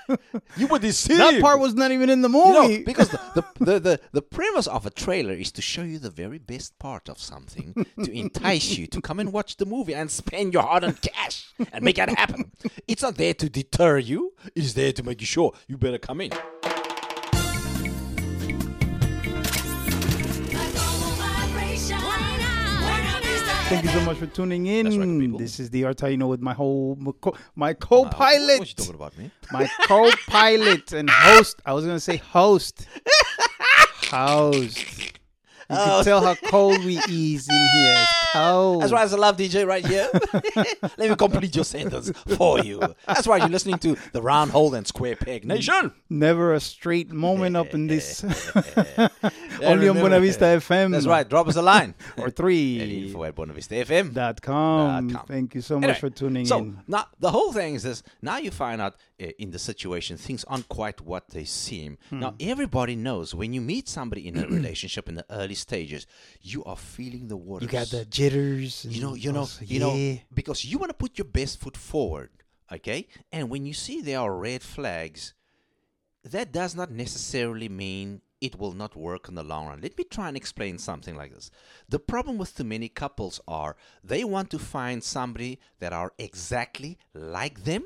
you 0.56 0.66
were 0.66 0.78
deceived. 0.80 1.20
That 1.20 1.40
part 1.40 1.60
was 1.60 1.74
not 1.74 1.92
even 1.92 2.10
in 2.10 2.22
the 2.22 2.28
You 2.28 2.34
know, 2.52 2.62
movie. 2.62 2.82
because 2.82 3.08
the, 3.10 3.20
the, 3.34 3.64
the, 3.64 3.80
the, 3.80 4.00
the 4.12 4.22
premise 4.22 4.66
of 4.66 4.84
a 4.84 4.90
trailer 4.90 5.32
is 5.32 5.52
to 5.52 5.62
show 5.62 5.82
you 5.82 5.98
the 5.98 6.10
very 6.10 6.38
best 6.38 6.78
part 6.78 7.08
of 7.08 7.18
something, 7.20 7.86
to 8.02 8.12
entice 8.12 8.76
you 8.76 8.86
to 8.88 9.00
come 9.00 9.20
and 9.20 9.32
watch 9.32 9.56
the 9.58 9.66
movie 9.66 9.94
and 9.94 10.10
spend 10.10 10.52
your 10.52 10.62
hard 10.62 10.82
earned 10.84 11.00
cash 11.02 11.46
and 11.72 11.84
make 11.84 11.98
it 11.98 12.08
happen. 12.18 12.50
It's 12.88 13.02
not 13.02 13.14
there 13.16 13.34
to 13.34 13.48
deter 13.48 13.98
you, 13.98 14.34
it 14.54 14.62
is 14.64 14.74
there 14.74 14.92
to 14.92 15.02
make 15.04 15.20
you 15.20 15.26
sure 15.26 15.52
you 15.68 15.76
better 15.78 15.98
come 15.98 16.20
in. 16.20 16.32
Thank 23.68 23.84
you 23.84 23.90
so 23.90 24.00
much 24.00 24.16
for 24.16 24.26
tuning 24.26 24.66
in. 24.66 24.86
Right, 25.30 25.38
this 25.38 25.60
is 25.60 25.68
DR 25.68 25.92
Taino 25.94 26.26
with 26.28 26.40
my 26.40 26.54
whole 26.54 26.96
my 27.54 27.70
Uh, 27.70 27.74
co-pilot, 27.74 28.58
what 28.60 28.60
are 28.60 28.64
you 28.64 28.74
talking 28.74 28.94
about, 28.94 29.18
man? 29.18 29.30
my 29.52 29.68
co-pilot 29.86 30.92
and 30.92 31.10
host. 31.10 31.60
I 31.66 31.74
was 31.74 31.84
gonna 31.84 32.00
say 32.00 32.16
host, 32.16 32.86
host. 34.10 35.17
You 35.70 35.76
can 35.76 36.04
tell 36.04 36.22
how 36.22 36.34
cold 36.34 36.82
we 36.84 36.96
is 36.96 37.48
in 37.48 37.68
here. 37.74 37.94
It's 37.98 38.12
cold. 38.32 38.82
That's 38.82 38.92
why 38.92 39.04
it's 39.04 39.12
a 39.12 39.18
Luv 39.18 39.36
DJ 39.36 39.66
right 39.66 39.86
here. 39.86 40.08
Let 40.96 41.10
me 41.10 41.16
complete 41.16 41.54
your 41.54 41.64
sentence 41.64 42.10
for 42.36 42.60
you. 42.60 42.80
That's 43.06 43.26
why 43.26 43.36
you're 43.36 43.48
listening 43.48 43.78
to 43.80 43.96
the 44.12 44.22
Round 44.22 44.50
Hole 44.50 44.74
and 44.74 44.86
Square 44.86 45.16
Peg 45.16 45.44
Nation. 45.44 45.92
Never 46.08 46.54
a 46.54 46.60
straight 46.60 47.10
moment 47.10 47.56
up 47.56 47.74
in 47.74 47.86
this. 47.86 48.24
Only 49.62 49.88
on 49.88 49.98
Buena 49.98 50.20
Vista 50.20 50.44
FM. 50.44 50.92
That's 50.92 51.06
right. 51.06 51.28
Drop 51.28 51.48
us 51.48 51.56
a 51.56 51.62
line. 51.62 51.94
Or 52.16 52.30
three. 52.30 53.04
Info 53.06 53.24
at 53.24 53.34
Buena 53.34 53.54
Dot 54.12 54.40
com. 54.40 55.10
Thank 55.26 55.54
you 55.54 55.60
so 55.60 55.76
much 55.76 55.84
Anyway, 55.84 55.98
for 56.00 56.10
tuning 56.10 56.46
so 56.46 56.58
in. 56.58 56.78
now 56.86 57.06
the 57.20 57.30
whole 57.30 57.52
thing 57.52 57.74
is 57.74 57.82
this: 57.82 58.02
now 58.22 58.38
you 58.38 58.50
find 58.50 58.80
out 58.80 58.96
in 59.18 59.50
the 59.50 59.58
situation 59.58 60.16
things 60.16 60.44
aren't 60.44 60.68
quite 60.68 61.00
what 61.00 61.28
they 61.30 61.44
seem. 61.44 61.98
Hmm. 62.10 62.20
Now 62.20 62.34
everybody 62.38 62.96
knows 62.96 63.34
when 63.34 63.52
you 63.52 63.60
meet 63.60 63.88
somebody 63.88 64.28
in 64.28 64.38
a 64.38 64.46
relationship 64.58 65.08
in 65.08 65.16
the 65.16 65.26
early 65.30 65.54
stages, 65.54 66.06
you 66.40 66.64
are 66.64 66.76
feeling 66.76 67.28
the 67.28 67.36
waters. 67.36 67.66
You 67.66 67.78
got 67.78 67.88
the 67.88 68.04
jitters. 68.04 68.84
You 68.84 69.02
know, 69.02 69.14
you 69.14 69.32
know, 69.32 69.40
also- 69.40 69.64
you 69.64 69.80
know, 69.80 69.94
yeah. 69.94 70.18
because 70.32 70.64
you 70.64 70.78
want 70.78 70.90
to 70.90 70.94
put 70.94 71.18
your 71.18 71.24
best 71.26 71.60
foot 71.60 71.76
forward, 71.76 72.30
okay? 72.72 73.08
And 73.32 73.50
when 73.50 73.66
you 73.66 73.74
see 73.74 74.00
there 74.00 74.20
are 74.20 74.34
red 74.36 74.62
flags, 74.62 75.34
that 76.24 76.52
does 76.52 76.74
not 76.74 76.90
necessarily 76.90 77.68
mean 77.68 78.20
it 78.40 78.58
will 78.58 78.72
not 78.72 78.94
work 78.94 79.28
in 79.28 79.34
the 79.34 79.42
long 79.42 79.66
run. 79.66 79.80
Let 79.80 79.98
me 79.98 80.04
try 80.04 80.28
and 80.28 80.36
explain 80.36 80.78
something 80.78 81.16
like 81.16 81.34
this. 81.34 81.50
The 81.88 81.98
problem 81.98 82.38
with 82.38 82.56
too 82.56 82.64
many 82.64 82.88
couples 82.88 83.40
are 83.48 83.74
they 84.04 84.22
want 84.22 84.50
to 84.50 84.58
find 84.60 85.02
somebody 85.02 85.58
that 85.80 85.92
are 85.92 86.12
exactly 86.18 86.98
like 87.14 87.64
them. 87.64 87.84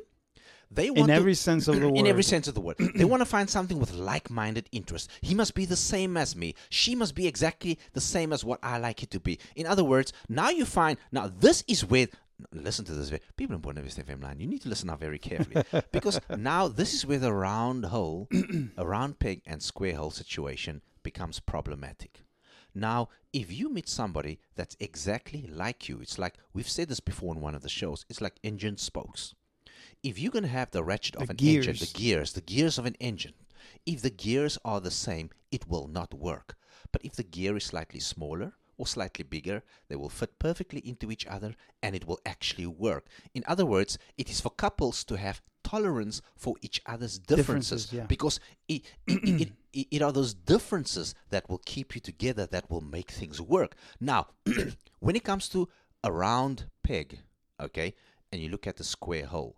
They 0.74 0.88
want 0.90 1.00
In 1.00 1.06
to- 1.08 1.12
every 1.14 1.34
sense 1.34 1.68
of 1.68 1.80
the 1.80 1.88
in 2.00 2.06
every 2.06 2.18
word. 2.20 2.24
sense 2.24 2.48
of 2.48 2.54
the 2.54 2.60
word. 2.60 2.76
they 2.94 3.04
want 3.04 3.20
to 3.20 3.26
find 3.26 3.48
something 3.50 3.78
with 3.78 3.92
like-minded 3.92 4.68
interests. 4.72 5.08
He 5.20 5.34
must 5.34 5.54
be 5.54 5.64
the 5.66 5.76
same 5.76 6.16
as 6.16 6.34
me. 6.34 6.54
She 6.70 6.94
must 6.94 7.14
be 7.14 7.26
exactly 7.26 7.78
the 7.92 8.00
same 8.00 8.32
as 8.32 8.44
what 8.44 8.58
I 8.62 8.78
like 8.78 9.02
it 9.02 9.10
to 9.10 9.20
be. 9.20 9.38
In 9.56 9.66
other 9.66 9.84
words, 9.84 10.12
now 10.28 10.50
you 10.50 10.64
find 10.64 10.98
now 11.10 11.28
this 11.28 11.62
is 11.68 11.84
where 11.84 12.08
listen 12.52 12.84
to 12.86 12.92
this. 12.92 13.12
People 13.36 13.54
in 13.56 13.62
Buena 13.62 13.82
Vista 13.82 14.02
FM 14.02 14.22
line, 14.22 14.40
you 14.40 14.46
need 14.46 14.62
to 14.62 14.68
listen 14.68 14.88
now 14.88 14.96
very 14.96 15.18
carefully 15.18 15.64
because 15.92 16.20
now 16.36 16.68
this 16.68 16.92
is 16.94 17.06
where 17.06 17.18
the 17.18 17.32
round 17.32 17.84
hole, 17.86 18.28
a 18.76 18.86
round 18.86 19.18
peg 19.18 19.42
and 19.46 19.62
square 19.62 19.94
hole 19.96 20.10
situation 20.10 20.82
becomes 21.02 21.38
problematic. 21.40 22.22
Now, 22.74 23.10
if 23.32 23.52
you 23.52 23.68
meet 23.68 23.88
somebody 23.88 24.40
that's 24.56 24.76
exactly 24.80 25.46
like 25.52 25.88
you, 25.88 26.00
it's 26.00 26.18
like 26.18 26.34
we've 26.54 26.68
said 26.68 26.88
this 26.88 27.00
before 27.00 27.34
in 27.34 27.40
one 27.42 27.54
of 27.54 27.62
the 27.62 27.68
shows. 27.68 28.06
It's 28.08 28.20
like 28.22 28.36
engine 28.42 28.78
spokes 28.78 29.34
if 30.02 30.18
you're 30.18 30.32
going 30.32 30.42
to 30.44 30.48
have 30.48 30.70
the 30.70 30.82
ratchet 30.84 31.16
of 31.16 31.28
The 31.28 31.32
an 31.32 31.38
engine, 31.56 31.72
the 31.74 31.78
gears. 31.86 31.92
gears, 31.92 32.32
the 32.32 32.40
gears 32.40 32.78
of 32.78 32.86
an 32.86 32.96
engine, 33.00 33.34
if 33.86 34.02
the 34.02 34.10
gears 34.10 34.58
are 34.64 34.80
the 34.80 34.90
same, 34.90 35.30
it 35.50 35.68
will 35.68 35.86
not 35.86 36.12
work. 36.14 36.56
But 36.90 37.04
if 37.04 37.14
the 37.14 37.22
gear 37.22 37.56
is 37.56 37.64
slightly 37.64 38.00
smaller 38.00 38.52
or 38.76 38.86
slightly 38.86 39.24
bigger, 39.24 39.62
they 39.88 39.96
will 39.96 40.08
fit 40.08 40.38
perfectly 40.38 40.80
into 40.80 41.10
each 41.10 41.26
other 41.26 41.54
and 41.82 41.94
it 41.94 42.06
will 42.06 42.20
actually 42.26 42.66
work. 42.66 43.06
In 43.34 43.44
other 43.46 43.64
words, 43.64 43.98
it 44.18 44.28
is 44.28 44.40
for 44.40 44.50
couples 44.50 45.04
to 45.04 45.16
have 45.16 45.40
tolerance 45.62 46.20
for 46.36 46.56
each 46.62 46.80
other's 46.86 47.18
differences, 47.18 47.86
Differences, 47.86 47.92
yeah. 47.92 48.06
because 48.06 48.40
it, 48.68 48.82
it, 49.06 49.52
it, 49.72 49.86
it 49.90 50.02
are 50.02 50.12
those 50.12 50.34
differences 50.34 51.14
that 51.30 51.48
will 51.48 51.62
keep 51.64 51.94
you 51.94 52.00
together, 52.00 52.46
that 52.46 52.68
will 52.70 52.80
make 52.80 53.10
things 53.10 53.40
work. 53.40 53.76
Now, 54.00 54.28
when 55.00 55.14
it 55.16 55.22
comes 55.24 55.48
to 55.50 55.68
a 56.02 56.10
round 56.10 56.66
peg, 56.82 57.20
okay, 57.60 57.94
and 58.32 58.40
you 58.40 58.48
look 58.48 58.66
at 58.66 58.76
the 58.76 58.84
square 58.84 59.26
hole, 59.26 59.56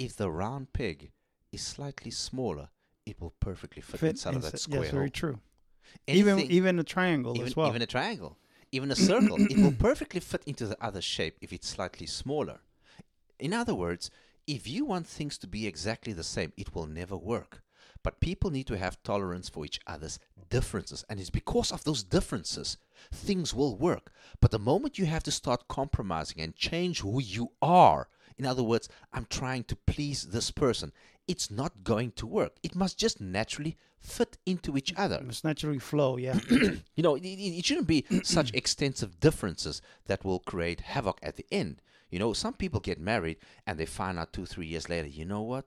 if 0.00 0.16
the 0.16 0.30
round 0.30 0.72
peg 0.72 1.12
is 1.52 1.60
slightly 1.60 2.10
smaller, 2.10 2.70
it 3.06 3.20
will 3.20 3.34
perfectly 3.38 3.82
fit, 3.82 4.00
Fit 4.00 4.10
inside 4.10 4.34
of 4.34 4.42
that 4.42 4.58
square 4.58 4.82
yes, 4.82 4.90
hole. 4.90 4.98
very 4.98 5.10
true. 5.10 5.38
Even 6.06 6.38
even 6.40 6.78
a 6.78 6.84
triangle 6.84 7.34
even, 7.34 7.46
as 7.46 7.56
well. 7.56 7.68
even 7.68 7.82
a 7.82 7.86
triangle, 7.86 8.38
even 8.72 8.90
a 8.90 8.96
circle, 8.96 9.36
it 9.38 9.58
will 9.58 9.72
perfectly 9.88 10.20
fit 10.20 10.42
into 10.46 10.66
the 10.66 10.82
other 10.82 11.02
shape 11.02 11.36
if 11.40 11.52
it's 11.52 11.68
slightly 11.68 12.06
smaller. 12.06 12.60
In 13.38 13.52
other 13.52 13.74
words, 13.74 14.10
if 14.46 14.66
you 14.66 14.84
want 14.84 15.06
things 15.06 15.36
to 15.38 15.46
be 15.46 15.66
exactly 15.66 16.12
the 16.12 16.24
same, 16.24 16.52
it 16.56 16.74
will 16.74 16.86
never 16.86 17.16
work. 17.16 17.62
But 18.02 18.20
people 18.20 18.50
need 18.50 18.66
to 18.68 18.78
have 18.78 19.02
tolerance 19.02 19.48
for 19.50 19.64
each 19.66 19.80
other's 19.86 20.18
differences. 20.48 21.04
And 21.08 21.20
it's 21.20 21.30
because 21.30 21.70
of 21.70 21.84
those 21.84 22.02
differences, 22.02 22.78
things 23.12 23.52
will 23.52 23.76
work. 23.76 24.12
But 24.40 24.50
the 24.50 24.58
moment 24.58 24.98
you 24.98 25.06
have 25.06 25.22
to 25.24 25.30
start 25.30 25.68
compromising 25.68 26.40
and 26.40 26.56
change 26.56 27.00
who 27.00 27.20
you 27.20 27.52
are, 27.60 28.08
in 28.40 28.46
other 28.46 28.62
words, 28.62 28.88
I'm 29.12 29.26
trying 29.28 29.64
to 29.64 29.76
please 29.76 30.28
this 30.28 30.50
person, 30.50 30.92
it's 31.28 31.50
not 31.50 31.84
going 31.84 32.12
to 32.12 32.26
work. 32.26 32.56
It 32.62 32.74
must 32.74 32.98
just 32.98 33.20
naturally 33.20 33.76
fit 34.00 34.38
into 34.46 34.78
each 34.78 34.94
other 34.96 35.22
It's 35.28 35.44
naturally 35.44 35.78
flow, 35.78 36.16
yeah. 36.16 36.38
you 36.50 37.02
know, 37.02 37.16
it, 37.16 37.24
it 37.24 37.58
it 37.58 37.64
shouldn't 37.66 37.86
be 37.86 38.06
such 38.22 38.54
extensive 38.54 39.20
differences 39.20 39.82
that 40.06 40.24
will 40.24 40.38
create 40.38 40.80
havoc 40.80 41.18
at 41.22 41.36
the 41.36 41.44
end. 41.52 41.82
You 42.08 42.18
know, 42.18 42.32
some 42.32 42.54
people 42.54 42.80
get 42.80 42.98
married 42.98 43.36
and 43.66 43.78
they 43.78 43.84
find 43.84 44.18
out 44.18 44.32
two, 44.32 44.46
three 44.46 44.66
years 44.66 44.88
later, 44.88 45.08
you 45.08 45.26
know 45.26 45.42
what? 45.42 45.66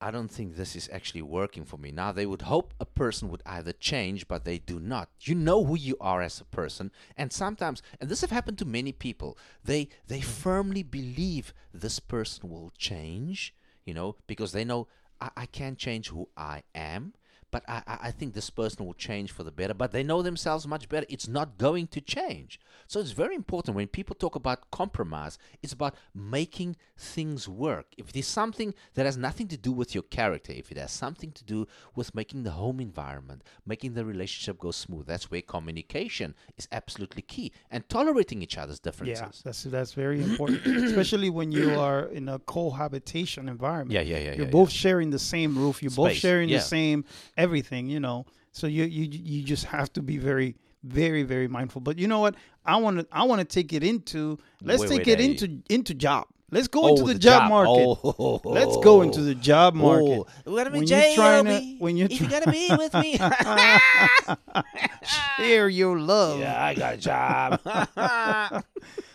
I 0.00 0.12
don't 0.12 0.30
think 0.30 0.54
this 0.54 0.76
is 0.76 0.88
actually 0.92 1.22
working 1.22 1.64
for 1.64 1.76
me. 1.76 1.90
Now, 1.90 2.12
they 2.12 2.26
would 2.26 2.42
hope 2.42 2.72
a 2.78 2.84
person 2.84 3.28
would 3.30 3.42
either 3.44 3.72
change, 3.72 4.28
but 4.28 4.44
they 4.44 4.58
do 4.58 4.78
not. 4.78 5.08
You 5.20 5.34
know 5.34 5.64
who 5.64 5.76
you 5.76 5.96
are 6.00 6.22
as 6.22 6.40
a 6.40 6.44
person, 6.44 6.92
and 7.16 7.32
sometimes, 7.32 7.82
and 8.00 8.08
this 8.08 8.20
have 8.20 8.30
happened 8.30 8.58
to 8.58 8.64
many 8.64 8.92
people, 8.92 9.36
they 9.64 9.88
they 10.06 10.20
firmly 10.20 10.84
believe 10.84 11.52
this 11.74 11.98
person 11.98 12.48
will 12.48 12.72
change, 12.78 13.54
you 13.84 13.92
know, 13.92 14.14
because 14.28 14.52
they 14.52 14.64
know 14.64 14.86
I, 15.20 15.30
I 15.36 15.46
can't 15.46 15.78
change 15.78 16.08
who 16.08 16.28
I 16.36 16.62
am, 16.76 17.14
but 17.50 17.62
I, 17.68 17.82
I 17.86 17.98
I 18.08 18.10
think 18.10 18.34
this 18.34 18.50
person 18.50 18.84
will 18.86 18.94
change 18.94 19.32
for 19.32 19.42
the 19.42 19.50
better. 19.50 19.74
But 19.74 19.92
they 19.92 20.02
know 20.02 20.22
themselves 20.22 20.66
much 20.66 20.88
better. 20.88 21.06
It's 21.08 21.28
not 21.28 21.58
going 21.58 21.86
to 21.88 22.00
change. 22.00 22.58
So 22.86 23.00
it's 23.00 23.10
very 23.10 23.34
important 23.34 23.76
when 23.76 23.86
people 23.86 24.14
talk 24.14 24.34
about 24.34 24.70
compromise, 24.70 25.38
it's 25.62 25.72
about 25.72 25.94
making 26.14 26.76
things 26.96 27.48
work. 27.48 27.86
If 27.96 28.12
there's 28.12 28.26
something 28.26 28.74
that 28.94 29.06
has 29.06 29.16
nothing 29.16 29.46
to 29.48 29.56
do 29.56 29.72
with 29.72 29.94
your 29.94 30.04
character, 30.04 30.52
if 30.52 30.70
it 30.70 30.78
has 30.78 30.90
something 30.90 31.32
to 31.32 31.44
do 31.44 31.66
with 31.94 32.14
making 32.14 32.44
the 32.44 32.52
home 32.52 32.80
environment, 32.80 33.42
making 33.66 33.94
the 33.94 34.04
relationship 34.04 34.58
go 34.58 34.70
smooth, 34.70 35.06
that's 35.06 35.30
where 35.30 35.42
communication 35.42 36.34
is 36.56 36.66
absolutely 36.72 37.22
key 37.22 37.52
and 37.70 37.88
tolerating 37.88 38.42
each 38.42 38.56
other's 38.56 38.80
differences. 38.80 39.20
Yeah, 39.20 39.30
that's 39.44 39.62
that's 39.64 39.92
very 39.92 40.22
important, 40.22 40.64
especially 40.84 41.30
when 41.30 41.52
you 41.52 41.78
are 41.78 42.06
in 42.06 42.28
a 42.28 42.38
cohabitation 42.40 43.48
environment. 43.48 43.92
Yeah, 43.92 44.00
yeah, 44.00 44.18
yeah. 44.18 44.34
You're 44.34 44.46
yeah, 44.46 44.50
both 44.50 44.70
sharing 44.70 45.10
the 45.10 45.18
same 45.18 45.56
roof. 45.56 45.82
You're 45.82 45.90
both 45.90 46.12
sharing 46.12 46.48
yeah. 46.48 46.58
the 46.58 46.64
same 46.64 47.04
everything. 47.38 47.88
You 47.88 48.00
know, 48.00 48.26
so 48.52 48.66
you 48.66 48.84
you 48.84 49.08
you 49.10 49.42
just 49.44 49.64
have 49.66 49.90
to 49.94 50.02
be 50.02 50.18
very 50.18 50.56
very 50.84 51.22
very 51.22 51.48
mindful. 51.48 51.80
But 51.80 51.98
you 51.98 52.06
know 52.08 52.20
what? 52.20 52.34
I 52.66 52.76
want 52.76 52.98
to 53.00 53.06
I 53.10 53.22
want 53.24 53.40
to 53.40 53.46
take 53.46 53.72
it 53.72 53.82
into 53.82 54.38
let's 54.62 54.82
Wait, 54.82 54.88
take 54.90 54.98
wait, 55.06 55.08
it 55.08 55.20
hey. 55.20 55.30
into 55.30 55.62
into 55.70 55.94
job. 55.94 56.26
Let's 56.50 56.66
go 56.66 56.84
Oh, 56.84 56.88
into 56.96 57.12
the, 57.12 57.18
job, 57.18 57.50
market. 57.50 57.98
Oh, 58.02 58.40
Let's 58.42 58.78
go 58.78 59.02
into 59.02 59.20
the 59.20 59.34
job 59.34 59.74
market. 59.74 60.24
Oh, 60.46 60.56
gonna 60.56 60.70
be 60.70 60.78
When 60.78 60.88
you're 60.88 61.14
trying 61.14 61.44
to- 61.44 61.76
when 61.78 61.98
you're 61.98 62.08
if 62.10 62.22
you 62.22 62.26
gotta 62.26 62.50
be 62.50 62.70
with 62.74 62.94
me, 62.94 63.18
Share 65.36 65.68
your 65.68 65.98
love. 65.98 66.40
yeah, 66.40 66.64
I 66.64 66.74
got 66.74 66.94
a 66.94 66.96
job. 66.96 68.64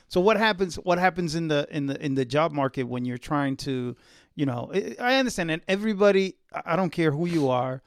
So 0.09 0.21
what 0.21 0.37
happens? 0.37 0.75
What 0.75 0.99
happens 0.99 1.33
in 1.33 1.47
the 1.47 1.67
in 1.71 1.87
the 1.87 1.99
in 2.05 2.13
the 2.13 2.23
job 2.23 2.51
market 2.51 2.83
when 2.83 3.03
you're 3.03 3.17
trying 3.17 3.57
to, 3.65 3.95
you 4.35 4.45
know, 4.45 4.71
I 4.99 5.15
understand 5.15 5.49
that 5.49 5.61
everybody. 5.67 6.35
I 6.67 6.75
don't 6.75 6.91
care 6.91 7.09
who 7.09 7.25
you 7.25 7.49
are. 7.49 7.81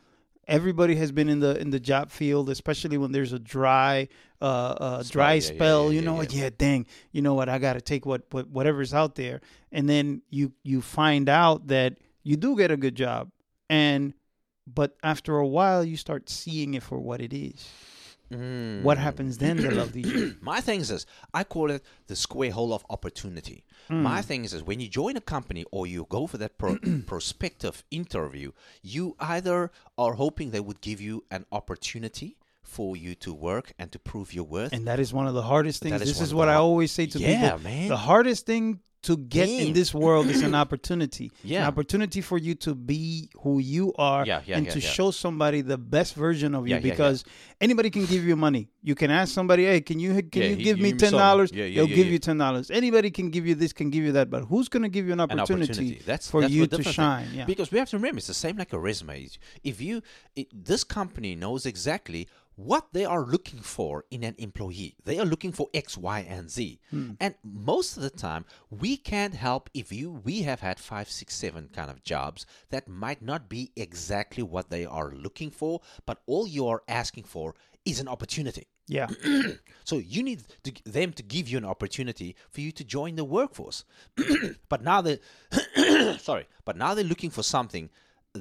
Everybody 0.49 0.95
has 0.97 1.11
been 1.11 1.29
in 1.29 1.41
the 1.41 1.59
in 1.61 1.71
the 1.71 1.81
job 1.81 2.11
field, 2.11 2.51
especially 2.51 2.99
when 2.99 3.11
there's 3.13 3.33
a 3.33 3.39
dry, 3.39 4.09
uh, 4.41 4.45
uh 4.45 5.03
dry 5.03 5.35
yeah, 5.35 5.35
yeah, 5.35 5.41
spell. 5.41 5.85
yeah, 5.85 5.99
you 5.99 6.05
know, 6.05 6.13
yeah. 6.13 6.19
what? 6.19 6.33
yeah, 6.33 6.51
dang, 6.57 6.87
you 7.11 7.23
know 7.23 7.35
what? 7.35 7.49
I 7.49 7.59
got 7.59 7.73
to 7.73 7.81
take 7.81 8.07
what, 8.07 8.23
what 8.31 8.49
whatever's 8.49 8.95
out 8.95 9.17
there, 9.17 9.41
and 9.73 9.89
then 9.89 10.23
you 10.31 10.53
you 10.63 10.83
find 10.83 11.29
out 11.29 11.67
that 11.69 11.99
you 12.23 12.37
do 12.37 12.57
get 12.57 12.71
a 12.71 12.77
good 12.77 12.95
job, 12.95 13.31
and 13.69 14.15
but 14.67 14.97
after 15.03 15.37
a 15.37 15.47
while 15.47 15.85
you 15.85 15.97
start 15.97 16.29
seeing 16.29 16.75
it 16.75 16.83
for 16.83 16.99
what 16.99 17.21
it 17.21 17.33
is. 17.33 17.69
Mm. 18.33 18.83
What 18.83 18.99
happens 18.99 19.39
then, 19.39 19.57
the 19.57 19.71
love? 19.71 19.95
My 20.43 20.61
thing 20.61 20.81
is 20.81 20.89
this 20.89 21.07
I 21.33 21.45
call 21.45 21.71
it 21.71 21.83
the 22.09 22.17
square 22.17 22.51
hole 22.51 22.73
of 22.75 22.85
opportunity. 22.91 23.65
My 23.89 24.21
thing 24.21 24.45
is 24.45 24.51
this 24.51 24.63
when 24.63 24.81
you 24.81 24.89
join 24.89 25.17
a 25.17 25.21
company 25.21 25.65
or 25.71 25.87
you 25.87 26.07
go 26.09 26.27
for 26.27 26.39
that 26.39 26.59
pro- 26.59 26.79
prospective 27.07 27.85
interview, 27.91 28.51
you 28.83 29.15
either 29.21 29.71
are 29.97 30.15
hoping 30.15 30.51
they 30.51 30.61
would 30.61 30.81
give 30.81 31.01
you 31.01 31.25
an 31.31 31.47
opportunity 31.53 32.37
for 32.63 32.97
you 32.97 33.15
to 33.15 33.33
work 33.33 33.73
and 33.79 33.93
to 33.93 33.99
prove 34.01 34.35
your 34.35 34.43
worth. 34.45 34.73
And 34.73 34.89
that 34.89 34.99
is 34.99 35.13
one 35.13 35.29
of 35.29 35.35
the 35.35 35.43
hardest 35.43 35.83
things. 35.83 36.03
Is 36.03 36.09
this 36.09 36.21
is 36.21 36.35
what 36.35 36.49
I 36.49 36.55
always 36.55 36.91
say 36.91 37.07
to 37.07 37.19
Yeah, 37.21 37.53
people. 37.53 37.71
man. 37.71 37.89
The 37.89 37.97
hardest 37.97 38.45
thing 38.45 38.81
to 39.03 39.17
get 39.17 39.49
in 39.49 39.73
this 39.73 39.95
world 39.95 40.27
is 40.27 40.43
an 40.43 40.55
opportunity. 40.65 41.27
An 41.45 41.51
Yeah. 41.51 41.69
opportunity 41.69 42.21
for 42.21 42.39
you 42.39 42.55
to 42.57 42.75
be 42.75 43.31
who 43.43 43.59
you 43.61 43.93
are 43.99 44.27
Yeah, 44.27 44.41
yeah, 44.47 44.57
and 44.57 44.67
yeah, 44.67 44.73
to 44.73 44.81
show 44.81 45.11
somebody 45.13 45.61
the 45.61 45.79
best 45.79 46.15
version 46.15 46.55
of 46.55 46.67
you 46.67 46.81
because 46.81 47.25
anybody 47.61 47.91
can 47.91 48.05
give 48.07 48.25
you 48.25 48.35
money. 48.37 48.69
You 48.83 48.95
can 48.95 49.11
ask 49.11 49.33
somebody, 49.33 49.65
"Hey, 49.65 49.81
can 49.81 50.01
you 50.01 50.11
can 50.23 50.43
you 50.43 50.57
he- 50.57 50.63
give 50.65 50.79
me 50.79 50.91
give 50.93 51.01
me 51.03 51.09
some. 51.09 51.21
$10?" 51.21 51.53
Yeah, 51.53 51.65
yeah, 51.65 51.75
They'll 51.77 51.95
give 51.95 52.07
you 52.09 52.19
$10. 52.19 52.71
Anybody 52.71 53.11
can 53.11 53.31
give 53.31 53.47
you 53.47 53.55
this, 53.55 53.73
can 53.73 53.91
give 53.91 54.03
you 54.05 54.13
that, 54.13 54.29
but 54.31 54.45
who's 54.45 54.69
going 54.69 54.83
to 54.83 54.89
give 54.89 55.07
you 55.07 55.13
an 55.13 55.21
an 55.21 55.31
opportunity, 55.31 55.73
opportunity. 55.73 56.03
That's 56.05 56.31
for 56.31 56.41
that's 56.41 56.53
you 56.53 56.67
to 56.67 56.83
shine? 56.83 57.29
Yeah. 57.35 57.45
Because 57.45 57.71
we 57.71 57.79
have 57.79 57.91
to 57.91 57.97
remember, 57.99 58.19
it's 58.19 58.27
the 58.29 58.35
same 58.35 58.57
like 58.57 58.73
a 58.73 58.79
resume. 58.79 59.29
If 59.63 59.81
you, 59.81 60.03
it, 60.35 60.49
this 60.53 60.83
company 60.85 61.37
knows 61.37 61.65
exactly 61.67 62.29
what 62.57 62.89
they 62.93 63.05
are 63.05 63.25
looking 63.25 63.61
for 63.61 64.05
in 64.11 64.25
an 64.25 64.35
employee. 64.39 64.97
They 65.05 65.19
are 65.19 65.27
looking 65.27 65.53
for 65.53 65.69
X, 65.73 65.97
Y, 65.97 66.27
and 66.29 66.51
Z. 66.51 66.81
Hmm. 66.91 67.13
And 67.21 67.35
most 67.45 67.97
of 67.97 68.03
the 68.03 68.11
time, 68.11 68.47
we 68.71 68.97
can't 68.97 69.35
help 69.35 69.71
if 69.75 69.93
you. 69.93 70.11
We 70.11 70.43
have 70.43 70.61
had 70.61 70.81
five, 70.81 71.11
six, 71.11 71.35
seven 71.35 71.69
kind 71.73 71.91
of 71.91 72.03
jobs 72.03 72.47
that 72.71 72.89
might 72.89 73.23
not 73.23 73.49
be 73.49 73.73
exactly 73.77 74.43
what 74.43 74.71
they 74.71 74.87
are 74.87 75.13
looking 75.13 75.51
for, 75.51 75.81
but 76.07 76.23
all 76.27 76.49
you 76.49 76.67
are 76.67 76.83
asking 76.89 77.25
for 77.25 77.55
is 77.85 78.01
an 78.01 78.09
opportunity. 78.09 78.67
yeah. 78.89 79.07
So 79.85 79.99
you 79.99 80.25
need 80.25 80.43
to, 80.65 80.73
them 80.85 81.13
to 81.13 81.23
give 81.23 81.49
you 81.49 81.59
an 81.59 81.65
opportunity 81.65 82.35
for 82.51 82.61
you 82.61 82.73
to 82.73 82.83
join 82.83 83.15
the 83.15 83.25
workforce. 83.25 83.85
but 84.69 84.83
now 84.83 85.01
they, 85.01 85.21
sorry, 86.19 86.47
but 86.65 86.77
now 86.77 86.95
they're 86.95 87.05
looking 87.05 87.31
for 87.31 87.45
something 87.45 87.89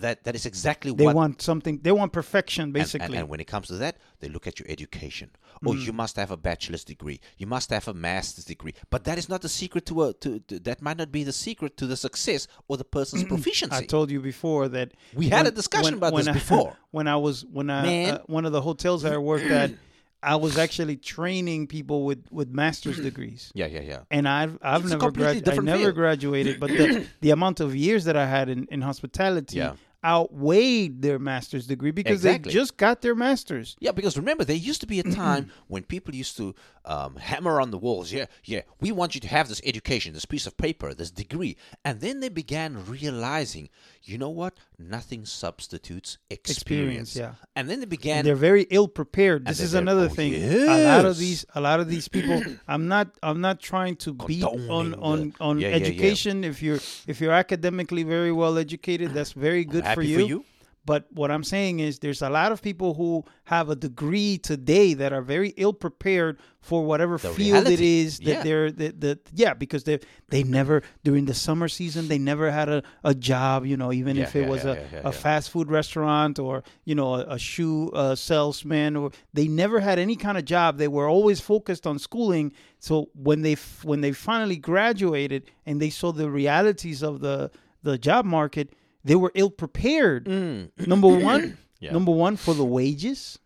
that 0.02 0.24
that 0.26 0.36
is 0.36 0.46
exactly 0.46 0.92
They 0.94 1.04
what. 1.06 1.12
They 1.12 1.16
want 1.16 1.42
something. 1.42 1.80
They 1.82 1.92
want 1.92 2.12
perfection, 2.14 2.64
and- 2.66 2.74
basically. 2.74 3.06
and, 3.08 3.16
and 3.16 3.30
when 3.30 3.40
it 3.40 3.48
comes 3.48 3.68
to 3.68 3.76
that, 3.76 3.98
they 4.20 4.28
look 4.30 4.48
at 4.48 4.60
your 4.60 4.68
education. 4.70 5.32
Oh, 5.66 5.74
you 5.74 5.94
must 5.94 6.16
have 6.18 6.32
a 6.32 6.38
bachelor's 6.38 6.84
degree. 6.84 7.20
You 7.38 7.48
must 7.48 7.70
have 7.72 7.88
a 7.88 7.94
master's 7.94 8.46
degree. 8.46 8.74
But 8.90 9.06
that 9.06 9.18
is 9.18 9.30
not 9.30 9.42
the 9.42 9.50
secret 9.50 9.86
to 9.88 10.04
a 10.04 10.14
to, 10.16 10.40
to 10.42 10.60
that 10.60 10.82
might 10.82 10.98
not 10.98 11.12
be 11.12 11.24
the 11.24 11.32
secret 11.34 11.78
to 11.78 11.88
the 11.88 11.96
success 11.98 12.48
or 12.68 12.78
the 12.78 12.84
person's 12.84 13.24
proficiency. 13.34 13.76
I 13.76 13.86
told 13.86 14.12
you 14.12 14.20
before 14.20 14.68
that 14.70 14.92
We 15.14 15.30
had 15.30 15.48
a 15.48 15.52
discussion 15.52 15.94
about 15.96 16.16
this 16.16 16.28
I, 16.28 16.34
before. 16.34 16.78
When 16.92 17.08
I 17.08 17.16
was 17.16 17.46
when 17.46 17.70
I 17.70 18.10
uh, 18.12 18.20
one 18.28 18.46
of 18.46 18.52
the 18.52 18.62
hotels 18.62 19.06
I 19.06 19.18
worked 19.18 19.46
at, 19.62 19.72
I 20.24 20.36
was 20.36 20.58
actually 20.58 20.98
training 20.98 21.68
people 21.68 22.04
with 22.06 22.26
with 22.32 22.50
master's 22.50 23.00
degrees. 23.10 23.52
yeah, 23.56 23.66
yeah, 23.68 23.82
yeah. 23.82 24.00
And 24.12 24.28
I've 24.28 24.58
I've 24.62 24.82
It's 24.82 24.92
never 24.92 25.06
completely 25.06 25.42
grad- 25.42 25.60
I 25.60 25.62
never 25.62 25.80
field. 25.84 25.96
graduated, 25.96 26.60
but 26.60 26.70
the 26.70 27.06
the 27.22 27.30
amount 27.32 27.60
of 27.62 27.76
years 27.76 28.04
that 28.06 28.18
I 28.18 28.26
had 28.28 28.50
in, 28.50 28.68
in 28.72 28.82
hospitality 28.82 29.58
Yeah. 29.58 29.74
Outweighed 30.06 31.02
their 31.02 31.18
master's 31.20 31.66
degree 31.68 31.92
because 31.92 32.20
Exactly. 32.24 32.52
they 32.52 32.54
just 32.54 32.78
got 32.78 33.02
their 33.02 33.16
master's. 33.16 33.76
Yeah, 33.80 33.92
because 33.92 34.16
remember, 34.18 34.44
there 34.46 34.56
used 34.56 34.82
to 34.82 34.88
be 34.88 35.00
a 35.00 35.04
time 35.26 35.52
when 35.68 35.84
people 35.84 36.14
used 36.14 36.38
to 36.38 36.54
um, 36.86 37.16
hammer 37.16 37.60
on 37.60 37.72
the 37.72 37.78
walls. 37.78 38.12
Yeah, 38.12 38.26
yeah, 38.44 38.62
we 38.80 38.92
want 38.92 39.16
you 39.16 39.22
to 39.22 39.28
have 39.28 39.50
this 39.50 39.62
education, 39.66 40.14
this 40.14 40.26
piece 40.26 40.46
of 40.46 40.56
paper, 40.58 40.94
this 40.94 41.12
degree. 41.12 41.58
And 41.84 42.00
then 42.02 42.20
they 42.20 42.30
began 42.30 42.86
realizing, 42.86 43.70
you 44.04 44.18
know 44.20 44.30
what? 44.30 44.54
Nothing 44.78 45.26
substitutes 45.26 46.18
experience. 46.30 47.16
Experience, 47.16 47.16
yeah. 47.16 47.48
And 47.56 47.70
then 47.70 47.80
they 47.80 47.84
And 47.84 47.90
began. 47.90 48.26
they're 48.26 48.36
very 48.36 48.68
ill 48.70 48.88
prepared. 48.88 49.46
This 49.46 49.60
is 49.60 49.74
another 49.74 50.06
oh, 50.06 50.10
thing. 50.10 50.36
A 50.36 50.84
lot 50.86 51.06
of 51.06 51.18
these, 51.18 51.46
a 51.56 51.62
lot 51.62 51.80
of 51.80 51.88
these 51.88 52.08
people. 52.08 52.44
I'm 52.68 52.88
not. 52.88 53.08
I'm 53.24 53.42
not 53.42 53.60
trying 53.60 53.96
to 53.98 54.14
beat 54.14 54.44
on 54.44 54.94
on 54.96 55.34
on 55.40 55.60
Yeah, 55.60 55.70
yeah, 55.70 55.76
yeah. 55.78 55.82
education. 55.86 56.44
If 56.44 56.62
you're 56.62 56.80
if 57.08 57.20
you're 57.22 57.32
academically 57.32 58.04
very 58.04 58.32
well 58.32 58.58
educated, 58.58 59.14
that's 59.14 59.32
very 59.32 59.64
good 59.66 59.84
for 59.96 60.02
for 60.02 60.08
you. 60.08 60.28
you. 60.28 60.46
But 60.88 61.08
what 61.12 61.32
I'm 61.32 61.44
saying 61.44 61.80
is, 61.80 61.98
there's 61.98 62.22
a 62.22 62.30
lot 62.30 62.52
of 62.52 62.62
people 62.62 62.94
who 62.94 63.26
have 63.46 63.72
a 63.72 63.76
degree 63.76 64.38
today 64.38 64.94
that 64.94 65.12
are 65.14 65.24
very 65.24 65.52
ill 65.58 65.74
prepared 65.74 66.38
for 66.62 66.86
whatever 66.86 67.18
The 67.18 67.30
field 67.30 67.66
it 67.66 67.80
reality. 67.80 68.02
is 68.02 68.20
that 68.20 68.26
Yeah. 68.26 68.44
they're 68.44 68.72
that, 68.72 69.02
that 69.02 69.20
yeah 69.34 69.56
because 69.56 69.84
they 69.86 69.98
they 70.30 70.44
never 70.44 70.84
during 71.04 71.26
the 71.26 71.34
summer 71.34 71.68
season 71.70 72.08
they 72.08 72.20
never 72.20 72.52
had 72.52 72.70
a, 72.70 72.84
a 73.04 73.16
job 73.16 73.66
you 73.66 73.76
know 73.78 73.92
even 73.92 74.16
Yeah, 74.16 74.26
if 74.26 74.36
it 74.36 74.42
yeah, 74.42 74.50
was 74.54 74.64
a, 74.66 74.78
a 75.04 75.12
fast 75.12 75.50
food 75.50 75.72
restaurant 75.72 76.38
or 76.38 76.64
you 76.90 76.94
know 76.94 77.16
a, 77.16 77.22
a 77.34 77.40
shoe 77.40 77.90
uh, 77.96 78.14
salesman 78.14 78.96
or 78.96 79.10
they 79.34 79.48
never 79.48 79.80
had 79.80 79.98
any 79.98 80.16
kind 80.16 80.38
of 80.38 80.46
job 80.46 80.78
they 80.78 80.88
were 80.88 81.10
always 81.10 81.40
focused 81.42 81.88
on 81.88 81.98
schooling 81.98 82.54
so 82.80 83.10
when 83.16 83.42
they 83.42 83.54
f- 83.54 83.84
when 83.84 84.02
they 84.02 84.12
finally 84.12 84.58
graduated 84.58 85.50
and 85.66 85.82
they 85.82 85.90
saw 85.90 86.12
the 86.12 86.30
realities 86.30 87.02
of 87.02 87.22
the 87.22 87.50
the 87.82 87.98
job 87.98 88.24
market 88.26 88.70
they 89.06 89.16
were 89.16 89.32
ill 89.36 89.50
prepared 89.64 90.28
number 90.94 91.08
one 91.08 91.44
Yeah. 91.86 91.92
number 91.92 92.12
one 92.12 92.36
for 92.38 92.54
the 92.54 92.66
wages 92.66 93.38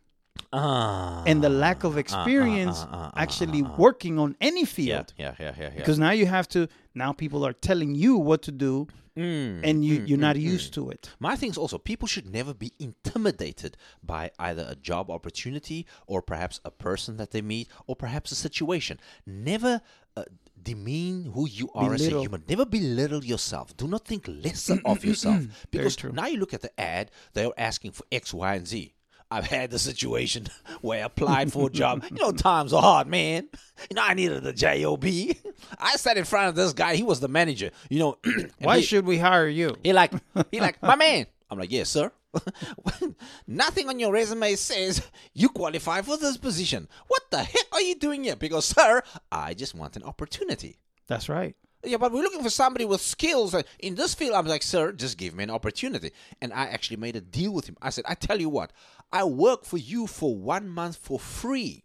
Ah, 0.53 1.24
and 1.28 1.43
the 1.43 1.49
lack 1.49 1.84
of 1.84 1.97
experience 1.97 2.78
uh, 2.80 2.95
uh, 2.95 3.12
actually 3.16 3.62
working 3.62 4.18
on 4.18 4.36
any 4.41 4.66
field 4.66 5.14
yeah, 5.18 5.36
yeah, 5.39 5.53
yeah, 5.60 5.64
yeah. 5.64 5.70
because 5.76 5.99
now 5.99 6.12
you 6.12 6.26
have 6.26 6.47
to 6.55 6.68
now 6.95 7.12
people 7.12 7.45
are 7.45 7.53
telling 7.53 7.93
you 7.95 8.16
what 8.18 8.41
to 8.43 8.51
do 8.51 8.88
Mm, 9.18 9.62
and 9.64 9.84
you 9.84 9.99
mm, 9.99 10.07
you're 10.07 10.18
mm, 10.18 10.30
not 10.30 10.38
mm. 10.38 10.53
used 10.53 10.74
to 10.76 10.89
it 10.91 11.10
My 11.20 11.36
thing 11.36 11.49
is 11.49 11.57
also 11.57 11.78
people 11.78 12.07
should 12.07 12.30
never 12.32 12.53
be 12.53 12.72
intimidated 12.80 13.76
by 14.01 14.32
either 14.39 14.66
a 14.70 14.76
job 14.76 15.10
opportunity 15.10 15.86
or 16.07 16.22
perhaps 16.22 16.62
a 16.64 16.72
person 16.72 17.18
that 17.18 17.32
they 17.32 17.41
meet 17.41 17.68
or 17.86 17.95
perhaps 17.97 18.32
a 18.32 18.36
situation. 18.36 18.97
Never 19.26 19.82
uh, 20.16 20.24
demean 20.64 21.32
who 21.34 21.47
you 21.47 21.70
are 21.74 21.93
as 21.93 22.07
a 22.07 22.20
human. 22.22 22.43
Never 22.47 22.66
belittle 22.66 23.24
yourself. 23.24 23.76
Do 23.78 23.88
not 23.88 24.05
think 24.05 24.26
lesser 24.28 24.80
of 24.86 25.03
yourself 25.03 25.43
because 25.72 26.01
now 26.03 26.28
you 26.28 26.38
look 26.38 26.53
at 26.53 26.62
the 26.62 26.80
ad, 26.80 27.12
they're 27.34 27.51
asking 27.57 27.91
for 27.91 28.03
X, 28.12 28.34
Y, 28.34 28.55
and 28.55 28.68
Z. 28.68 28.93
I've 29.32 29.45
had 29.45 29.70
the 29.70 29.78
situation 29.78 30.47
where 30.82 31.03
I 31.03 31.05
applied 31.05 31.53
for 31.53 31.68
a 31.68 31.72
job. 31.72 32.03
You 32.12 32.18
know, 32.18 32.32
times 32.32 32.74
are 32.74 32.82
hard, 32.82 33.07
man. 33.07 33.47
You 33.89 33.95
know, 33.95 34.01
I 34.03 34.16
needed 34.16 34.45
a 34.45 34.53
job. 34.53 35.03
I 35.80 35.95
sat 35.97 36.18
in 36.18 36.26
front 36.26 36.49
of 36.49 36.55
this 36.55 36.74
guy. 36.74 36.95
He 36.95 37.03
was 37.03 37.20
the 37.20 37.28
manager. 37.28 37.70
You 37.89 37.99
know, 37.99 38.18
why 38.60 38.78
he- 38.78 38.84
should 38.84 39.05
we 39.05 39.20
hire 39.20 39.47
you 39.47 39.76
he 39.84 39.93
like, 39.93 40.14
he 40.51 40.60
like, 40.60 40.82
my 40.82 40.95
man. 40.95 41.28
I'm 41.51 41.60
like, 41.60 41.72
yes, 41.72 41.89
sir. 41.89 42.12
Nothing 43.47 43.89
on 43.89 43.99
your 43.99 44.11
resume 44.11 44.55
says 44.55 45.01
you 45.34 45.49
qualify 45.49 46.01
for 46.01 46.17
this 46.17 46.38
position. 46.38 46.88
What 47.07 47.23
the 47.32 47.43
heck 47.43 47.65
are 47.73 47.82
you 47.82 47.95
doing 47.95 48.23
here? 48.23 48.36
Because, 48.36 48.65
sir, 48.65 49.01
I 49.32 49.53
just 49.53 49.75
want 49.75 49.95
an 49.95 50.03
opportunity. 50.03 50.80
that's 51.07 51.30
right 51.30 51.55
Yeah, 51.84 51.97
but 51.97 52.11
we're 52.11 52.23
looking 52.23 52.43
for 52.43 52.49
somebody 52.49 52.86
with 52.86 53.01
skills 53.01 53.55
in 53.80 53.95
this 53.95 54.13
field. 54.13 54.36
I'm 54.36 54.45
like, 54.45 54.63
sir, 54.63 54.91
just 54.91 55.17
give 55.17 55.34
me 55.34 55.43
an 55.43 55.49
opportunity. 55.49 56.11
And 56.41 56.53
I 56.53 56.65
actually 56.65 56.97
made 56.97 57.15
a 57.15 57.21
deal 57.21 57.51
with 57.51 57.67
him. 57.67 57.77
I 57.82 57.89
said, 57.89 58.05
I 58.07 58.15
tell 58.15 58.39
you 58.39 58.49
what, 58.49 58.71
I 59.11 59.23
work 59.23 59.65
for 59.65 59.77
you 59.77 60.07
for 60.07 60.36
one 60.36 60.69
month 60.69 60.97
for 60.97 61.19
free. 61.19 61.84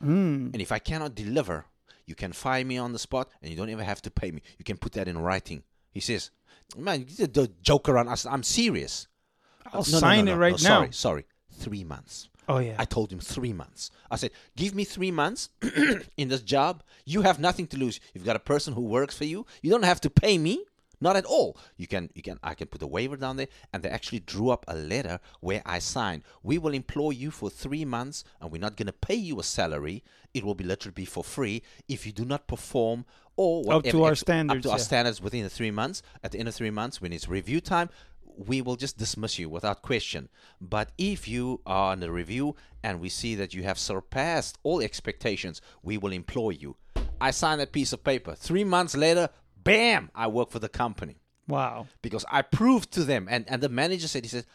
Hmm. 0.00 0.50
And 0.52 0.60
if 0.60 0.72
I 0.72 0.78
cannot 0.78 1.14
deliver, 1.14 1.66
you 2.06 2.14
can 2.14 2.32
fire 2.32 2.64
me 2.64 2.78
on 2.78 2.92
the 2.92 2.98
spot 2.98 3.30
and 3.42 3.50
you 3.50 3.56
don't 3.56 3.70
even 3.70 3.84
have 3.84 4.02
to 4.02 4.10
pay 4.10 4.30
me. 4.30 4.42
You 4.58 4.64
can 4.64 4.76
put 4.76 4.92
that 4.92 5.08
in 5.08 5.18
writing. 5.18 5.62
He 5.90 6.00
says, 6.00 6.30
man, 6.76 7.06
you 7.08 7.26
don't 7.26 7.60
joke 7.62 7.88
around. 7.88 8.08
I 8.08 8.14
said, 8.14 8.32
I'm 8.32 8.42
serious. 8.42 9.06
I'll 9.66 9.84
No, 9.84 9.92
no, 9.92 9.98
sign 9.98 10.24
no, 10.26 10.32
it 10.32 10.36
right 10.36 10.62
no, 10.62 10.68
now. 10.68 10.76
Sorry, 10.76 10.92
sorry. 10.92 11.24
Three 11.52 11.84
months. 11.84 12.28
Oh 12.48 12.58
yeah. 12.58 12.74
I 12.78 12.84
told 12.84 13.12
him 13.12 13.20
three 13.20 13.52
months. 13.52 13.90
I 14.10 14.16
said, 14.16 14.32
give 14.56 14.74
me 14.74 14.84
three 14.84 15.12
months 15.12 15.50
in 16.16 16.28
this 16.28 16.42
job. 16.42 16.82
You 17.04 17.22
have 17.22 17.38
nothing 17.38 17.66
to 17.68 17.76
lose. 17.76 18.00
You've 18.12 18.24
got 18.24 18.34
a 18.36 18.40
person 18.40 18.74
who 18.74 18.82
works 18.82 19.16
for 19.16 19.24
you. 19.24 19.46
You 19.62 19.70
don't 19.70 19.84
have 19.84 20.00
to 20.02 20.10
pay 20.10 20.36
me. 20.36 20.64
Not 21.02 21.16
at 21.16 21.24
all. 21.24 21.56
You 21.78 21.86
can, 21.86 22.10
you 22.14 22.22
can, 22.22 22.38
I 22.42 22.52
can 22.52 22.66
put 22.66 22.82
a 22.82 22.86
waiver 22.86 23.16
down 23.16 23.38
there, 23.38 23.48
and 23.72 23.82
they 23.82 23.88
actually 23.88 24.20
drew 24.20 24.50
up 24.50 24.66
a 24.68 24.76
letter 24.76 25.18
where 25.40 25.62
I 25.64 25.78
signed. 25.78 26.24
We 26.42 26.58
will 26.58 26.74
employ 26.74 27.10
you 27.10 27.30
for 27.30 27.48
three 27.48 27.86
months, 27.86 28.22
and 28.38 28.50
we're 28.50 28.60
not 28.60 28.76
going 28.76 28.88
to 28.88 28.92
pay 28.92 29.14
you 29.14 29.40
a 29.40 29.42
salary. 29.42 30.04
It 30.34 30.44
will 30.44 30.54
be 30.54 30.64
literally 30.64 30.92
be 30.92 31.06
for 31.06 31.24
free 31.24 31.62
if 31.88 32.04
you 32.04 32.12
do 32.12 32.26
not 32.26 32.46
perform 32.46 33.06
or 33.36 33.72
Up 33.72 33.84
to 33.84 34.04
our 34.04 34.14
standards, 34.14 34.66
Up 34.66 34.70
to 34.70 34.72
our 34.72 34.78
standards 34.78 35.22
within 35.22 35.44
the 35.44 35.48
three 35.48 35.70
months. 35.70 36.02
At 36.22 36.32
the 36.32 36.38
end 36.38 36.48
of 36.48 36.54
three 36.54 36.70
months, 36.70 37.00
when 37.00 37.10
it's 37.10 37.26
review 37.26 37.62
time, 37.62 37.88
we 38.46 38.62
will 38.62 38.76
just 38.76 38.96
dismiss 38.96 39.38
you 39.38 39.48
without 39.48 39.82
question. 39.82 40.28
But 40.60 40.92
if 40.96 41.28
you 41.28 41.60
are 41.66 41.92
in 41.92 42.00
the 42.00 42.10
review 42.10 42.56
and 42.82 43.00
we 43.00 43.08
see 43.08 43.34
that 43.34 43.54
you 43.54 43.62
have 43.64 43.78
surpassed 43.78 44.58
all 44.62 44.80
expectations, 44.80 45.60
we 45.82 45.98
will 45.98 46.12
employ 46.12 46.50
you. 46.50 46.76
I 47.20 47.32
signed 47.32 47.60
that 47.60 47.72
piece 47.72 47.92
of 47.92 48.02
paper. 48.02 48.34
Three 48.34 48.64
months 48.64 48.96
later, 48.96 49.28
bam, 49.62 50.10
I 50.14 50.26
work 50.28 50.50
for 50.50 50.58
the 50.58 50.70
company 50.70 51.16
wow. 51.46 51.86
because 52.00 52.24
I 52.30 52.42
proved 52.42 52.92
to 52.92 53.04
them. 53.04 53.28
And, 53.30 53.44
and 53.48 53.62
the 53.62 53.68
manager 53.68 54.08
said, 54.08 54.24
he 54.24 54.28
said, 54.28 54.46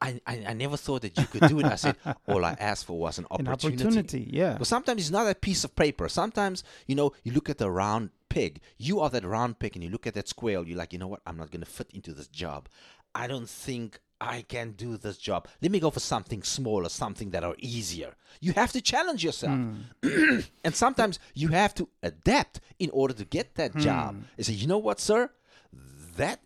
I, 0.00 0.20
I, 0.26 0.44
I 0.48 0.52
never 0.52 0.76
thought 0.76 1.02
that 1.02 1.18
you 1.18 1.24
could 1.26 1.48
do 1.48 1.60
it. 1.60 1.66
I 1.66 1.74
said, 1.76 1.96
all 2.28 2.44
I 2.44 2.56
asked 2.58 2.86
for 2.86 2.98
was 2.98 3.18
an 3.18 3.26
opportunity. 3.30 3.82
An 3.82 3.88
opportunity. 3.88 4.30
Yeah. 4.32 4.52
Because 4.52 4.68
sometimes 4.68 5.02
it's 5.02 5.10
not 5.10 5.28
a 5.28 5.34
piece 5.34 5.64
of 5.64 5.74
paper. 5.74 6.08
Sometimes, 6.08 6.62
you 6.86 6.94
know, 6.94 7.12
you 7.24 7.32
look 7.32 7.50
at 7.50 7.58
the 7.58 7.70
round 7.70 8.10
pig. 8.28 8.60
You 8.78 9.00
are 9.00 9.10
that 9.10 9.24
round 9.24 9.58
pig 9.58 9.76
and 9.76 9.84
you 9.84 9.90
look 9.90 10.06
at 10.06 10.14
that 10.14 10.28
square. 10.28 10.62
You're 10.62 10.78
like, 10.78 10.92
you 10.92 10.98
know 10.98 11.08
what? 11.08 11.20
I'm 11.26 11.36
not 11.36 11.50
going 11.50 11.64
to 11.64 11.70
fit 11.70 11.90
into 11.92 12.12
this 12.12 12.28
job. 12.28 12.68
I 13.14 13.26
don't 13.26 13.48
think 13.48 14.00
I 14.20 14.42
can 14.42 14.72
do 14.72 14.96
this 14.96 15.18
job. 15.18 15.48
Let 15.60 15.72
me 15.72 15.80
go 15.80 15.90
for 15.90 16.00
something 16.00 16.42
smaller, 16.44 16.88
something 16.88 17.30
that 17.30 17.42
are 17.42 17.56
easier. 17.58 18.14
You 18.40 18.52
have 18.52 18.70
to 18.72 18.80
challenge 18.80 19.24
yourself. 19.24 19.58
and 20.02 20.74
sometimes 20.74 21.18
you 21.34 21.48
have 21.48 21.74
to 21.74 21.88
adapt 22.02 22.60
in 22.78 22.90
order 22.90 23.14
to 23.14 23.24
get 23.24 23.56
that 23.56 23.74
job. 23.76 24.22
I 24.38 24.42
say, 24.42 24.52
you 24.52 24.68
know 24.68 24.78
what, 24.78 25.00
sir? 25.00 25.30
That 26.16 26.40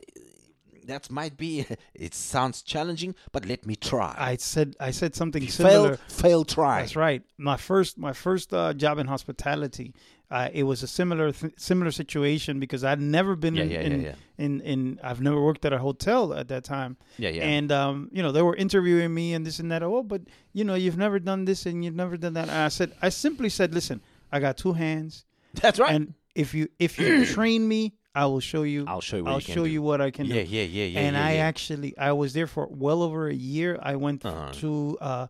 that 0.86 1.10
might 1.10 1.36
be 1.36 1.66
it 1.94 2.14
sounds 2.14 2.62
challenging, 2.62 3.14
but 3.32 3.44
let 3.44 3.66
me 3.66 3.76
try. 3.76 4.14
I 4.16 4.36
said 4.36 4.76
I 4.80 4.90
said 4.90 5.14
something 5.14 5.42
fail, 5.42 5.50
similar. 5.50 5.96
fail, 6.08 6.44
try. 6.44 6.80
That's 6.80 6.96
right. 6.96 7.22
My 7.36 7.56
first 7.56 7.98
my 7.98 8.12
first 8.12 8.54
uh, 8.54 8.72
job 8.72 8.98
in 8.98 9.06
hospitality, 9.06 9.92
uh, 10.30 10.48
it 10.52 10.64
was 10.64 10.82
a 10.82 10.86
similar 10.86 11.30
th- 11.32 11.52
similar 11.56 11.90
situation 11.92 12.58
because 12.58 12.82
I'd 12.84 13.00
never 13.00 13.36
been 13.36 13.54
Yeah, 13.54 13.62
in, 13.64 13.70
yeah, 13.70 13.80
in, 13.80 14.00
yeah, 14.02 14.14
in 14.38 14.60
in 14.62 15.00
I've 15.02 15.20
never 15.20 15.40
worked 15.40 15.64
at 15.64 15.72
a 15.72 15.78
hotel 15.78 16.34
at 16.34 16.48
that 16.48 16.64
time. 16.64 16.96
Yeah, 17.18 17.30
yeah. 17.30 17.44
And 17.44 17.70
um, 17.70 18.08
you 18.12 18.22
know, 18.22 18.32
they 18.32 18.42
were 18.42 18.56
interviewing 18.56 19.14
me 19.14 19.34
and 19.34 19.46
this 19.46 19.58
and 19.60 19.70
that. 19.70 19.82
Oh, 19.82 20.02
but 20.02 20.22
you 20.52 20.64
know, 20.64 20.74
you've 20.74 20.98
never 20.98 21.18
done 21.20 21.44
this 21.44 21.66
and 21.66 21.84
you've 21.84 21.94
never 21.94 22.16
done 22.16 22.32
that. 22.34 22.48
And 22.48 22.58
I 22.58 22.68
said, 22.68 22.92
I 23.02 23.08
simply 23.10 23.48
said, 23.48 23.72
listen, 23.74 24.00
I 24.32 24.40
got 24.40 24.56
two 24.56 24.72
hands, 24.72 25.24
That's 25.62 25.78
right. 25.78 25.94
and 25.94 26.14
if 26.34 26.54
you 26.54 26.68
if 26.78 26.98
you 26.98 27.24
train 27.36 27.66
me, 27.68 27.94
I 28.14 28.26
will 28.26 28.40
show 28.40 28.64
you. 28.64 28.84
I'll 28.88 29.00
show 29.00 29.16
you 29.18 29.24
what 29.24 29.32
I'll 29.32 29.40
you 29.40 29.54
show 29.54 29.64
you 29.64 29.80
what 29.82 30.00
I 30.00 30.10
can 30.10 30.26
yeah, 30.26 30.42
do 30.42 30.48
yeah, 30.48 30.62
yeah, 30.64 30.84
yeah. 30.86 31.00
and 31.00 31.14
yeah, 31.16 31.26
I 31.26 31.32
yeah. 31.34 31.40
actually 31.50 31.96
I 31.98 32.12
was 32.12 32.32
there 32.32 32.46
for 32.48 32.66
well 32.70 33.02
over 33.02 33.28
a 33.28 33.34
year. 33.34 33.78
I 33.80 33.94
went 33.96 34.24
Uh-huh. 34.24 34.52
to 34.60 34.98
uh, 35.00 35.26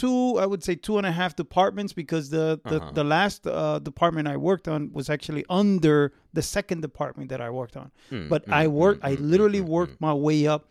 two, 0.00 0.20
I 0.42 0.46
would 0.50 0.62
say 0.68 0.74
two 0.86 0.96
and 1.00 1.06
a 1.12 1.14
half 1.20 1.32
departments 1.44 1.92
because 2.02 2.24
the 2.36 2.46
the, 2.70 2.78
Uh-huh. 2.78 2.92
the 2.98 3.04
last 3.16 3.40
uh, 3.46 3.78
department 3.90 4.24
I 4.34 4.36
worked 4.50 4.66
on 4.74 4.80
was 4.98 5.06
actually 5.16 5.44
under 5.60 5.96
the 6.38 6.42
second 6.56 6.78
department 6.88 7.26
that 7.32 7.40
I 7.48 7.50
worked 7.60 7.76
on. 7.82 7.88
Mm, 8.12 8.28
but 8.32 8.40
mm, 8.46 8.52
I 8.62 8.64
worked, 8.82 9.02
mm, 9.02 9.10
I 9.10 9.12
mm, 9.16 9.30
literally 9.32 9.62
mm, 9.62 9.68
mm, 9.68 9.76
worked 9.78 9.96
my 10.08 10.14
way 10.26 10.40
up. 10.54 10.62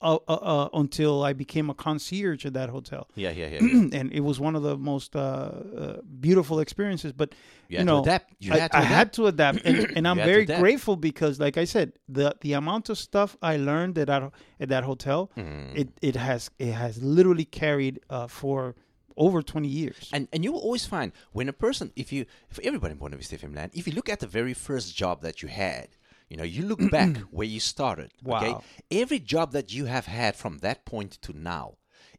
Uh, 0.00 0.18
uh, 0.28 0.32
uh, 0.34 0.68
until 0.74 1.24
I 1.24 1.32
became 1.32 1.68
a 1.70 1.74
concierge 1.74 2.46
at 2.46 2.52
that 2.52 2.68
hotel, 2.70 3.08
Yeah, 3.16 3.32
yeah, 3.32 3.48
yeah. 3.54 3.58
yeah. 3.62 3.98
and 3.98 4.12
it 4.12 4.20
was 4.20 4.38
one 4.38 4.54
of 4.54 4.62
the 4.62 4.76
most 4.76 5.16
uh, 5.16 5.20
uh, 5.20 6.00
beautiful 6.20 6.60
experiences. 6.60 7.12
But 7.12 7.34
You 7.68 7.78
you 7.80 7.84
know, 7.84 8.02
adapt. 8.02 8.32
You 8.38 8.52
I, 8.52 8.58
had 8.58 8.70
to 8.70 8.76
I 8.76 8.80
adapt. 8.82 8.94
had 8.94 9.12
to 9.14 9.26
adapt, 9.26 9.58
and, 9.64 9.76
and 9.96 10.06
I'm 10.06 10.16
You 10.18 10.22
had 10.22 10.28
to 10.28 10.32
very 10.46 10.60
grateful 10.62 10.94
because, 10.96 11.40
like 11.40 11.56
I 11.58 11.66
said, 11.66 11.88
the 12.08 12.36
the 12.42 12.52
amount 12.52 12.88
of 12.90 12.96
stuff 12.96 13.36
I 13.42 13.56
learned 13.56 13.98
at 13.98 14.06
that 14.06 14.22
at 14.60 14.68
that 14.68 14.84
hotel, 14.84 15.20
Mm. 15.36 15.74
it 15.80 15.88
it 16.00 16.14
has 16.16 16.50
it 16.60 16.72
has 16.74 17.02
literally 17.02 17.44
carried 17.62 17.98
uh, 18.08 18.28
for 18.28 18.74
over 19.16 19.42
20 19.42 19.66
years. 19.66 20.10
And 20.12 20.28
and 20.32 20.44
you 20.44 20.52
will 20.52 20.60
always 20.68 20.86
find 20.86 21.10
when 21.32 21.48
a 21.48 21.52
person, 21.66 21.90
if 21.96 22.12
you, 22.12 22.24
for 22.54 22.62
everybody 22.62 22.92
in 22.92 22.98
Buena 22.98 23.16
Vista 23.16 23.36
FM 23.36 23.52
land, 23.56 23.72
if 23.74 23.84
you 23.88 23.94
look 23.98 24.08
at 24.08 24.20
the 24.20 24.28
very 24.28 24.54
first 24.54 24.94
job 24.96 25.22
that 25.22 25.42
you 25.42 25.48
had, 25.48 25.88
you 26.28 26.36
know, 26.36 26.44
you 26.44 26.62
look 26.64 26.90
back 26.90 27.16
where 27.30 27.46
you 27.46 27.60
started. 27.60 28.10
Okay, 28.26 28.54
every 28.90 29.18
job 29.18 29.52
that 29.52 29.72
you 29.72 29.86
have 29.86 30.06
had 30.06 30.36
from 30.36 30.58
that 30.58 30.84
point 30.84 31.12
to 31.22 31.32
now, 31.32 31.74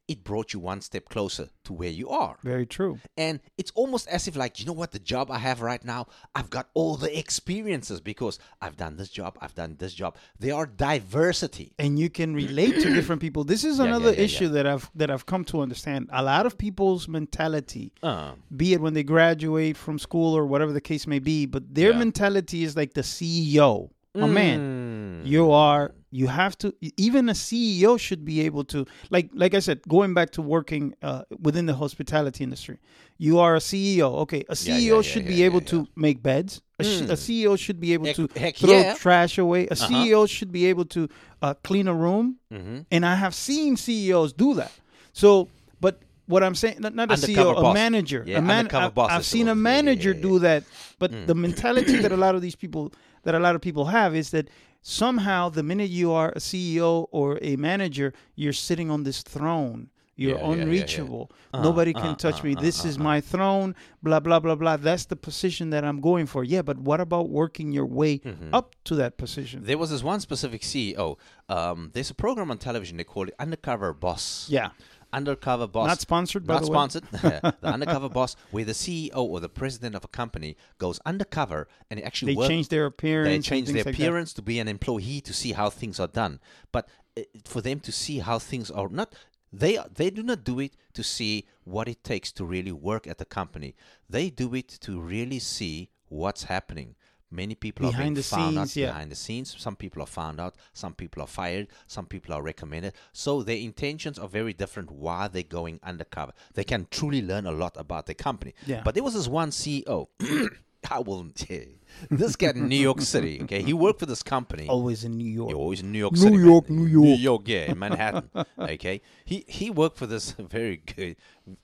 it 0.07 0.24
brought 0.24 0.53
you 0.53 0.60
one 0.60 0.82
step 0.82 1.07
closer 1.07 1.49
to 1.64 1.72
where 1.72 1.91
you 1.91 2.10
are. 2.10 2.38
Very 2.43 2.66
true. 2.66 2.99
And 3.16 3.39
it's 3.60 3.70
almost 3.76 4.07
as 4.07 4.28
if, 4.28 4.36
like, 4.36 4.60
you 4.60 4.66
know 4.66 4.74
what, 4.74 4.91
the 4.91 4.97
job 4.97 5.30
I 5.30 5.38
have 5.38 5.62
right 5.62 5.86
now, 5.86 6.07
I've 6.34 6.49
got 6.49 6.68
all 6.74 6.95
the 6.95 7.16
experiences 7.16 8.01
because 8.01 8.39
I've 8.60 8.76
done 8.76 8.97
this 8.97 9.10
job, 9.10 9.38
I've 9.39 9.53
done 9.53 9.76
this 9.78 9.93
job. 9.93 10.16
There 10.39 10.55
are 10.55 10.66
diversity. 10.66 11.74
and 11.78 11.99
you 11.99 12.10
can 12.10 12.34
relate 12.34 12.80
to 12.82 12.91
different 12.93 13.22
people. 13.22 13.43
This 13.43 13.64
is 13.64 13.78
Yeah, 13.80 13.84
yeah, 13.86 13.89
another 13.89 14.14
yeah, 14.16 14.22
issue 14.22 14.47
that 14.49 14.66
I've 14.66 14.89
that 14.95 15.12
I've 15.12 15.28
come 15.28 15.43
to 15.45 15.62
understand. 15.62 16.10
A 16.12 16.24
lot 16.24 16.45
of 16.47 16.57
people's 16.57 17.07
mentality, 17.07 17.93
Uh, 18.01 18.34
be 18.55 18.74
it 18.74 18.82
when 18.82 18.93
they 18.95 19.03
graduate 19.03 19.78
from 19.78 19.99
school 19.99 20.36
or 20.36 20.45
whatever 20.47 20.74
the 20.74 20.82
case 20.82 21.05
may 21.05 21.20
be, 21.20 21.45
but 21.45 21.64
their 21.76 21.91
Yeah. 21.91 21.99
mentality 21.99 22.64
is 22.64 22.76
like 22.76 22.93
the 22.95 23.03
CEO. 23.03 23.91
Oh 24.16 24.28
man, 24.28 25.22
mm, 25.24 25.28
you 25.28 25.51
are 25.51 25.93
you 26.12 26.26
have 26.28 26.57
to 26.57 26.74
even 26.97 27.30
a 27.30 27.34
ceo 27.34 27.99
should 27.99 28.26
be 28.26 28.41
able 28.41 28.64
to 28.64 28.84
like 29.12 29.30
like 29.36 29.53
i 29.53 29.60
said 29.60 29.80
going 29.88 30.16
back 30.16 30.32
to 30.32 30.41
working 30.41 30.95
uh, 31.03 31.22
within 31.39 31.68
the 31.68 31.76
hospitality 31.76 32.43
industry 32.43 32.80
you 33.20 33.38
are 33.38 33.55
a 33.55 33.60
ceo 33.60 34.10
okay 34.24 34.43
a 34.49 34.55
ceo 34.55 34.68
Yeah, 34.70 34.78
yeah, 34.78 34.95
yeah, 34.95 35.01
should 35.03 35.22
yeah, 35.24 35.28
be 35.30 35.36
yeah, 35.36 35.45
able 35.45 35.62
yeah. 35.62 35.68
to 35.74 35.88
make 35.95 36.24
beds 36.24 36.62
a, 36.80 36.84
sh- 36.84 37.01
a 37.01 37.18
ceo 37.24 37.55
should 37.60 37.80
be 37.80 37.93
able 37.93 38.07
Heck- 38.07 38.16
to 38.16 38.28
heck 38.36 38.55
throw 38.55 38.72
yeah. 38.80 38.95
trash 38.95 39.38
away 39.38 39.68
a 39.68 39.74
Uh-huh. 39.74 39.88
ceo 39.88 40.28
should 40.28 40.51
be 40.51 40.66
able 40.66 40.86
to 40.86 41.07
uh, 41.43 41.53
clean 41.64 41.88
a 41.88 41.93
room 41.93 42.38
mhm. 42.51 42.86
and 42.89 43.05
i 43.05 43.14
have 43.14 43.36
seen 43.36 43.78
ceos 43.78 44.34
do 44.34 44.55
that 44.55 44.72
so 45.14 45.47
but 45.80 46.01
what 46.26 46.43
I'm 46.43 46.53
saying, 46.53 46.78
not, 46.80 46.93
not 46.93 47.10
a 47.10 47.16
CEO, 47.16 47.57
a 47.57 47.74
manager. 47.74 48.24
Yeah, 48.24 48.38
a 48.38 48.41
man, 48.43 48.68
I've, 48.72 48.93
boss 48.93 49.10
I've 49.10 49.26
seen 49.26 49.47
a. 49.47 49.51
Yeah, 49.51 49.55
yeah, 49.57 49.70
manager 49.74 50.12
yeah, 50.12 50.20
Mm. 50.20 50.22
do 50.30 50.39
that, 50.39 50.64
but 50.99 51.10
the 51.26 51.34
mentality 51.34 51.95
that 52.03 52.12
a 52.12 52.18
lot 52.26 52.36
of 52.36 52.41
these 52.43 52.55
people, 52.55 52.93
that 53.24 53.36
a 53.36 53.39
lot 53.39 53.55
of 53.55 53.61
people 53.61 53.86
have, 53.86 54.15
is 54.15 54.30
that 54.32 54.49
somehow 54.82 55.49
the 55.49 55.63
minute 55.63 55.89
you 55.89 56.11
are 56.11 56.30
a 56.30 56.39
CEO 56.39 57.07
or 57.11 57.38
a 57.41 57.55
manager, 57.57 58.13
you're 58.36 58.53
sitting 58.53 58.89
on 58.89 59.03
this 59.03 59.22
throne. 59.24 59.89
You're 60.15 60.32
Yeah, 60.32 60.38
yeah, 60.38 60.49
yeah, 60.49 60.55
yeah. 60.55 60.63
unreachable. 60.63 61.32
Uh, 61.53 61.61
Nobody 61.63 61.95
uh, 61.95 62.01
can 62.01 62.15
touch 62.17 62.41
uh, 62.41 62.43
me. 62.43 62.55
uh, 62.55 62.59
This 62.59 62.84
uh, 62.84 62.89
is 62.89 62.97
uh. 62.97 63.03
my 63.03 63.22
throne. 63.22 63.74
Blah 64.03 64.20
blah 64.20 64.39
blah 64.39 64.55
blah. 64.55 64.76
That's 64.76 65.05
the 65.05 65.15
position 65.15 65.70
that 65.70 65.86
I'm 65.86 66.01
going 66.01 66.26
for. 66.26 66.43
Yeah, 66.43 66.61
but 66.61 66.78
what 66.78 66.99
about 66.99 67.30
working 67.30 67.72
your 67.72 67.86
way 67.86 68.20
Mm-hmm. 68.20 68.53
up 68.53 68.76
to 68.86 68.95
that 68.95 69.15
position? 69.17 69.63
There 69.63 69.78
was 69.78 69.91
this 69.91 70.03
one 70.03 70.20
specific 70.20 70.61
CEO. 70.61 71.17
Um, 71.47 71.91
there's 71.93 72.09
a 72.09 72.15
program 72.15 72.51
on 72.51 72.57
television. 72.57 72.97
They 72.97 73.05
call 73.05 73.28
it 73.30 73.34
Undercover 73.39 73.93
Boss. 73.93 74.47
Yeah, 74.49 74.70
Undercover 75.12 75.68
Boss. 75.68 75.88
not 75.88 75.99
sponsored 75.99 76.45
by 76.45 76.55
Not 76.55 76.64
the 76.64 76.68
way. 76.70 76.76
sponsored. 76.76 77.03
the 77.12 77.55
Undercover 77.64 78.10
Boss, 78.10 78.36
where 78.51 78.66
the 78.66 78.74
CEO 78.74 79.16
or 79.18 79.39
the 79.39 79.49
president 79.49 79.95
of 79.95 80.03
a 80.03 80.07
company 80.07 80.55
goes 80.78 80.99
undercover 81.05 81.68
and 81.89 82.03
actually 82.03 82.34
They 82.34 82.38
work, 82.38 82.47
change 82.49 82.68
their 82.70 82.86
appearance. 82.86 83.28
they 83.28 83.36
and 83.36 83.43
change 83.43 83.68
things 83.68 83.74
their 83.76 83.84
like 83.86 83.95
that. 83.97 84.01
appearance 84.03 84.34
to 84.34 84.41
be 84.41 84.60
an 84.60 84.68
employee 84.68 85.22
to 85.22 85.34
see 85.34 85.53
how 85.53 85.70
things 85.70 85.99
are 85.99 86.07
done. 86.07 86.39
But 86.72 86.88
uh, 87.18 87.22
for 87.45 87.62
them 87.62 87.80
to 87.82 87.91
see 87.91 88.20
how 88.20 88.39
things 88.39 88.70
are 88.72 88.89
not, 88.89 89.14
they 89.51 89.80
they 89.93 90.12
do 90.12 90.22
not 90.22 90.43
do 90.43 90.60
it 90.60 90.74
to 90.93 91.03
see 91.03 91.47
what 91.64 91.88
it 91.88 92.03
takes 92.03 92.32
to 92.34 92.45
really 92.45 92.72
work 92.72 93.07
at 93.07 93.18
the 93.18 93.26
company. 93.26 93.76
They 94.10 94.30
do 94.30 94.53
it 94.53 94.68
to 94.82 94.99
really 94.99 95.39
see 95.39 95.89
what's 96.07 96.43
happening. 96.43 96.95
Many 97.32 97.55
people 97.55 97.86
are 97.86 97.91
Behind 97.91 98.05
being 98.05 98.13
the 98.15 98.23
found 98.23 98.57
out 98.57 98.67
scenes, 98.69 98.77
yeah. 98.77 98.88
behind 98.88 99.11
the 99.11 99.15
scenes. 99.15 99.55
Some 99.57 99.75
people 99.75 100.01
are 100.01 100.07
found 100.07 100.39
out. 100.39 100.55
Some 100.73 100.93
people 100.93 101.21
are 101.21 101.27
fired. 101.27 101.67
Some 101.86 102.07
people 102.07 102.34
are 102.34 102.41
recommended. 102.41 102.93
So 103.13 103.43
their 103.43 103.57
intentions 103.57 104.17
are 104.17 104.27
very 104.27 104.53
different 104.53 104.91
while 104.91 105.30
they're 105.30 105.43
going 105.43 105.80
undercover. 105.84 106.34
They 106.55 106.63
can 106.63 106.88
truly 106.89 107.21
learn 107.21 107.45
a 107.45 107.51
lot 107.51 107.75
about 107.77 108.07
the 108.07 108.15
company. 108.15 108.55
Yeah. 108.65 108.82
But 108.84 108.95
there 108.95 109.03
was 109.03 109.13
this 109.13 109.27
one 109.27 109.51
CEO. 109.51 110.07
I 110.89 110.99
will. 110.99 111.27
This 112.09 112.36
guy 112.36 112.51
in 112.51 112.67
New 112.69 112.75
York 112.77 113.01
City. 113.01 113.41
Okay, 113.43 113.63
he 113.63 113.73
worked 113.73 113.99
for 113.99 114.05
this 114.05 114.23
company. 114.23 114.67
Always 114.67 115.03
in 115.03 115.17
New 115.17 115.30
York. 115.30 115.49
You're 115.49 115.59
always 115.59 115.82
in 115.82 115.91
New 115.91 115.97
York 115.97 116.13
New 116.13 116.19
City. 116.19 116.38
man. 116.38 116.45
York, 116.45 116.69
New 116.69 116.86
New 116.86 117.07
York. 117.07 117.19
York, 117.19 117.41
yeah, 117.45 117.71
in 117.71 117.80
Manhattan. 117.80 118.30
okay, 118.59 119.01
he 119.25 119.43
he 119.47 119.69
worked 119.69 119.97
for 119.97 120.05
this 120.05 120.32
very 120.39 120.77
good, 120.77 121.15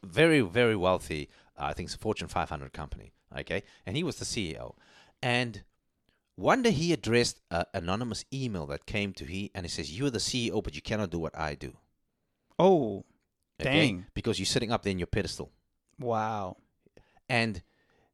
very 0.03 0.41
very 0.41 0.75
wealthy. 0.75 1.29
Uh, 1.57 1.65
I 1.65 1.73
think 1.73 1.87
it's 1.87 1.95
a 1.95 1.99
Fortune 1.99 2.27
500 2.27 2.73
company. 2.73 3.13
Okay, 3.37 3.63
and 3.85 3.95
he 3.95 4.03
was 4.03 4.17
the 4.17 4.25
CEO, 4.25 4.73
and 5.25 5.63
one 6.35 6.61
day 6.61 6.71
he 6.71 6.93
addressed 6.93 7.41
an 7.49 7.65
anonymous 7.73 8.23
email 8.31 8.65
that 8.67 8.85
came 8.85 9.11
to 9.13 9.25
he, 9.25 9.51
and 9.55 9.65
he 9.65 9.69
says, 9.69 9.91
"You 9.97 10.05
are 10.05 10.09
the 10.11 10.19
CEO, 10.29 10.61
but 10.63 10.75
you 10.75 10.81
cannot 10.81 11.09
do 11.09 11.19
what 11.19 11.37
I 11.37 11.55
do." 11.55 11.71
Oh, 12.59 13.03
Okay? 13.59 13.87
Dang. 13.87 14.05
Because 14.13 14.37
you're 14.37 14.45
sitting 14.55 14.71
up 14.73 14.83
there 14.83 14.91
in 14.91 14.99
your 14.99 15.07
pedestal. 15.07 15.49
wow. 15.99 16.57
And 17.29 17.63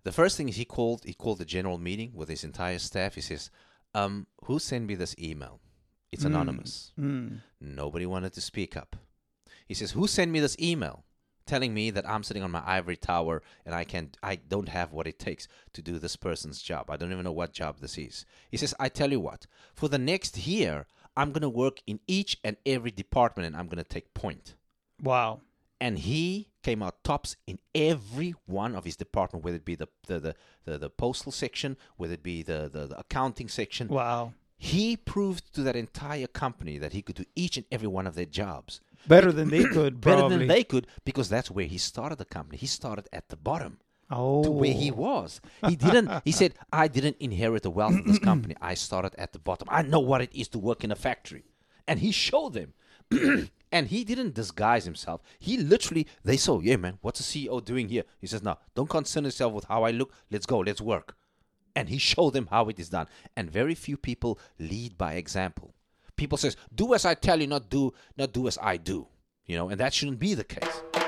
the 0.03 0.11
first 0.11 0.37
thing 0.37 0.47
is 0.49 0.55
he 0.55 0.65
called 0.65 1.03
he 1.03 1.13
called 1.13 1.39
the 1.39 1.45
general 1.57 1.77
meeting 1.77 2.11
with 2.13 2.29
his 2.29 2.43
entire 2.43 2.79
staff. 2.79 3.15
He 3.15 3.21
says, 3.21 3.49
um, 3.93 4.27
"Who 4.45 4.57
sent 4.59 4.85
me 4.85 4.95
this 4.95 5.15
email? 5.19 5.59
It's 6.13 6.23
Mm. 6.23 6.27
anonymous." 6.31 6.93
Mm. 6.97 7.41
Nobody 7.59 8.05
wanted 8.05 8.33
to 8.33 8.41
speak 8.41 8.77
up. 8.77 8.95
He 9.67 9.73
says, 9.73 9.91
"Who 9.91 10.07
sent 10.07 10.31
me 10.31 10.39
this 10.39 10.55
email 10.59 11.03
telling 11.45 11.73
me 11.73 11.89
that 11.91 12.07
I'm 12.09 12.23
sitting 12.23 12.43
on 12.43 12.51
my 12.51 12.63
ivory 12.65 12.97
tower 12.97 13.41
and 13.65 13.75
I 13.75 13.83
can 13.83 14.11
I 14.23 14.35
don't 14.35 14.69
have 14.69 14.91
what 14.93 15.07
it 15.07 15.19
takes 15.19 15.47
to 15.73 15.81
do 15.81 15.99
this 15.99 16.15
person's 16.15 16.61
job. 16.61 16.89
I 16.89 16.97
don't 16.97 17.11
even 17.11 17.23
know 17.23 17.31
what 17.31 17.53
job 17.53 17.79
this 17.79 17.97
is." 17.97 18.25
He 18.49 18.57
says, 18.57 18.73
"I 18.79 18.89
tell 18.89 19.11
you 19.11 19.19
what. 19.19 19.47
For 19.73 19.89
the 19.89 19.97
next 19.97 20.37
year, 20.47 20.87
I'm 21.15 21.31
going 21.31 21.41
to 21.41 21.49
work 21.49 21.81
in 21.85 21.99
each 22.07 22.37
and 22.43 22.57
every 22.65 22.91
department 22.91 23.47
and 23.47 23.55
I'm 23.55 23.67
going 23.67 23.83
to 23.83 23.89
take 23.89 24.13
point." 24.13 24.55
Wow. 25.01 25.41
and 25.79 25.97
he 25.97 26.47
came 26.61 26.83
out 26.83 27.03
tops 27.03 27.35
in 27.47 27.57
every 27.73 28.35
one 28.45 28.75
of 28.75 28.85
his 28.85 28.95
department, 28.95 29.43
whether 29.43 29.57
it 29.57 29.65
be 29.65 29.75
the 29.75 29.87
the 30.07 30.19
the, 30.19 30.35
the, 30.65 30.77
the 30.77 30.89
postal 30.91 31.31
section, 31.31 31.75
whether 31.97 32.13
it 32.13 32.21
be 32.23 32.43
the, 32.43 32.69
the, 32.71 32.85
the 32.87 32.99
accounting 32.99 33.49
section. 33.49 33.87
Wow. 33.87 34.33
He 34.57 34.95
proved 34.95 35.51
to 35.55 35.63
that 35.63 35.75
entire 35.75 36.27
company 36.27 36.77
that 36.77 36.93
he 36.93 37.01
could 37.01 37.15
do 37.15 37.25
each 37.35 37.57
and 37.57 37.65
every 37.71 37.87
one 37.87 38.05
of 38.05 38.13
their 38.13 38.27
jobs 38.27 38.79
Better 39.07 39.31
than 39.31 39.49
they 39.49 39.63
could, 39.73 40.01
better 40.01 40.29
than 40.29 40.47
they 40.47 40.63
could 40.63 40.87
because 41.05 41.29
that's 41.29 41.51
where 41.51 41.65
he 41.65 41.77
started 41.77 42.17
the 42.17 42.25
company. 42.25 42.57
He 42.57 42.67
started 42.67 43.07
at 43.11 43.29
the 43.29 43.35
bottom 43.35 43.79
oh. 44.09 44.43
to 44.43 44.51
where 44.51 44.73
he 44.73 44.91
oh. 44.91 44.95
was. 44.95 45.41
He 45.67 45.75
didn't. 45.75 46.11
He 46.25 46.31
said, 46.31 46.53
"I 46.71 46.87
didn't 46.87 47.17
inherit 47.19 47.63
the 47.63 47.71
wealth 47.71 47.97
of 47.97 48.05
this 48.05 48.19
company. 48.31 48.55
I 48.61 48.73
started 48.73 49.15
at 49.17 49.33
the 49.33 49.39
bottom. 49.39 49.67
I 49.71 49.81
know 49.81 49.99
what 49.99 50.21
it 50.21 50.33
is 50.33 50.47
to 50.49 50.59
work 50.59 50.83
in 50.83 50.91
a 50.91 50.95
factory." 50.95 51.43
And 51.87 51.99
he 51.99 52.11
showed 52.11 52.53
them. 52.53 52.73
and 53.73 53.87
he 53.87 54.05
didn't 54.05 54.35
disguise 54.35 54.85
himself. 54.85 55.21
He 55.37 55.57
literally, 55.57 56.07
they 56.23 56.37
saw, 56.37 56.59
"Yeah, 56.59 56.77
man, 56.77 56.97
what's 57.01 57.19
a 57.19 57.23
CEO 57.23 57.63
doing 57.63 57.89
here?" 57.89 58.03
He 58.19 58.27
says, 58.27 58.43
"No, 58.43 58.57
don't 58.75 58.89
concern 58.89 59.25
yourself 59.25 59.53
with 59.53 59.65
how 59.65 59.83
I 59.83 59.91
look. 59.91 60.13
Let's 60.29 60.45
go. 60.45 60.59
Let's 60.59 60.81
work." 60.81 61.15
And 61.75 61.89
he 61.89 61.97
showed 61.97 62.33
them 62.33 62.47
how 62.51 62.67
it 62.69 62.79
is 62.79 62.89
done. 62.89 63.07
And 63.35 63.49
very 63.49 63.75
few 63.75 63.97
people 63.97 64.39
lead 64.59 64.97
by 64.97 65.13
example. 65.13 65.73
People 66.21 66.37
says, 66.37 66.55
"Do 66.71 66.93
as 66.93 67.03
I 67.03 67.15
tell 67.15 67.41
you, 67.41 67.47
not 67.47 67.67
do, 67.67 67.95
not 68.15 68.31
do 68.31 68.47
as 68.47 68.55
I 68.61 68.77
do." 68.77 69.07
You 69.47 69.57
know, 69.57 69.69
and 69.69 69.79
that 69.79 69.91
shouldn't 69.91 70.19
be 70.19 70.35
the 70.35 70.43
case. 70.43 71.00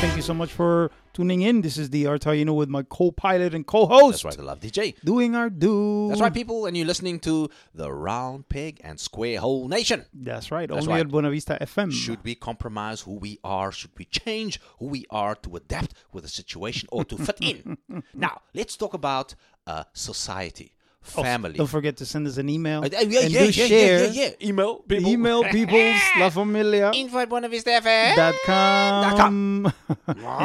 Thank 0.00 0.16
you 0.16 0.22
so 0.22 0.32
much 0.32 0.50
for 0.50 0.90
tuning 1.12 1.42
in. 1.42 1.60
This 1.60 1.76
is 1.76 1.90
the 1.90 2.06
Art 2.06 2.24
How 2.24 2.30
You 2.30 2.46
Know 2.46 2.54
with 2.54 2.70
my 2.70 2.82
co-pilot 2.82 3.52
and 3.52 3.66
co-host. 3.66 4.22
That's 4.22 4.24
right, 4.24 4.36
the 4.38 4.42
Luv 4.44 4.58
DJ. 4.60 4.94
Doing 5.04 5.34
our 5.36 5.50
do. 5.50 6.08
That's 6.08 6.22
right, 6.22 6.32
people, 6.32 6.64
and 6.64 6.74
you're 6.74 6.86
listening 6.86 7.20
to 7.20 7.50
the 7.74 7.92
Round 7.92 8.48
Peg 8.48 8.80
and 8.82 8.98
Square 8.98 9.40
Hole 9.40 9.68
Nation. 9.68 10.06
That's 10.14 10.50
right. 10.50 10.70
That's 10.70 10.86
Only 10.86 10.94
right. 10.94 11.00
at 11.00 11.08
Buena 11.08 11.30
Vista 11.30 11.58
FM. 11.60 11.92
Should 11.92 12.24
we 12.24 12.34
compromise 12.34 13.02
who 13.02 13.16
we 13.16 13.40
are? 13.44 13.70
Should 13.72 13.90
we 13.98 14.06
change 14.06 14.58
who 14.78 14.86
we 14.86 15.04
are 15.10 15.34
to 15.34 15.56
adapt 15.56 15.92
with 16.14 16.24
the 16.24 16.30
situation 16.30 16.88
or 16.90 17.04
to 17.04 17.18
fit 17.18 17.36
in? 17.42 17.76
now, 18.14 18.40
let's 18.54 18.76
talk 18.78 18.94
about 18.94 19.34
uh, 19.66 19.84
society, 19.92 20.72
family. 21.02 21.56
Don't 21.56 21.66
forget 21.66 21.96
to 21.98 22.06
send 22.06 22.26
us 22.26 22.36
an 22.36 22.48
email. 22.48 22.84
Uh, 22.84 22.88
yeah, 22.92 23.00
and 23.00 23.12
yeah, 23.12 23.40
do 23.40 23.44
yeah, 23.46 23.50
share. 23.50 24.04
yeah, 24.04 24.10
yeah, 24.10 24.30
yeah. 24.40 24.48
Email 24.48 24.76
people. 24.76 25.08
Email 25.08 25.44
people's 25.50 26.00
La 26.18 26.30
Familia. 26.30 26.90
Info 26.94 27.18
at 27.18 27.28
Buena 27.28 27.48
dot 27.48 28.14
Dot 28.16 28.34
com. 28.44 29.72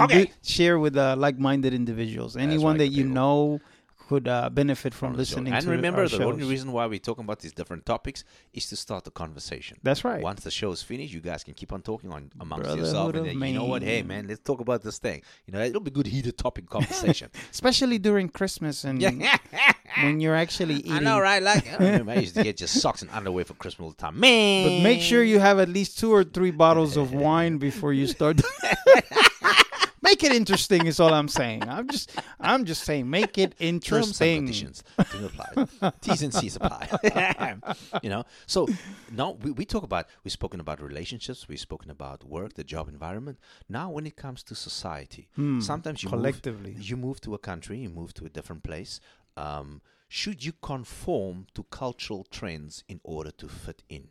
Okay. 0.03 0.31
share 0.43 0.79
with 0.79 0.97
uh, 0.97 1.15
like-minded 1.17 1.73
individuals. 1.73 2.37
Anyone 2.37 2.77
that 2.77 2.87
you 2.89 3.03
people. 3.03 3.13
know 3.15 3.61
could 4.07 4.27
uh, 4.27 4.49
benefit 4.49 4.93
from 4.93 5.13
show. 5.13 5.17
listening 5.17 5.53
And 5.53 5.65
remember, 5.65 6.01
our 6.01 6.07
the 6.07 6.17
shows. 6.17 6.21
only 6.21 6.45
reason 6.45 6.71
why 6.71 6.85
we're 6.85 6.99
talking 6.99 7.23
about 7.23 7.39
these 7.39 7.53
different 7.53 7.85
topics 7.85 8.23
is 8.53 8.67
to 8.69 8.75
start 8.75 9.03
the 9.03 9.11
conversation. 9.11 9.77
That's 9.83 10.03
right. 10.05 10.21
Once 10.21 10.43
the 10.43 10.51
show 10.51 10.71
is 10.71 10.81
finished, 10.81 11.13
you 11.13 11.21
guys 11.21 11.43
can 11.43 11.53
keep 11.53 11.73
on 11.73 11.81
talking 11.81 12.11
on 12.11 12.31
amongst 12.39 12.75
yourself. 12.75 13.15
And 13.15 13.25
then, 13.25 13.41
you 13.41 13.53
know 13.53 13.65
what? 13.65 13.81
Hey, 13.81 14.03
man. 14.03 14.27
let's 14.27 14.41
talk 14.41 14.59
about 14.59 14.83
this 14.83 14.99
thing. 14.99 15.21
You 15.45 15.53
know, 15.53 15.61
it'll 15.61 15.81
be 15.81 15.91
good 15.91 16.07
heated 16.07 16.37
topic 16.37 16.69
conversation. 16.77 17.29
Especially 17.51 17.97
during 17.97 18.29
Christmas 18.29 18.83
and 18.83 19.01
when 20.01 20.19
you're 20.19 20.35
actually 20.35 20.75
eating. 20.75 20.93
I 20.93 20.99
know, 20.99 21.19
right? 21.19 21.41
Like, 21.41 21.71
I, 21.71 21.77
remember 21.77 22.11
I 22.11 22.15
used 22.15 22.35
to 22.35 22.43
get 22.43 22.57
just 22.57 22.81
socks 22.81 23.01
and 23.01 23.11
underwear 23.11 23.45
for 23.45 23.53
Christmas 23.55 23.85
all 23.85 23.91
the 23.91 23.97
time. 23.97 24.19
Man. 24.19 24.67
But 24.67 24.83
make 24.83 25.01
sure 25.01 25.23
you 25.23 25.39
have 25.39 25.59
at 25.59 25.69
least 25.69 25.99
two 25.99 26.13
or 26.13 26.23
three 26.23 26.51
bottles 26.51 26.97
of 26.97 27.13
wine 27.13 27.57
before 27.57 27.93
you 27.93 28.07
start. 28.07 28.41
Make 30.09 30.23
it 30.23 30.31
interesting 30.31 30.85
is 30.91 30.99
all 30.99 31.13
I'm 31.13 31.27
saying. 31.27 31.67
I'm 31.75 31.87
just 31.89 32.11
I'm 32.39 32.63
just 32.65 32.83
saying 32.89 33.09
make 33.09 33.37
it 33.37 33.51
Terms 33.51 33.61
and 33.61 33.73
interesting. 33.75 34.35
conditions 34.41 34.83
do 35.11 35.25
apply. 35.25 35.91
T's 36.01 36.21
and 36.21 36.33
C's 36.33 36.55
apply. 36.55 36.83
you 38.03 38.09
know. 38.13 38.23
So 38.47 38.67
now 39.11 39.31
we, 39.43 39.51
we 39.51 39.65
talk 39.65 39.83
about 39.83 40.05
we've 40.23 40.31
spoken 40.41 40.59
about 40.59 40.81
relationships, 40.81 41.47
we've 41.47 41.59
spoken 41.59 41.89
about 41.91 42.23
work, 42.23 42.53
the 42.53 42.63
job 42.63 42.87
environment. 42.89 43.37
Now 43.69 43.89
when 43.89 44.05
it 44.05 44.15
comes 44.15 44.43
to 44.43 44.55
society, 44.55 45.27
sometimes 45.59 46.03
you 46.03 46.09
Hmm. 46.09 46.15
collectively. 46.15 46.73
move, 46.75 46.89
you 46.89 46.97
move 46.97 47.21
to 47.21 47.33
a 47.33 47.39
country, 47.39 47.79
you 47.79 47.89
move 47.89 48.13
to 48.15 48.25
a 48.25 48.29
different 48.29 48.63
place. 48.63 48.99
Um, 49.37 49.81
should 50.07 50.45
you 50.45 50.53
conform 50.61 51.47
to 51.55 51.63
cultural 51.63 52.23
trends 52.37 52.83
in 52.87 52.99
order 53.03 53.31
to 53.31 53.47
fit 53.47 53.83
in? 53.89 54.07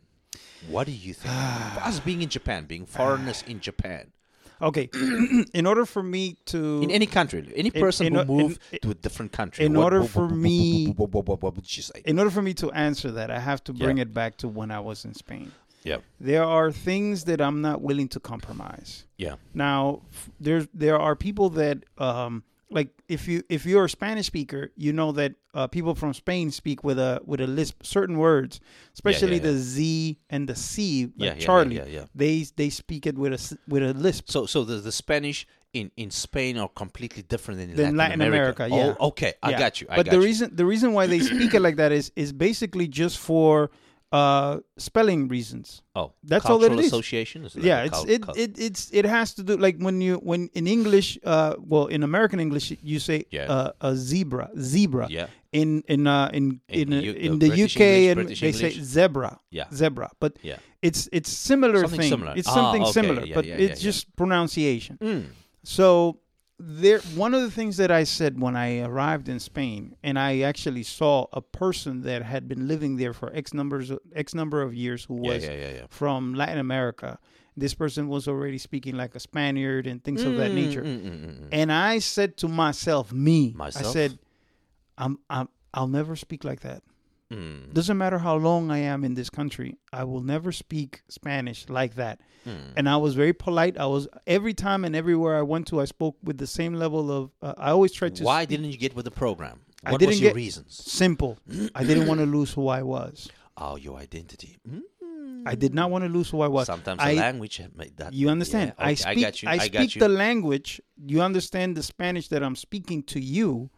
What 0.67 0.85
do 0.87 0.91
you 0.91 1.13
think? 1.13 1.33
Us 1.89 1.99
being 2.01 2.21
in 2.21 2.29
Japan, 2.29 2.65
being 2.65 2.85
foreigners 2.85 3.43
in 3.47 3.59
Japan, 3.59 4.11
Okay, 4.65 4.89
in 5.53 5.65
order 5.67 5.85
for 5.85 6.01
me 6.03 6.35
to 6.47 6.81
in 6.81 6.89
any 6.91 7.05
country, 7.05 7.41
any 7.55 7.69
person 7.71 8.07
in 8.07 8.15
who 8.15 8.33
o- 8.33 8.39
in- 8.39 8.57
to 8.81 8.89
a 8.91 8.95
different 8.95 9.31
country. 9.31 9.63
in 9.65 9.73
what- 9.73 9.83
order 9.93 10.03
for 10.03 10.27
me- 10.27 10.87
what, 10.97 11.41
would 11.55 11.77
you 11.77 11.83
say? 11.83 12.01
in 12.05 12.17
order 12.19 12.31
for 12.31 12.41
me 12.41 12.53
to 12.55 12.71
answer 12.71 13.11
that, 13.11 13.29
I 13.29 13.39
have 13.39 13.63
to 13.65 13.73
bring 13.73 13.97
Yeah. 13.97 14.03
it 14.03 14.13
back 14.13 14.37
to 14.37 14.47
when 14.47 14.71
I 14.71 14.79
was 14.79 15.05
in 15.05 15.13
Spain. 15.13 15.51
Yeah, 15.83 15.97
There 16.19 16.43
are 16.43 16.71
things 16.71 17.25
that 17.25 17.39
I'm 17.39 17.61
not 17.61 17.79
willing 17.79 18.07
to 18.15 18.19
compromise. 18.19 19.05
yeah, 19.17 19.35
Now, 19.53 20.01
f- 20.11 20.29
there's 20.39 20.67
there 20.73 20.97
are 20.99 21.15
people 21.15 21.47
that 21.61 21.77
um 21.99 22.43
like 22.71 22.89
if 23.07 23.27
you 23.27 23.43
if 23.49 23.65
you're 23.65 23.85
a 23.85 23.89
Spanish 23.89 24.25
speaker, 24.25 24.71
you 24.75 24.91
know 24.91 25.11
that 25.13 25.35
uh, 25.53 25.67
people 25.67 25.93
from 25.95 26.13
Spain 26.13 26.51
speak 26.51 26.83
with 26.83 26.97
a 26.99 27.21
with 27.25 27.39
a 27.41 27.47
lisp 27.47 27.83
certain 27.83 28.17
words, 28.17 28.59
especially 28.93 29.35
yeah. 29.37 29.43
the 29.43 29.53
Z 29.57 30.17
and 30.29 30.49
the 30.49 30.55
C, 30.55 31.05
like 31.05 31.13
Yeah, 31.15 31.25
yeah, 31.25 31.33
yeah, 31.33 31.45
Charlie. 31.45 31.75
yeah, 31.77 31.85
yeah. 31.85 32.05
They 32.15 32.45
they 32.55 32.69
speak 32.69 33.05
it 33.05 33.17
with 33.17 33.33
a 33.33 33.57
with 33.67 33.83
a 33.83 33.93
lisp. 33.93 34.29
So, 34.31 34.45
so 34.45 34.63
the 34.63 34.75
the 34.75 34.91
Spanish 34.91 35.45
in 35.73 35.91
in 35.97 36.09
Spain 36.09 36.57
are 36.57 36.69
completely 36.69 37.21
different 37.21 37.59
than, 37.59 37.75
Than 37.75 37.97
Latin 37.97 38.21
America, 38.21 38.67
yeah. 38.69 38.95
Oh, 38.99 39.07
okay, 39.09 39.33
I 39.43 39.51
Yeah. 39.51 39.59
got 39.59 39.81
you. 39.81 39.87
I 39.89 39.97
but 39.97 40.05
got 40.07 40.11
the 40.11 40.17
you. 40.17 40.23
reason 40.23 40.55
the 40.55 40.65
reason 40.65 40.93
why 40.93 41.05
they 41.05 41.19
speak 41.19 41.53
it 41.53 41.61
like 41.61 41.75
that 41.77 41.91
is 41.91 42.11
is 42.15 42.33
basically 42.33 42.87
just 42.87 43.19
for 43.19 43.69
uh 44.11 44.59
spelling 44.77 45.27
reasons. 45.27 45.81
oh, 45.95 46.13
that's 46.23 46.45
all 46.45 46.59
that 46.59 46.71
it 46.71 46.79
is. 46.79 46.85
association. 46.87 47.45
Is 47.45 47.55
it 47.55 47.63
yeah, 47.63 47.83
it's 47.83 47.99
cul- 47.99 48.09
it, 48.09 48.21
cul- 48.21 48.35
it 48.37 48.57
it's 48.59 48.89
it 48.93 49.05
has 49.05 49.33
to 49.35 49.43
do 49.43 49.57
like 49.57 49.77
when 49.79 49.99
you 50.01 50.15
when 50.17 50.49
in 50.53 50.67
English, 50.67 51.17
uh, 51.23 51.55
well, 51.59 51.87
in 51.87 52.03
American 52.03 52.39
English, 52.39 52.71
you 52.81 52.99
say 52.99 53.25
Yeah. 53.31 53.51
uh, 53.51 53.71
a 53.81 53.95
zebra, 53.95 54.49
zebra. 54.59 55.07
Yeah. 55.09 55.27
In 55.51 55.83
in 55.87 56.05
uh, 56.07 56.29
in 56.33 56.61
In 56.69 56.81
in 56.81 56.89
the 56.91 56.97
uh, 56.97 57.01
U- 57.01 57.13
in 57.13 57.39
the 57.39 57.47
British 57.49 57.75
UK 57.75 57.81
English, 57.81 58.07
and 58.11 58.15
British 58.15 58.39
they 58.41 58.51
say 58.51 58.71
zebra. 58.83 59.39
Yeah. 59.49 59.65
Zebra, 59.73 60.11
but 60.19 60.37
Yeah. 60.43 60.57
it's 60.81 61.09
it's 61.11 61.29
similar 61.31 61.79
Something 61.81 61.99
thing. 62.01 62.09
similar. 62.09 62.33
It's 62.37 62.47
Ah, 62.47 62.53
something 62.53 62.83
okay. 62.83 62.91
similar, 62.91 63.25
Yeah, 63.25 63.35
but 63.35 63.45
yeah, 63.45 63.55
it's 63.65 63.81
just 63.81 64.15
pronunciation. 64.15 64.97
Mm. 65.01 65.23
So 65.63 66.19
there 66.57 66.99
one 67.15 67.33
of 67.33 67.41
the 67.41 67.51
things 67.51 67.77
that 67.77 67.91
I 67.91 68.05
said 68.05 68.39
when 68.39 68.55
I 68.55 68.79
arrived 68.81 69.27
in 69.27 69.39
Spain 69.39 69.95
and 70.03 70.17
I 70.17 70.39
actually 70.41 70.83
saw 70.83 71.27
a 71.33 71.41
person 71.41 72.01
that 72.03 72.23
had 72.23 72.47
been 72.47 72.67
living 72.67 72.95
there 72.95 73.13
for 73.13 73.33
X 73.35 73.53
numbers 73.53 73.91
X 74.15 74.33
number 74.33 74.61
of 74.61 74.73
years 74.73 75.03
who 75.05 75.15
was 75.15 75.43
yeah, 75.43 75.51
yeah, 75.53 75.69
yeah. 75.71 75.85
from 75.89 76.33
Latin 76.33 76.57
America. 76.59 77.19
This 77.57 77.73
person 77.73 78.07
was 78.07 78.27
already 78.27 78.57
speaking 78.57 78.95
like 78.95 79.15
a 79.15 79.19
Spaniard 79.19 79.87
and 79.87 80.03
things 80.03 80.23
of 80.23 80.35
that 80.37 80.51
Mm, 80.51 80.55
nature. 80.55 80.81
mm, 80.83 81.01
mm, 81.01 81.25
mm, 81.25 81.39
mm. 81.43 81.47
And 81.51 81.71
I 81.71 81.99
said 81.99 82.35
to 82.37 82.47
myself, 82.49 83.13
me, 83.13 83.53
Myself? 83.55 83.85
I 83.87 83.89
said, 83.93 84.19
I'm, 84.97 85.19
I'm 85.29 85.49
I'll 85.73 85.87
never 85.87 86.15
speak 86.15 86.43
like 86.45 86.61
that. 86.61 86.83
Mm, 87.33 87.73
Doesn't 87.73 87.97
matter 87.97 88.19
how 88.19 88.35
long 88.35 88.69
I 88.69 88.77
am 88.79 89.03
in 89.03 89.15
this 89.15 89.29
country, 89.31 89.77
I 89.91 90.03
will 90.03 90.21
never 90.21 90.51
speak 90.51 91.01
Spanish 91.09 91.67
like 91.69 91.95
that. 91.95 92.19
mm. 92.47 92.73
And 92.77 92.87
I 92.87 92.97
was 92.97 93.15
very 93.15 93.33
polite. 93.33 93.77
I 93.79 93.87
was 93.87 94.07
every 94.27 94.53
time 94.53 94.85
and 94.85 94.95
everywhere 94.95 95.35
I 95.35 95.41
went 95.41 95.67
to, 95.67 95.81
I 95.81 95.85
spoke 95.85 96.17
with 96.23 96.37
the 96.37 96.47
same 96.47 96.75
level 96.75 97.11
of. 97.11 97.31
Uh, 97.41 97.53
I 97.57 97.71
always 97.71 97.91
tried 97.93 98.15
to. 98.17 98.23
Why 98.23 98.43
speak 98.43 98.49
didn't 98.59 98.71
you 98.71 98.77
get 98.77 98.95
with 98.95 99.05
the 99.05 99.11
program? 99.11 99.61
I 99.83 99.91
What 99.91 99.99
didn't 99.99 100.09
was 100.11 100.21
your 100.21 100.29
get- 100.31 100.35
reasons? 100.35 100.75
simple? 100.85 101.37
I 101.73 101.83
didn't 101.83 102.07
want 102.07 102.19
to 102.25 102.25
lose 102.27 102.51
who 102.53 102.67
I 102.67 102.83
was. 102.83 103.27
Oh, 103.57 103.75
your 103.75 103.97
identity. 103.97 104.57
Mm. 104.69 104.81
I 105.47 105.53
did 105.55 105.73
not 105.75 105.91
want 105.91 106.03
to 106.03 106.09
lose 106.09 106.29
who 106.29 106.41
I 106.41 106.47
was. 106.47 106.65
Sometimes 106.67 106.99
I, 107.01 107.13
the 107.13 107.21
language 107.21 107.61
made 107.75 107.95
that. 107.97 108.13
You 108.13 108.29
understand? 108.29 108.73
Yeah, 108.79 108.85
I 108.85 108.93
speak. 108.95 109.17
I 109.17 109.21
got 109.21 109.43
you. 109.43 109.49
I 109.49 109.53
I 109.53 109.57
speak 109.59 109.93
the 109.99 110.09
language. 110.09 110.81
You 111.05 111.21
understand 111.21 111.77
the 111.77 111.83
Spanish 111.83 112.27
that 112.29 112.41
I'm 112.43 112.55
speaking 112.55 113.03
to 113.03 113.19
you. 113.19 113.69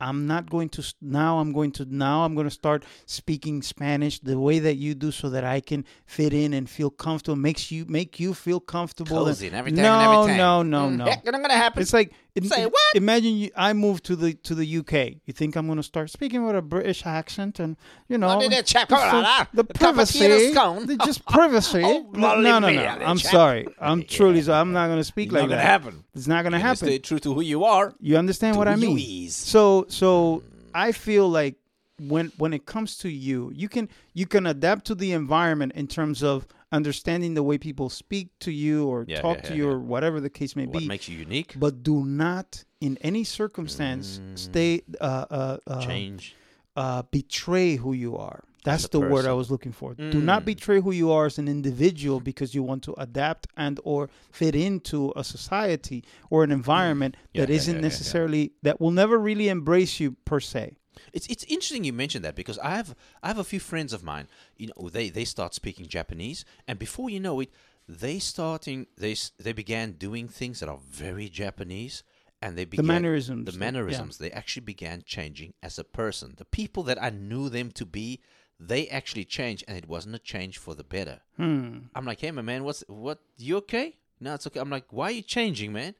I'm 0.00 0.26
not 0.26 0.50
going 0.50 0.68
to 0.70 0.94
now. 1.00 1.38
I'm 1.38 1.52
going 1.52 1.70
to 1.72 1.84
now. 1.84 2.24
I'm 2.24 2.34
going 2.34 2.46
to 2.48 2.50
start 2.50 2.84
speaking 3.06 3.62
Spanish 3.62 4.18
the 4.18 4.38
way 4.38 4.58
that 4.58 4.74
you 4.76 4.94
do, 4.94 5.10
so 5.12 5.30
that 5.30 5.44
I 5.44 5.60
can 5.60 5.84
fit 6.06 6.32
in 6.32 6.52
and 6.52 6.68
feel 6.68 6.90
comfortable. 6.90 7.36
Makes 7.36 7.70
you 7.70 7.84
make 7.86 8.18
you 8.18 8.34
feel 8.34 8.60
comfortable. 8.60 9.24
Cozy 9.24 9.46
and 9.48 9.56
every 9.56 9.70
time 9.72 9.82
no, 9.82 9.92
and 9.94 10.02
every 10.02 10.26
time. 10.28 10.36
no, 10.36 10.62
no, 10.62 10.88
Mm, 10.88 10.96
no. 10.98 11.04
heck, 11.06 11.24
not 11.24 11.32
gonna 11.40 11.54
happen. 11.54 11.80
It's 11.82 11.92
like 11.92 12.12
it- 12.34 12.44
Say 12.44 12.64
what? 12.64 12.74
Imagine 12.94 13.34
you, 13.36 13.50
I 13.56 13.72
move 13.74 14.02
to 14.04 14.16
the 14.16 14.32
to 14.34 14.54
the 14.54 14.64
UK. 14.78 14.92
You 15.26 15.32
think 15.34 15.54
I'm 15.56 15.66
going 15.66 15.76
to 15.76 15.82
start 15.82 16.10
speaking 16.10 16.44
with 16.46 16.56
a 16.56 16.62
British 16.62 17.04
accent 17.06 17.60
and 17.60 17.76
you 18.08 18.16
know 18.18 18.40
did 18.40 18.52
that 18.52 18.66
chap 18.66 18.88
the, 18.88 18.96
ah? 18.98 19.46
the 19.52 19.62
A 19.62 19.64
cup 19.66 19.74
of 19.74 19.78
privacy, 19.96 20.18
tea 20.20 20.24
and 20.24 20.34
a 20.34 20.50
scone? 20.52 20.86
the 20.86 20.96
just 20.98 21.24
privacy. 21.26 21.82
Oh, 21.84 22.08
no, 22.12 22.40
no, 22.40 22.58
no, 22.58 22.70
no. 22.70 22.82
I'm 23.04 23.18
sorry. 23.18 23.66
I'm 23.78 24.00
Yeah. 24.00 24.06
truly. 24.08 24.42
So 24.42 24.52
I'm 24.54 24.72
not 24.72 24.86
going 24.86 24.98
to 24.98 25.04
speak 25.04 25.26
It's 25.26 25.34
like 25.34 25.48
that. 25.50 25.60
happen. 25.64 26.04
It's 26.14 26.26
not 26.26 26.42
going 26.42 26.52
to 26.52 26.58
happen. 26.58 26.86
Stay 26.88 26.98
true 26.98 27.18
to 27.20 27.34
who 27.34 27.42
you 27.42 27.64
are. 27.64 27.94
You 28.00 28.16
understand 28.16 28.56
what 28.56 28.68
I 28.68 28.76
mean? 28.76 29.28
So 29.30 29.86
so 29.88 30.42
I 30.74 30.92
feel 30.92 31.28
like 31.28 31.56
when 32.00 32.32
when 32.38 32.52
it 32.52 32.64
comes 32.66 32.96
to 32.98 33.08
you, 33.10 33.52
you 33.54 33.68
can 33.68 33.88
you 34.14 34.26
can 34.26 34.46
adapt 34.46 34.86
to 34.86 34.94
the 34.94 35.12
environment 35.12 35.72
in 35.74 35.86
terms 35.86 36.22
of 36.22 36.46
understanding 36.72 37.34
the 37.34 37.42
way 37.42 37.58
people 37.58 37.88
speak 37.90 38.28
to 38.40 38.50
you 38.50 38.86
or 38.88 39.04
Yeah, 39.06 39.20
talk 39.20 39.38
yeah, 39.42 39.48
to 39.50 39.54
you 39.54 39.68
or 39.68 39.78
whatever 39.78 40.20
the 40.20 40.30
case 40.30 40.56
may 40.56 40.66
What 40.66 40.80
be. 40.80 40.86
makes 40.88 41.08
you 41.08 41.16
unique? 41.18 41.54
but 41.56 41.82
do 41.82 42.04
not 42.04 42.64
in 42.80 42.98
any 43.02 43.24
circumstance 43.24 44.20
stay 44.34 44.82
uh, 45.00 45.26
uh, 45.30 45.56
uh, 45.66 45.86
Change. 45.86 46.34
uh, 46.76 47.02
betray 47.10 47.76
who 47.76 47.92
you 47.92 48.16
are. 48.16 48.42
That's 48.64 48.84
a 48.84 48.88
the 48.88 49.00
word 49.00 49.26
I 49.26 49.32
was 49.32 49.50
looking 49.50 49.72
for. 49.72 49.94
Do 49.94 50.20
not 50.22 50.42
Mm. 50.42 50.46
betray 50.46 50.80
who 50.80 50.92
you 50.92 51.10
are 51.10 51.26
as 51.26 51.36
an 51.38 51.48
individual 51.48 52.20
because 52.20 52.54
you 52.54 52.62
want 52.62 52.82
to 52.84 52.94
adapt 52.96 53.48
and 53.56 53.80
or 53.82 54.08
fit 54.30 54.54
into 54.54 55.12
a 55.16 55.24
society 55.24 56.04
or 56.30 56.44
an 56.44 56.52
environment 56.52 57.16
Mm. 57.16 57.20
Yeah, 57.34 57.40
that 57.40 57.48
yeah, 57.50 57.56
yeah, 57.74 57.80
yeah. 57.80 57.88
necessarily 57.88 58.52
that 58.62 58.80
will 58.80 58.92
never 58.92 59.18
really 59.18 59.48
embrace 59.48 59.98
you 59.98 60.12
per 60.24 60.38
se. 60.40 60.76
It's 61.12 61.26
it's 61.26 61.44
interesting 61.44 61.84
you 61.84 61.92
mentioned 61.92 62.24
that 62.24 62.34
because 62.36 62.58
I 62.58 62.76
have 62.76 62.94
I 63.22 63.28
have 63.28 63.38
a 63.38 63.44
few 63.44 63.60
friends 63.60 63.92
of 63.92 64.02
mine. 64.02 64.28
You 64.56 64.68
know, 64.68 64.88
they 64.88 65.10
they 65.10 65.24
start 65.24 65.54
speaking 65.54 65.86
Japanese, 65.86 66.44
and 66.66 66.78
before 66.78 67.10
you 67.10 67.20
know 67.20 67.40
it, 67.40 67.50
they 67.88 68.18
starting 68.18 68.86
they 68.96 69.16
they 69.38 69.52
began 69.52 69.92
doing 69.92 70.28
things 70.28 70.60
that 70.60 70.68
are 70.68 70.78
very 70.78 71.28
Japanese, 71.28 72.02
and 72.40 72.56
they 72.56 72.64
began 72.64 72.86
the 72.86 72.92
mannerisms, 72.92 73.46
The 73.46 73.52
yeah. 73.52 73.58
mannerisms 73.58 74.18
they 74.18 74.30
actually 74.30 74.64
began 74.64 75.02
changing 75.04 75.54
as 75.62 75.78
a 75.78 75.84
person. 75.84 76.34
The 76.36 76.44
people 76.44 76.82
that 76.84 77.02
I 77.02 77.10
knew 77.10 77.48
them 77.48 77.70
to 77.72 77.86
be, 77.86 78.20
they 78.60 78.88
actually 78.88 79.24
changed, 79.24 79.64
and 79.66 79.76
it 79.76 79.88
wasn't 79.88 80.14
a 80.14 80.18
change 80.20 80.58
for 80.58 80.74
the 80.74 80.84
better. 80.84 81.20
Hmm. 81.36 81.78
I'm 81.94 82.04
like, 82.04 82.20
hey, 82.20 82.30
my 82.30 82.42
man, 82.42 82.64
what's 82.64 82.84
what? 82.88 83.18
You 83.36 83.56
okay? 83.58 83.96
No, 84.20 84.34
it's 84.34 84.46
okay. 84.46 84.60
I'm 84.60 84.70
like, 84.70 84.86
why 84.90 85.06
are 85.06 85.10
you 85.12 85.22
changing, 85.22 85.72
man? 85.72 85.94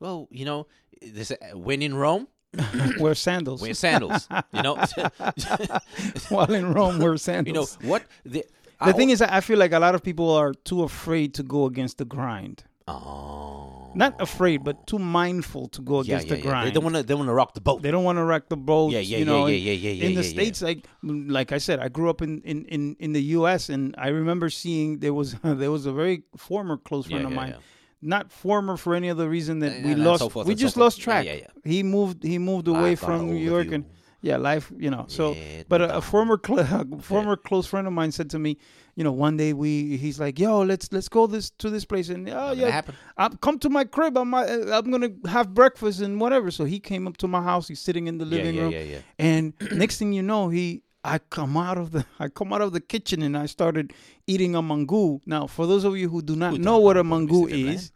Well, 0.00 0.28
you 0.30 0.44
know, 0.44 0.66
this 1.00 1.32
when 1.54 1.80
in 1.80 1.94
Rome, 1.94 2.28
Wear 2.98 3.14
sandals. 3.14 3.60
wear 3.62 3.74
sandals. 3.74 4.28
you 4.52 4.62
know, 4.62 4.76
While 6.28 6.52
in 6.52 6.72
Rome, 6.72 6.98
wear 6.98 7.16
sandals. 7.16 7.76
you 7.80 7.86
know 7.86 7.90
what 7.90 8.04
the 8.24 8.44
the 8.84 8.92
thing 8.92 9.10
is, 9.10 9.22
I 9.22 9.40
feel 9.40 9.58
like 9.58 9.72
a 9.72 9.78
lot 9.78 9.94
of 9.94 10.02
people 10.02 10.30
are 10.30 10.52
too 10.52 10.82
afraid 10.82 11.34
to 11.34 11.42
go 11.42 11.64
against 11.66 11.98
the 11.98 12.04
grind. 12.04 12.64
oh, 12.86 13.92
Not 13.94 14.20
afraid, 14.20 14.62
but 14.64 14.86
too 14.86 14.98
mindful 14.98 15.68
to 15.68 15.80
go 15.80 15.96
yeah, 16.02 16.16
against 16.16 16.26
yeah, 16.26 16.34
the 16.34 16.38
yeah. 16.40 16.42
grind. 16.50 16.66
They 16.66 16.72
don't 16.72 16.84
want 16.84 16.96
to. 16.96 17.02
They 17.02 17.14
want 17.14 17.28
to 17.28 17.32
rock 17.32 17.54
the 17.54 17.60
boat. 17.60 17.80
They 17.82 17.90
don't 17.90 18.04
want 18.04 18.18
to 18.18 18.24
rock 18.24 18.48
the 18.48 18.56
boat. 18.58 18.92
Yeah, 18.92 18.98
yeah, 18.98 19.18
you 19.18 19.24
know, 19.24 19.46
yeah, 19.46 19.54
in- 19.56 19.62
yeah, 19.62 19.72
yeah, 19.72 19.90
yeah, 19.90 20.04
In 20.08 20.14
the 20.14 20.20
yeah, 20.22 20.26
yeah. 20.26 20.34
states, 20.36 20.60
like 20.62 20.84
like 21.02 21.52
I 21.52 21.58
said, 21.58 21.78
I 21.80 21.88
grew 21.88 22.10
up 22.10 22.20
in, 22.20 22.42
in, 22.42 22.64
in, 22.66 22.96
in 22.98 23.12
the 23.12 23.22
U.S. 23.38 23.68
and 23.70 23.94
I 23.96 24.08
remember 24.08 24.50
seeing 24.50 24.98
there 24.98 25.14
was 25.14 25.34
there 25.42 25.70
was 25.70 25.86
a 25.86 25.92
very 25.92 26.24
former 26.36 26.76
close 26.76 27.06
friend 27.06 27.22
Yeah, 27.22 27.26
of 27.28 27.32
yeah, 27.32 27.36
mine, 27.36 27.50
yeah. 27.52 27.58
Not 28.04 28.30
former 28.30 28.76
for 28.76 28.94
any 28.94 29.10
other 29.10 29.28
reason 29.28 29.60
that 29.60 29.82
we 29.82 29.94
lost. 29.94 30.20
so 30.20 30.28
forth 30.28 30.46
we 30.46 30.52
and 30.52 30.60
so 30.60 30.64
just 30.66 30.76
lost 30.76 31.00
track. 31.00 31.24
yeah, 31.24 31.34
yeah. 31.34 31.46
He 31.64 31.82
moved 31.82 32.22
he 32.22 32.38
moved 32.38 32.68
away 32.68 32.94
from 32.94 33.26
New 33.26 33.36
York 33.36 33.72
and 33.72 33.84
yeah, 34.20 34.38
life. 34.38 34.72
You 34.76 34.90
know, 34.90 35.04
so 35.08 35.36
but 35.68 35.82
a, 35.82 35.96
a 35.96 36.00
former 36.00 36.40
cl- 36.44 36.86
former 37.00 37.36
close 37.36 37.66
friend 37.66 37.86
of 37.86 37.92
mine 37.92 38.12
said 38.12 38.30
to 38.30 38.38
me, 38.38 38.56
you 38.94 39.04
know, 39.04 39.12
one 39.12 39.36
day 39.36 39.52
we 39.52 39.96
he's 39.96 40.18
like, 40.20 40.38
yo, 40.38 40.62
let's 40.62 40.90
let's 40.92 41.08
go 41.08 41.26
this 41.26 41.50
to 41.50 41.68
this 41.68 41.84
place 41.84 42.08
and 42.08 42.28
oh 42.28 42.32
gonna 42.32 42.56
yeah. 42.56 42.82
I'm, 43.18 43.36
come 43.38 43.58
to 43.58 43.68
my 43.68 43.84
crib. 43.84 44.16
I'm 44.16 44.32
I'm 44.34 44.90
gonna 44.90 45.10
have 45.26 45.52
breakfast 45.52 46.00
and 46.00 46.20
whatever. 46.20 46.50
So 46.50 46.64
he 46.64 46.80
came 46.80 47.06
up 47.06 47.16
to 47.18 47.28
my 47.28 47.42
house. 47.42 47.68
He's 47.68 47.80
sitting 47.80 48.06
in 48.06 48.18
the 48.18 48.24
living 48.24 48.54
yeah, 48.54 48.62
room, 48.62 48.72
yeah, 48.72 48.82
yeah. 48.82 48.98
and 49.18 49.52
next 49.72 49.98
thing 49.98 50.12
you 50.12 50.22
know, 50.22 50.48
he 50.48 50.83
I 51.04 51.18
come 51.18 51.56
out 51.56 51.76
of 51.78 51.90
the 51.92 52.04
I 52.18 52.28
come 52.28 52.52
out 52.52 52.62
of 52.62 52.72
the 52.72 52.80
kitchen 52.80 53.22
and 53.22 53.36
I 53.36 53.46
started 53.46 53.92
eating 54.26 54.54
a 54.54 54.62
mangú. 54.62 55.20
Now, 55.26 55.46
for 55.46 55.66
those 55.66 55.84
of 55.84 55.96
you 55.96 56.08
who 56.08 56.22
do 56.22 56.34
not 56.34 56.58
know 56.58 56.78
what 56.78 56.96
a 56.96 57.04
mangú 57.04 57.48
is, 57.50 57.92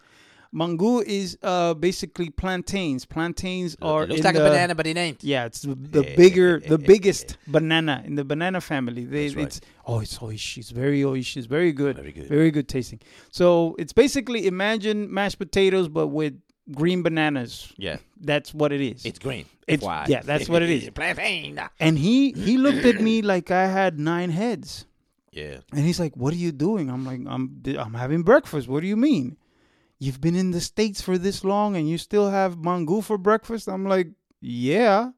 mangú 0.54 1.02
is 1.04 1.38
uh 1.42 1.74
basically 1.74 2.28
plantains. 2.30 3.04
Plantains 3.06 3.76
are 3.82 4.04
It 4.04 4.08
looks 4.10 4.20
in 4.20 4.24
like 4.26 4.34
a 4.36 4.40
banana, 4.40 4.74
but 4.74 4.86
it 4.86 4.96
ain't. 4.96 5.24
yeah, 5.24 5.46
it's 5.46 5.62
the, 5.62 5.74
the 5.74 6.02
Yeah, 6.04 6.16
bigger, 6.16 6.58
yeah, 6.62 6.68
the 6.68 6.80
yeah, 6.80 6.86
biggest 6.86 7.32
eh, 7.32 7.34
eh. 7.34 7.52
banana 7.52 8.02
in 8.04 8.14
the 8.16 8.24
banana 8.24 8.60
family. 8.60 9.04
They, 9.04 9.24
That's 9.28 9.36
right. 9.36 9.46
It's 9.46 9.60
oh, 9.86 10.00
it's 10.00 10.18
oishi. 10.18 10.58
It's 10.58 10.70
very 10.70 11.00
oishi. 11.02 11.38
It's 11.38 11.46
very 11.46 11.72
good. 11.72 11.96
Very 11.96 12.12
good. 12.12 12.28
Very 12.28 12.50
good 12.50 12.68
tasting. 12.68 13.00
So 13.30 13.74
it's 13.78 13.92
basically 13.94 14.46
imagine 14.46 15.12
mashed 15.12 15.38
potatoes 15.38 15.88
but 15.88 16.08
with 16.08 16.34
green 16.72 17.02
bananas. 17.02 17.72
Yeah, 17.76 17.98
That's 18.20 18.52
what 18.54 18.72
it 18.72 18.80
is. 18.80 19.04
it's 19.04 19.18
green. 19.18 19.46
It's- 19.66 19.84
Why? 19.86 20.06
yeah, 20.08 20.22
that's 20.22 20.48
what 20.48 20.62
it 20.62 20.70
is. 20.70 20.88
Plantain. 20.94 21.60
and 21.80 21.98
he 21.98 22.32
he 22.32 22.56
looked 22.58 22.84
at 22.84 23.00
me 23.00 23.22
like 23.22 23.50
I 23.50 23.66
had 23.66 23.98
nine 23.98 24.30
heads. 24.30 24.84
Yeah. 25.30 25.58
And 25.72 25.84
he's 25.84 26.00
like, 26.00 26.16
"What 26.16 26.32
are 26.32 26.40
you 26.40 26.50
doing?" 26.52 26.88
I'm 26.90 27.04
like, 27.04 27.20
"I'm 27.28 27.62
I'm 27.78 27.94
having 27.94 28.22
breakfast." 28.22 28.66
What 28.66 28.80
do 28.80 28.88
you 28.88 28.96
mean? 28.96 29.36
You've 30.00 30.20
been 30.20 30.34
in 30.34 30.50
the 30.52 30.60
states 30.60 31.00
for 31.02 31.18
this 31.18 31.44
long 31.44 31.76
and 31.76 31.88
you 31.88 31.98
still 31.98 32.30
have 32.30 32.56
mangú 32.56 33.04
for 33.04 33.18
breakfast? 33.18 33.68
I'm 33.68 33.84
like, 33.84 34.08
"Yeah." 34.40 35.12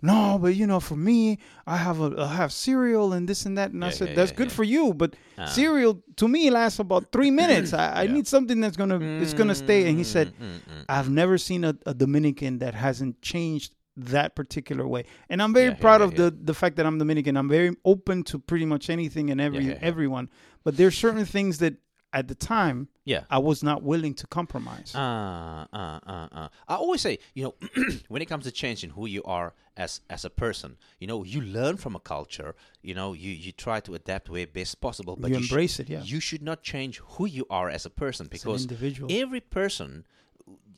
No, 0.00 0.38
but 0.40 0.54
you 0.54 0.66
know, 0.66 0.78
for 0.80 0.94
me, 0.96 1.38
I 1.66 1.76
have 1.76 2.00
a 2.00 2.14
I 2.18 2.34
have 2.36 2.52
cereal 2.52 3.12
and 3.12 3.28
this 3.28 3.46
and 3.46 3.58
that, 3.58 3.72
and 3.72 3.84
I 3.84 3.90
said 3.90 4.10
yeah, 4.10 4.14
that's 4.14 4.30
yeah, 4.30 4.36
good 4.36 4.48
yeah. 4.48 4.54
for 4.54 4.64
you, 4.64 4.94
but 4.94 5.16
Ah. 5.36 5.46
cereal 5.46 6.02
to 6.16 6.28
me 6.28 6.50
lasts 6.50 6.78
about 6.78 7.10
three 7.10 7.30
minutes. 7.42 7.72
I, 7.72 7.92
I 7.92 8.02
Yeah. 8.04 8.12
need 8.12 8.26
something 8.28 8.60
that's 8.60 8.76
gonna 8.76 9.00
it's 9.22 9.34
gonna 9.34 9.54
stay. 9.56 9.88
And 9.88 9.98
he 9.98 10.04
said, 10.04 10.28
Mm, 10.38 10.44
mm, 10.44 10.60
mm. 10.60 10.84
I've 10.88 11.10
never 11.10 11.36
seen 11.38 11.64
a, 11.64 11.74
a 11.84 11.94
Dominican 11.94 12.58
that 12.58 12.74
hasn't 12.74 13.20
changed 13.22 13.72
that 13.96 14.36
particular 14.36 14.86
way. 14.86 15.04
And 15.28 15.42
I'm 15.42 15.52
very 15.52 15.66
Yeah, 15.70 15.74
yeah, 15.74 15.80
proud 15.80 16.00
yeah, 16.00 16.06
of 16.06 16.14
the 16.14 16.30
the 16.30 16.54
fact 16.54 16.76
that 16.76 16.86
I'm 16.86 16.98
Dominican. 16.98 17.36
I'm 17.36 17.48
very 17.48 17.74
open 17.84 18.22
to 18.30 18.38
pretty 18.38 18.66
much 18.66 18.88
anything 18.90 19.30
and 19.30 19.40
every 19.40 19.64
Yeah, 19.64 19.70
yeah, 19.72 19.78
yeah. 19.82 19.88
everyone. 19.88 20.28
But 20.64 20.76
there's 20.76 20.96
certain 20.96 21.24
things 21.24 21.58
that 21.58 21.74
at 22.12 22.28
the 22.28 22.34
time 22.34 22.88
Yeah. 23.04 23.24
I 23.30 23.38
was 23.38 23.62
not 23.62 23.82
willing 23.82 24.14
to 24.14 24.26
compromise. 24.26 24.94
Uh, 24.94 25.66
uh, 25.72 26.00
uh, 26.06 26.28
uh. 26.32 26.48
I 26.66 26.74
always 26.74 27.00
say, 27.00 27.18
you 27.34 27.44
know, 27.44 27.54
when 28.08 28.22
it 28.22 28.26
comes 28.26 28.44
to 28.44 28.52
changing 28.52 28.90
who 28.90 29.06
you 29.06 29.22
are 29.24 29.54
as 29.76 30.00
as 30.10 30.24
a 30.24 30.30
person, 30.30 30.76
you 30.98 31.06
know, 31.06 31.24
you 31.24 31.40
learn 31.40 31.76
from 31.76 31.94
a 31.94 32.00
culture. 32.00 32.54
You 32.82 32.94
know, 32.94 33.12
you 33.12 33.30
you 33.30 33.52
try 33.52 33.80
to 33.80 33.94
adapt 33.94 34.28
where 34.28 34.46
best 34.46 34.80
possible, 34.80 35.16
but 35.16 35.30
You 35.30 35.36
you, 35.36 35.42
embrace 35.42 35.78
it, 35.80 35.88
yeah. 35.88 36.02
You 36.02 36.20
should 36.20 36.42
not 36.42 36.62
change 36.62 36.98
who 36.98 37.26
you 37.26 37.46
are 37.50 37.68
as 37.68 37.86
a 37.86 37.90
person 37.90 38.26
because 38.30 38.62
individual. 38.62 39.10
every 39.10 39.40
person, 39.40 40.04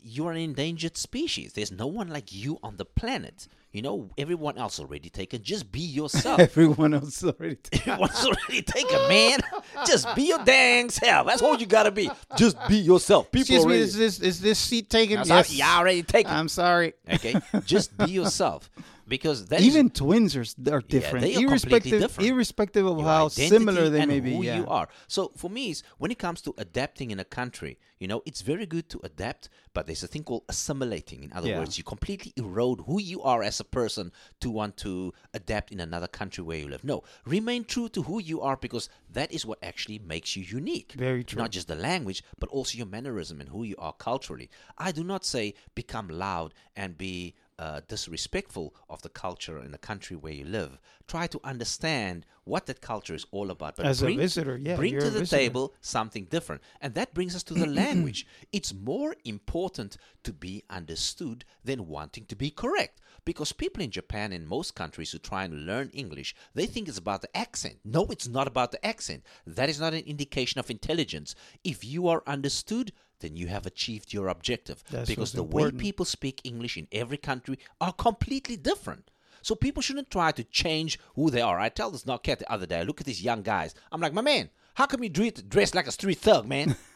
you 0.03 0.26
are 0.26 0.33
an 0.33 0.39
endangered 0.39 0.97
species. 0.97 1.53
There's 1.55 1.72
no 1.72 1.87
one 1.87 2.09
like 2.09 2.33
you 2.33 2.59
on 2.62 2.76
the 2.76 2.85
planet. 2.85 3.49
You 3.72 3.82
know, 3.82 4.10
everyone 4.18 4.58
else 4.58 4.80
already 4.80 5.10
taken. 5.10 5.42
Just 5.42 5.70
be 5.70 5.80
yourself. 5.98 6.40
Everyone 6.40 6.92
else 6.94 7.22
already. 7.22 7.54
Taken. 7.62 7.92
Everyone's 7.92 8.24
already 8.24 8.62
taken, 8.62 9.08
man. 9.08 9.38
Just 9.86 10.12
be 10.16 10.24
your 10.24 10.44
dang 10.44 10.90
self. 10.90 11.26
That's 11.26 11.40
all 11.42 11.56
you 11.56 11.66
gotta 11.66 11.92
be. 11.92 12.10
Just 12.36 12.56
be 12.68 12.78
yourself. 12.78 13.30
People 13.30 13.40
Excuse 13.42 13.66
me, 13.66 13.72
already, 13.72 13.82
is 13.82 13.96
this 13.96 14.20
is 14.20 14.40
this 14.40 14.58
seat 14.58 14.90
taken? 14.90 15.18
I'm 15.18 15.26
Yes. 15.26 15.48
sorry, 15.48 15.58
you 15.58 15.64
already 15.64 16.02
taken. 16.02 16.32
I'm 16.32 16.48
sorry. 16.48 16.94
okay, 17.08 17.36
just 17.64 17.96
be 17.96 18.10
yourself 18.10 18.68
because 19.10 19.46
that 19.46 19.60
is 19.60 19.66
Even 19.66 19.90
twins 19.90 20.36
are, 20.36 20.46
are 20.72 20.80
different, 20.80 21.24
they 21.24 21.34
are 21.34 21.40
completely 21.40 21.42
irrespective, 21.42 22.00
different. 22.00 22.30
irrespective 22.30 22.86
of 22.86 22.96
your 22.98 23.06
how 23.06 23.28
similar 23.28 23.88
they 23.90 24.06
may 24.06 24.20
be. 24.20 24.34
Who 24.36 24.44
yeah. 24.44 24.58
you 24.58 24.66
are. 24.68 24.88
So 25.08 25.32
for 25.36 25.50
me, 25.50 25.70
is 25.70 25.82
when 25.98 26.10
it 26.10 26.18
comes 26.18 26.40
to 26.42 26.54
adapting 26.56 27.10
in 27.10 27.18
a 27.20 27.24
country, 27.24 27.78
you 27.98 28.08
know, 28.08 28.22
it's 28.24 28.40
very 28.40 28.64
good 28.66 28.88
to 28.90 29.00
adapt, 29.02 29.50
but 29.74 29.86
there's 29.86 30.02
a 30.04 30.06
thing 30.06 30.22
called 30.24 30.44
assimilating. 30.48 31.24
In 31.24 31.32
other 31.34 31.48
Yeah. 31.48 31.58
words, 31.58 31.76
you 31.76 31.84
completely 31.84 32.32
erode 32.36 32.80
who 32.86 33.00
you 33.00 33.20
are 33.22 33.42
as 33.42 33.59
a 33.61 33.64
person 33.64 34.12
to 34.40 34.50
want 34.50 34.76
to 34.78 35.12
adapt 35.34 35.72
in 35.72 35.80
another 35.80 36.08
country 36.08 36.42
where 36.42 36.58
you 36.58 36.68
live. 36.68 36.84
No, 36.84 37.02
remain 37.24 37.64
true 37.64 37.88
to 37.90 38.02
who 38.02 38.20
you 38.20 38.40
are 38.40 38.56
because 38.56 38.88
that 39.12 39.32
is 39.32 39.46
what 39.46 39.58
actually 39.62 39.98
makes 39.98 40.36
you 40.36 40.42
unique. 40.42 40.94
Very 40.96 41.24
true. 41.24 41.40
Not 41.40 41.50
just 41.50 41.68
the 41.68 41.74
language, 41.74 42.22
but 42.38 42.48
also 42.50 42.78
your 42.78 42.86
mannerism 42.86 43.40
and 43.40 43.48
who 43.50 43.62
you 43.62 43.76
are 43.78 43.92
culturally. 43.92 44.50
I 44.78 44.92
do 44.92 45.04
not 45.04 45.24
say 45.24 45.54
become 45.74 46.08
loud 46.08 46.54
and 46.76 46.96
be 46.98 47.34
uh, 47.61 47.80
disrespectful 47.88 48.74
of 48.88 49.02
the 49.02 49.11
culture 49.11 49.62
in 49.62 49.70
the 49.70 49.78
country 49.78 50.16
where 50.16 50.32
you 50.32 50.46
live. 50.46 50.80
Try 51.06 51.26
to 51.26 51.40
understand 51.44 52.24
what 52.44 52.64
that 52.66 52.80
culture 52.80 53.14
is 53.14 53.26
all 53.32 53.50
about. 53.50 53.76
But 53.76 53.84
As 53.84 54.00
a 54.00 54.06
bring, 54.06 54.16
visitor, 54.16 54.56
yeah, 54.56 54.76
bring 54.76 54.98
to 54.98 55.11
the 55.11 55.20
visitor. 55.20 55.36
table 55.36 55.74
something 55.82 56.24
different, 56.24 56.62
and 56.80 56.94
that 56.94 57.12
brings 57.12 57.36
us 57.36 57.42
to 57.44 57.54
the 57.54 57.66
language. 57.84 58.26
It's 58.50 58.72
more 58.72 59.14
important 59.26 59.98
to 60.24 60.32
be 60.32 60.64
understood 60.70 61.44
than 61.62 61.86
wanting 61.86 62.24
to 62.26 62.36
be 62.36 62.50
correct. 62.50 62.98
Because 63.24 63.52
people 63.52 63.82
in 63.82 63.90
Japan 63.90 64.32
and 64.32 64.46
most 64.46 64.74
countries 64.74 65.12
who 65.12 65.18
try 65.18 65.44
and 65.44 65.66
learn 65.66 65.90
English, 65.90 66.34
they 66.54 66.66
think 66.66 66.88
it's 66.88 66.98
about 66.98 67.22
the 67.22 67.36
accent. 67.36 67.76
No, 67.84 68.06
it's 68.06 68.28
not 68.28 68.46
about 68.46 68.72
the 68.72 68.84
accent. 68.84 69.24
That 69.46 69.68
is 69.68 69.80
not 69.80 69.94
an 69.94 70.04
indication 70.04 70.58
of 70.58 70.70
intelligence. 70.70 71.34
If 71.64 71.84
you 71.84 72.08
are 72.08 72.22
understood, 72.26 72.92
then 73.20 73.36
you 73.36 73.48
have 73.48 73.66
achieved 73.66 74.12
your 74.12 74.28
objective. 74.28 74.82
That's 74.90 75.08
because 75.08 75.32
the 75.32 75.42
important. 75.42 75.74
way 75.74 75.80
people 75.80 76.04
speak 76.04 76.40
English 76.44 76.76
in 76.76 76.88
every 76.92 77.18
country 77.18 77.58
are 77.80 77.92
completely 77.92 78.56
different. 78.56 79.10
So 79.42 79.54
people 79.54 79.82
shouldn't 79.82 80.10
try 80.10 80.32
to 80.32 80.44
change 80.44 80.98
who 81.14 81.30
they 81.30 81.40
are. 81.40 81.58
I 81.58 81.68
tell 81.68 81.90
this 81.90 82.06
not 82.06 82.22
cat 82.22 82.40
the 82.40 82.52
other 82.52 82.66
day. 82.66 82.84
Look 82.84 83.00
at 83.00 83.06
these 83.06 83.22
young 83.22 83.42
guys. 83.42 83.74
I'm 83.90 84.00
like, 84.00 84.12
my 84.12 84.20
man, 84.20 84.50
how 84.74 84.86
come 84.86 85.02
you 85.02 85.10
dress 85.10 85.74
like 85.74 85.86
a 85.86 85.92
street 85.92 86.18
thug, 86.18 86.46
man? 86.46 86.76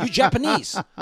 you 0.00 0.08
Japanese. 0.08 0.76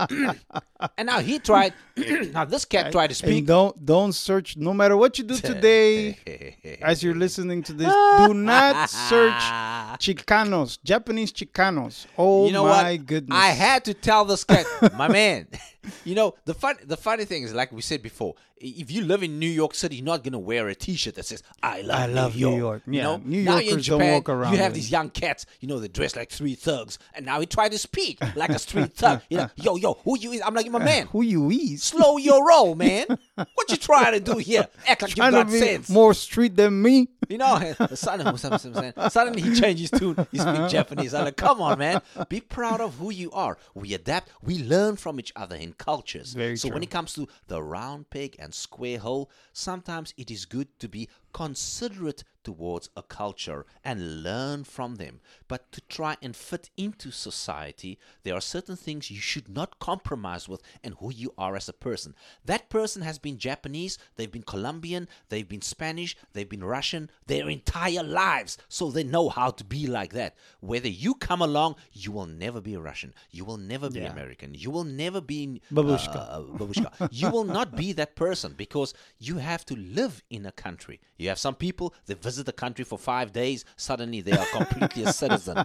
and 0.99 1.07
now 1.07 1.21
he 1.21 1.39
tried. 1.39 1.75
now 2.33 2.45
this 2.45 2.65
cat 2.65 2.91
tried 2.93 3.09
to 3.11 3.25
And 3.25 3.33
speak. 3.33 3.47
don't 3.47 3.85
don't 3.85 4.13
search. 4.13 4.57
No 4.57 4.73
matter 4.73 4.97
what 4.97 5.19
you 5.19 5.25
do 5.25 5.37
today, 5.53 6.79
as 6.83 7.03
you're 7.03 7.15
listening 7.15 7.63
to 7.65 7.73
this, 7.73 7.93
do 8.27 8.35
not 8.35 8.89
search 8.91 9.43
Chicanos, 9.99 10.79
Japanese 10.83 11.33
Chicanos. 11.33 12.07
Oh 12.19 12.47
you 12.47 12.53
know 12.53 12.65
my 12.65 12.93
what? 12.97 13.07
goodness! 13.07 13.39
I 13.39 13.49
had 13.49 13.85
to 13.87 13.95
tell 13.95 14.25
this 14.25 14.45
cat, 14.45 14.67
my 14.97 15.09
man. 15.09 15.47
You 16.05 16.15
know 16.15 16.35
the 16.45 16.55
fun. 16.55 16.77
The 16.85 16.97
funny 16.97 17.25
thing 17.25 17.43
is, 17.43 17.53
like 17.55 17.73
we 17.73 17.83
said 17.83 18.03
before, 18.03 18.35
if 18.57 18.91
you 18.91 19.03
live 19.05 19.23
in 19.23 19.39
New 19.39 19.49
York 19.49 19.75
City, 19.75 19.97
you're 19.97 20.05
not 20.05 20.23
gonna 20.23 20.39
wear 20.39 20.69
a 20.69 20.75
T-shirt 20.75 21.15
that 21.17 21.27
says 21.27 21.43
"I 21.63 21.83
love, 21.83 21.99
I 22.01 22.07
love 22.07 22.35
New 22.37 22.51
New 22.51 22.57
York." 22.57 22.61
York. 22.61 22.83
You 22.87 22.93
Yeah, 22.95 23.03
know, 23.03 23.17
New 23.25 23.43
now 23.43 23.53
you're 23.55 23.61
in 23.63 23.67
Yorkers 23.69 23.87
don't 23.89 23.99
Japan, 23.99 24.13
walk 24.15 24.29
around 24.29 24.53
You 24.53 24.59
have 24.61 24.75
these 24.75 24.91
young 24.91 25.11
cats, 25.11 25.47
you 25.61 25.69
know, 25.69 25.79
they 25.81 25.89
dress 25.89 26.15
like 26.15 26.31
street 26.31 26.59
thugs, 26.61 26.99
and 27.15 27.27
now 27.27 27.41
he 27.41 27.47
tried 27.47 27.73
to 27.73 27.79
speak 27.79 28.21
like 28.37 28.51
a 28.51 28.59
street 28.59 28.93
thug. 28.95 29.23
You 29.29 29.39
know, 29.39 29.51
yo, 29.57 29.77
yo, 29.77 29.95
who 30.05 30.19
you? 30.19 30.33
is? 30.33 30.43
I'm 30.45 30.55
like, 30.55 30.71
my 30.71 30.79
man, 30.79 31.07
Who 31.09 31.23
you 31.23 31.51
is? 31.51 31.83
slow 31.83 32.17
your 32.19 32.47
roll, 32.49 32.75
man. 32.77 33.07
What 33.35 33.71
you 33.71 33.77
trying 33.77 34.13
to 34.13 34.21
do 34.21 34.39
here? 34.39 34.69
Act 34.87 35.03
like 35.03 35.17
you 35.17 35.31
got 35.31 35.51
sense. 35.51 35.89
more 35.91 36.15
street 36.15 36.55
than 36.57 36.81
me. 36.81 37.09
You 37.29 37.39
know, 37.39 37.75
suddenly, 37.95 38.37
suddenly 39.09 39.41
he 39.43 39.59
changes 39.59 39.91
tune. 39.91 40.17
He 40.31 40.39
speaks 40.39 40.71
Japanese. 40.73 41.15
I'm 41.15 41.25
like, 41.25 41.37
come 41.37 41.61
on, 41.63 41.79
man. 41.79 42.03
Be 42.29 42.41
proud 42.41 42.81
of 42.81 42.97
who 42.97 43.11
you 43.11 43.31
are. 43.33 43.57
We 43.75 43.95
adapt. 43.95 44.31
We 44.43 44.63
learn 44.63 44.97
from 44.97 45.19
each 45.19 45.33
other 45.35 45.57
cultures. 45.73 46.35
Very 46.35 46.57
so 46.57 46.69
when 46.69 46.83
it 46.83 46.91
comes 46.91 47.15
to 47.15 47.29
the 47.49 47.63
round 47.63 48.11
peg 48.11 48.37
and 48.39 48.53
square 48.55 48.99
hole, 48.99 49.31
sometimes 49.53 50.15
it 50.17 50.31
is 50.31 50.45
good 50.45 50.69
to 50.79 50.89
be 50.89 51.09
considerate 51.33 52.25
towards 52.45 52.91
a 52.97 53.03
culture 53.03 53.65
and 53.85 54.23
learn 54.23 54.65
from 54.65 54.97
them. 54.97 55.21
But 55.49 55.71
to 55.73 55.81
try 55.83 56.17
and 56.23 56.35
fit 56.35 56.71
into 56.77 57.11
society, 57.11 57.99
there 58.23 58.35
are 58.35 58.41
certain 58.41 58.77
things 58.77 59.11
you 59.11 59.21
should 59.21 59.49
not 59.49 59.79
compromise 59.79 60.49
with 60.49 60.63
and 60.83 60.95
who 61.01 61.13
you 61.13 61.33
are 61.39 61.57
as 61.57 61.69
a 61.69 61.73
person. 61.73 62.15
That 62.45 62.69
person 62.69 63.03
has 63.03 63.19
been 63.19 63.39
Japanese, 63.39 63.99
they've 64.17 64.31
been 64.31 64.43
Colombian, 64.43 65.09
they've 65.29 65.49
been 65.49 65.63
Spanish, 65.63 66.17
they've 66.33 66.49
been 66.49 66.65
Russian 66.65 67.11
their 67.27 67.49
entire 67.49 68.03
lives. 68.03 68.59
So 68.69 68.91
they 68.91 69.05
know 69.05 69.29
how 69.29 69.51
to 69.51 69.65
be 69.65 69.87
like 69.87 70.13
that. 70.13 70.37
Whether 70.61 70.89
you 70.89 71.15
come 71.15 71.41
along, 71.43 71.77
you 71.93 72.13
will 72.13 72.27
never 72.27 72.61
be 72.61 72.75
a 72.75 72.81
Russian. 72.81 73.15
You 73.31 73.45
will 73.45 73.57
never 73.59 73.89
be 73.91 74.01
Yeah. 74.01 74.13
American. 74.13 74.55
You 74.55 74.71
will 74.71 74.85
never 74.85 75.21
be 75.21 75.61
Babushka. 75.73 76.17
uh, 76.17 76.41
babushka. 76.59 77.09
you 77.11 77.31
will 77.31 77.45
not 77.45 77.77
be 77.77 77.93
that 77.93 78.17
person 78.17 78.55
because 78.57 78.95
you 79.19 79.39
have 79.39 79.65
to 79.67 79.75
live 79.77 80.23
in 80.31 80.47
a 80.47 80.53
country. 80.53 81.01
You 81.17 81.29
have 81.29 81.39
some 81.39 81.55
people 81.55 81.95
that 82.07 82.23
visit 82.33 82.47
the 82.47 82.53
country 82.53 82.85
for 82.85 82.99
five 82.99 83.31
days, 83.33 83.65
suddenly 83.77 84.23
they 84.23 84.33
are 84.33 84.47
completely 84.47 85.05
a 85.05 85.13
citizen. 85.13 85.57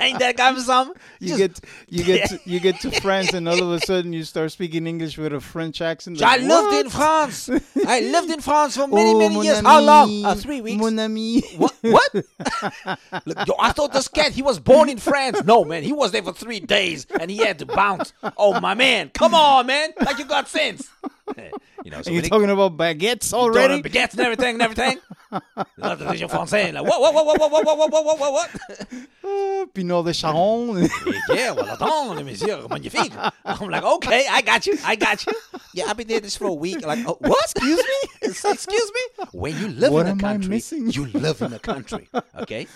Ain't 0.00 0.18
that 0.20 0.36
guy 0.36 0.56
some? 0.58 0.92
You 1.18 1.36
Just- 1.36 1.38
get 1.38 1.60
you 1.88 2.04
get 2.04 2.28
to, 2.30 2.40
you 2.44 2.60
get 2.60 2.80
to 2.80 2.90
France, 3.04 3.32
and 3.32 3.48
all 3.48 3.60
of 3.60 3.70
a 3.72 3.80
sudden 3.84 4.12
you 4.12 4.22
start 4.22 4.52
speaking 4.52 4.86
English 4.86 5.18
with 5.18 5.32
a 5.32 5.40
French 5.40 5.80
accent. 5.80 6.22
I 6.22 6.36
like, 6.36 6.42
lived 6.42 6.86
in 6.86 6.90
France. 6.90 7.50
I 7.86 8.00
lived 8.14 8.30
in 8.30 8.40
France 8.40 8.76
for 8.76 8.86
many, 8.86 9.10
Oh, 9.12 9.18
many 9.18 9.42
years. 9.42 9.58
How 9.60 9.80
long? 9.80 10.24
Uh, 10.24 10.34
three 10.36 10.60
weeks. 10.60 10.80
Mon 10.80 10.98
ami. 10.98 11.40
What? 11.56 11.74
What? 11.82 12.14
Look, 13.26 13.38
yo, 13.48 13.54
I 13.58 13.72
thought 13.72 13.92
this 13.92 14.06
cat, 14.08 14.32
he 14.32 14.42
was 14.42 14.58
born 14.60 14.88
in 14.88 14.98
France. 14.98 15.42
No, 15.44 15.64
man, 15.64 15.82
he 15.82 15.92
was 15.92 16.12
there 16.12 16.22
for 16.22 16.32
three 16.32 16.60
days 16.60 17.06
and 17.18 17.30
he 17.30 17.38
had 17.38 17.58
to 17.58 17.66
bounce. 17.66 18.12
Oh, 18.36 18.60
my 18.60 18.74
man. 18.74 19.10
Come 19.10 19.34
on, 19.34 19.66
man. 19.66 19.90
Like 20.00 20.18
you 20.18 20.24
got 20.26 20.48
sense. 20.48 20.88
you 21.84 21.90
know, 21.90 22.02
so 22.02 22.12
when 22.12 22.24
it- 22.24 22.28
talking 22.28 22.50
about 22.50 22.76
baguettes 22.76 23.32
Already? 23.32 23.82
Baguettes 23.82 24.12
and 24.12 24.20
everything 24.20 24.54
and 24.54 24.62
everything. 24.62 24.98
Not 25.78 25.98
the 25.98 26.06
vision 26.10 26.28
français. 26.28 26.72
Like, 26.72 26.84
what, 26.84 27.00
what, 27.00 27.14
what, 27.14 27.26
what, 27.26 27.38
what, 27.38 27.64
what, 27.64 27.78
what, 27.78 27.90
what, 27.92 28.04
what, 28.04 28.18
what, 28.18 28.32
what? 28.32 28.50
Uh, 29.24 29.64
Pinot 29.72 30.04
de 30.04 30.12
Charon. 30.12 30.88
yeah, 31.32 31.52
well, 31.52 31.74
attends, 31.74 32.24
monsieur, 32.24 32.66
magnifique. 32.68 33.12
I'm 33.44 33.70
like, 33.70 33.84
okay, 33.84 34.26
I 34.28 34.42
got 34.42 34.66
you, 34.66 34.76
I 34.84 34.96
got 34.96 35.24
you. 35.24 35.32
Yeah, 35.74 35.84
I've 35.86 35.96
been 35.96 36.08
there 36.08 36.18
this 36.20 36.36
for 36.36 36.46
a 36.48 36.52
week. 36.52 36.84
Like, 36.84 37.06
oh, 37.06 37.16
what? 37.20 37.44
Excuse 37.44 37.78
me? 37.78 38.18
Excuse 38.28 38.92
me? 38.92 39.24
When 39.32 39.56
you 39.58 39.68
live 39.68 39.92
What 39.92 40.06
in 40.06 40.18
a 40.18 40.20
country, 40.20 40.60
you 40.72 41.06
live 41.06 41.40
in 41.40 41.52
a 41.52 41.58
country. 41.60 42.08
Okay. 42.40 42.66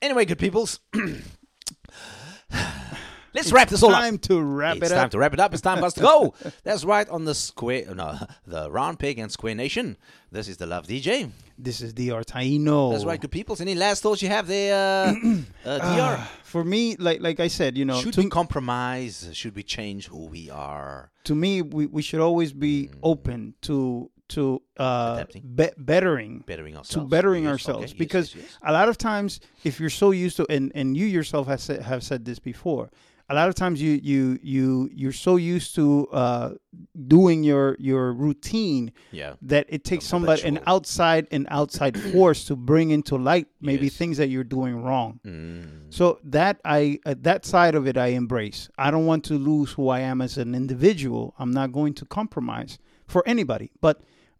Anyway, 0.00 0.24
good 0.24 0.38
peoples. 0.38 0.80
Let's 3.32 3.52
wrap 3.52 3.68
this 3.68 3.82
all 3.82 3.90
up. 3.94 4.00
Time 4.00 4.18
to 4.18 4.40
wrap 4.42 4.76
It's 4.78 4.90
it 4.90 4.94
time 4.94 5.04
up. 5.06 5.10
to 5.12 5.18
wrap 5.18 5.32
it 5.34 5.40
up. 5.40 5.52
It's 5.52 5.62
time 5.62 5.78
for 5.78 5.84
us 5.86 5.94
to 5.94 6.00
go. 6.00 6.34
That's 6.64 6.84
right 6.84 7.08
on 7.08 7.24
the 7.24 7.34
square, 7.34 7.94
no, 7.94 8.18
the 8.46 8.70
round 8.70 8.98
peg 8.98 9.18
and 9.18 9.30
square 9.30 9.54
nation. 9.54 9.96
This 10.32 10.48
is 10.48 10.56
the 10.56 10.66
Luv 10.66 10.86
DJ. 10.86 11.30
This 11.58 11.80
is 11.80 11.92
DR 11.92 12.24
Taino. 12.24 12.92
That's 12.92 13.04
right, 13.04 13.20
good 13.20 13.30
peoples. 13.30 13.60
Any 13.60 13.74
last 13.74 14.02
thoughts 14.02 14.22
you 14.22 14.28
have 14.28 14.46
there, 14.46 14.74
uh, 14.74 15.14
uh, 15.64 15.78
DR? 16.18 16.28
For 16.42 16.64
me, 16.64 16.96
like 16.96 17.20
like 17.20 17.38
I 17.40 17.48
said, 17.48 17.76
you 17.78 17.84
know, 17.84 18.00
Should 18.00 18.14
to, 18.14 18.20
we 18.22 18.28
compromise? 18.30 19.28
Should 19.32 19.54
we 19.56 19.62
change 19.62 20.08
who 20.08 20.26
we 20.26 20.50
are? 20.50 21.10
to 21.24 21.34
me, 21.34 21.60
we, 21.62 21.86
we 21.86 22.00
should 22.02 22.20
always 22.20 22.52
be 22.52 22.90
open 23.02 23.54
to 23.62 24.10
to 24.28 24.62
uh, 24.76 25.24
be- 25.54 25.70
bettering 25.76 26.44
Bettering 26.46 26.76
ourselves. 26.76 27.04
to 27.06 27.10
bettering 27.10 27.44
Yes, 27.44 27.50
ourselves 27.52 27.90
okay, 27.90 27.98
because 27.98 28.32
yes, 28.34 28.44
yes. 28.44 28.58
a 28.62 28.72
lot 28.72 28.88
of 28.88 28.96
times 28.96 29.40
if 29.64 29.80
you're 29.80 29.90
so 29.90 30.12
used 30.12 30.36
to 30.36 30.46
and 30.48 30.70
and 30.76 30.96
you 30.96 31.04
yourself 31.06 31.48
have 31.48 31.60
said, 31.60 31.82
have 31.82 32.02
said 32.04 32.24
this 32.24 32.38
before 32.38 32.90
a 33.30 33.34
lot 33.34 33.48
of 33.48 33.54
times 33.54 33.80
you 33.80 33.92
you 34.02 34.38
you 34.42 34.90
you're 34.92 35.12
so 35.28 35.36
used 35.36 35.74
to 35.76 36.08
uh, 36.12 36.50
doing 37.06 37.44
your 37.44 37.76
your 37.78 38.12
routine 38.12 38.92
Yeah. 39.12 39.34
that 39.42 39.66
it 39.68 39.82
takes 39.84 40.04
somebody 40.04 40.42
an 40.42 40.58
outside 40.66 41.24
an 41.30 41.46
outside 41.48 41.94
force 42.12 42.44
to 42.46 42.56
bring 42.56 42.90
into 42.90 43.16
light 43.16 43.46
maybe 43.60 43.86
Yes. 43.86 43.96
things 43.96 44.16
that 44.18 44.28
you're 44.28 44.50
doing 44.58 44.74
wrong 44.82 45.20
Mm. 45.24 45.92
so 45.98 46.18
that 46.24 46.60
I 46.64 46.98
uh, 47.06 47.14
that 47.28 47.44
side 47.46 47.74
of 47.74 47.86
it 47.86 47.96
I 47.96 48.08
embrace. 48.22 48.68
I 48.76 48.90
don't 48.90 49.06
want 49.06 49.22
to 49.30 49.34
lose 49.38 49.70
who 49.76 49.88
I 49.88 50.00
am 50.00 50.20
as 50.20 50.36
an 50.38 50.54
individual. 50.54 51.34
I'm 51.38 51.52
not 51.60 51.68
going 51.72 51.94
to 52.00 52.04
compromise 52.04 52.78
for 53.06 53.22
anybody, 53.26 53.70
but 53.80 53.96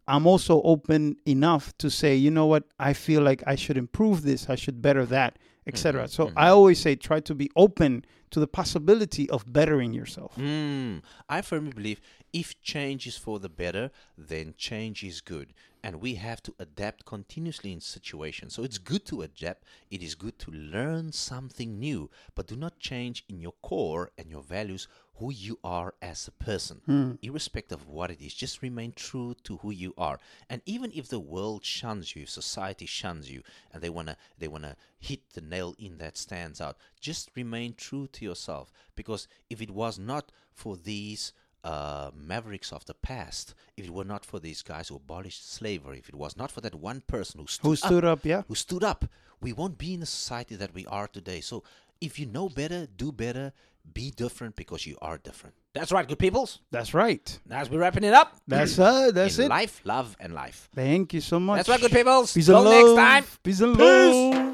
I'm 0.07 0.25
also 0.27 0.61
open 0.63 1.15
enough 1.25 1.65
to 1.77 1.89
say, 1.89 2.15
you 2.15 2.31
know 2.31 2.47
what? 2.47 2.63
I 2.79 2.91
feel 2.93 3.21
like 3.21 3.41
I 3.53 3.55
should 3.55 3.77
improve 3.77 4.23
this. 4.23 4.49
I 4.49 4.55
should 4.55 4.81
better 4.81 5.05
that, 5.17 5.37
etc. 5.67 6.07
So 6.07 6.31
I 6.35 6.47
always 6.49 6.79
say 6.79 6.95
try 6.95 7.19
to 7.21 7.33
be 7.35 7.47
open 7.55 8.03
to 8.31 8.39
the 8.39 8.47
possibility 8.47 9.29
of 9.29 9.51
bettering 9.51 9.93
yourself. 9.93 10.35
Mm. 10.37 11.01
I 11.29 11.41
firmly 11.41 11.71
believe 11.71 12.01
if 12.33 12.59
change 12.61 13.05
is 13.05 13.17
for 13.17 13.39
the 13.39 13.49
better, 13.49 13.91
then 14.17 14.53
change 14.57 15.03
is 15.03 15.21
good. 15.21 15.53
And 15.83 15.99
we 15.99 16.15
have 16.15 16.43
to 16.43 16.53
adapt 16.59 17.05
continuously 17.05 17.71
in 17.71 17.81
situations. 17.81 18.53
So 18.53 18.63
it's 18.63 18.77
good 18.77 19.05
to 19.07 19.23
adapt. 19.23 19.63
It 19.89 20.03
is 20.03 20.15
good 20.15 20.37
to 20.39 20.51
learn 20.51 21.11
something 21.11 21.79
new. 21.79 22.09
But 22.35 22.47
do 22.47 22.55
not 22.55 22.79
change 22.79 23.25
in 23.27 23.41
your 23.41 23.53
core 23.61 24.11
and 24.17 24.29
your 24.29 24.43
values 24.43 24.87
who 25.21 25.31
you 25.31 25.59
are 25.63 25.93
as 26.01 26.27
a 26.27 26.31
person. 26.31 26.81
Hmm. 26.85 27.11
Irrespective 27.21 27.81
of 27.81 27.87
what 27.87 28.09
it 28.09 28.19
is, 28.19 28.33
just 28.33 28.63
remain 28.63 28.91
true 28.91 29.35
to 29.43 29.57
who 29.57 29.69
you 29.69 29.93
are. 29.95 30.19
And 30.49 30.63
even 30.65 30.91
if 30.95 31.09
the 31.09 31.19
world 31.19 31.63
shuns 31.63 32.15
you, 32.15 32.23
if 32.23 32.29
society 32.31 32.87
shuns 32.87 33.29
you, 33.29 33.43
and 33.71 33.83
they 33.83 33.89
wanna 33.89 34.17
they 34.39 34.47
wanna 34.47 34.75
hit 34.99 35.29
the 35.33 35.41
nail 35.41 35.75
in 35.77 35.99
that 35.99 36.17
stands 36.17 36.59
out, 36.59 36.77
just 36.99 37.29
remain 37.35 37.75
true 37.75 38.07
to 38.13 38.25
yourself. 38.25 38.71
Because 38.95 39.27
if 39.47 39.61
it 39.61 39.69
was 39.69 39.99
not 39.99 40.31
for 40.53 40.75
these 40.75 41.33
uh, 41.63 42.11
mavericks 42.15 42.71
of 42.71 42.85
the 42.85 42.93
past, 42.93 43.53
if 43.77 43.85
it 43.85 43.91
were 43.91 44.03
not 44.03 44.25
for 44.25 44.39
these 44.39 44.61
guys 44.61 44.87
who 44.87 44.95
abolished 44.95 45.51
slavery, 45.51 45.99
if 45.99 46.09
it 46.09 46.15
was 46.15 46.35
not 46.37 46.51
for 46.51 46.61
that 46.61 46.75
one 46.75 47.01
person 47.07 47.39
who 47.41 47.47
stood, 47.47 47.67
Who 47.67 47.75
stood 47.75 48.05
up? 48.05 48.25
Yeah. 48.25 48.43
who 48.47 48.55
stood 48.55 48.83
up, 48.83 49.05
we 49.41 49.53
won't 49.53 49.77
be 49.77 49.93
in 49.93 49.99
the 49.99 50.05
society 50.05 50.55
that 50.55 50.73
we 50.73 50.85
are 50.87 51.07
today. 51.07 51.41
So 51.41 51.63
if 51.99 52.17
you 52.19 52.25
know 52.25 52.49
better, 52.49 52.87
do 52.97 53.11
better, 53.11 53.53
be 53.93 54.11
different 54.11 54.55
because 54.55 54.85
you 54.87 54.97
are 55.01 55.17
different. 55.17 55.55
That's 55.73 55.91
right, 55.91 56.07
good 56.07 56.19
peoples. 56.19 56.59
That's 56.71 56.93
right. 56.93 57.39
As 57.49 57.69
we're 57.69 57.79
wrapping 57.79 58.03
it 58.03 58.13
up. 58.13 58.35
That's 58.47 58.77
uh, 58.89 59.11
that's 59.11 59.37
in 59.39 59.45
it. 59.45 59.49
life, 59.49 59.81
love, 59.85 60.17
and 60.19 60.33
life. 60.33 60.67
Thank 60.75 61.13
you 61.13 61.21
so 61.21 61.39
much. 61.39 61.57
That's 61.57 61.69
right, 61.69 61.79
good 61.81 61.91
peoples. 61.91 62.33
Peace 62.33 62.47
Till 62.47 62.63
next 62.63 62.95
time. 62.95 63.23
Peace 63.43 63.61
and 63.61 63.75
Peace. 63.77 64.35
love. 64.35 64.50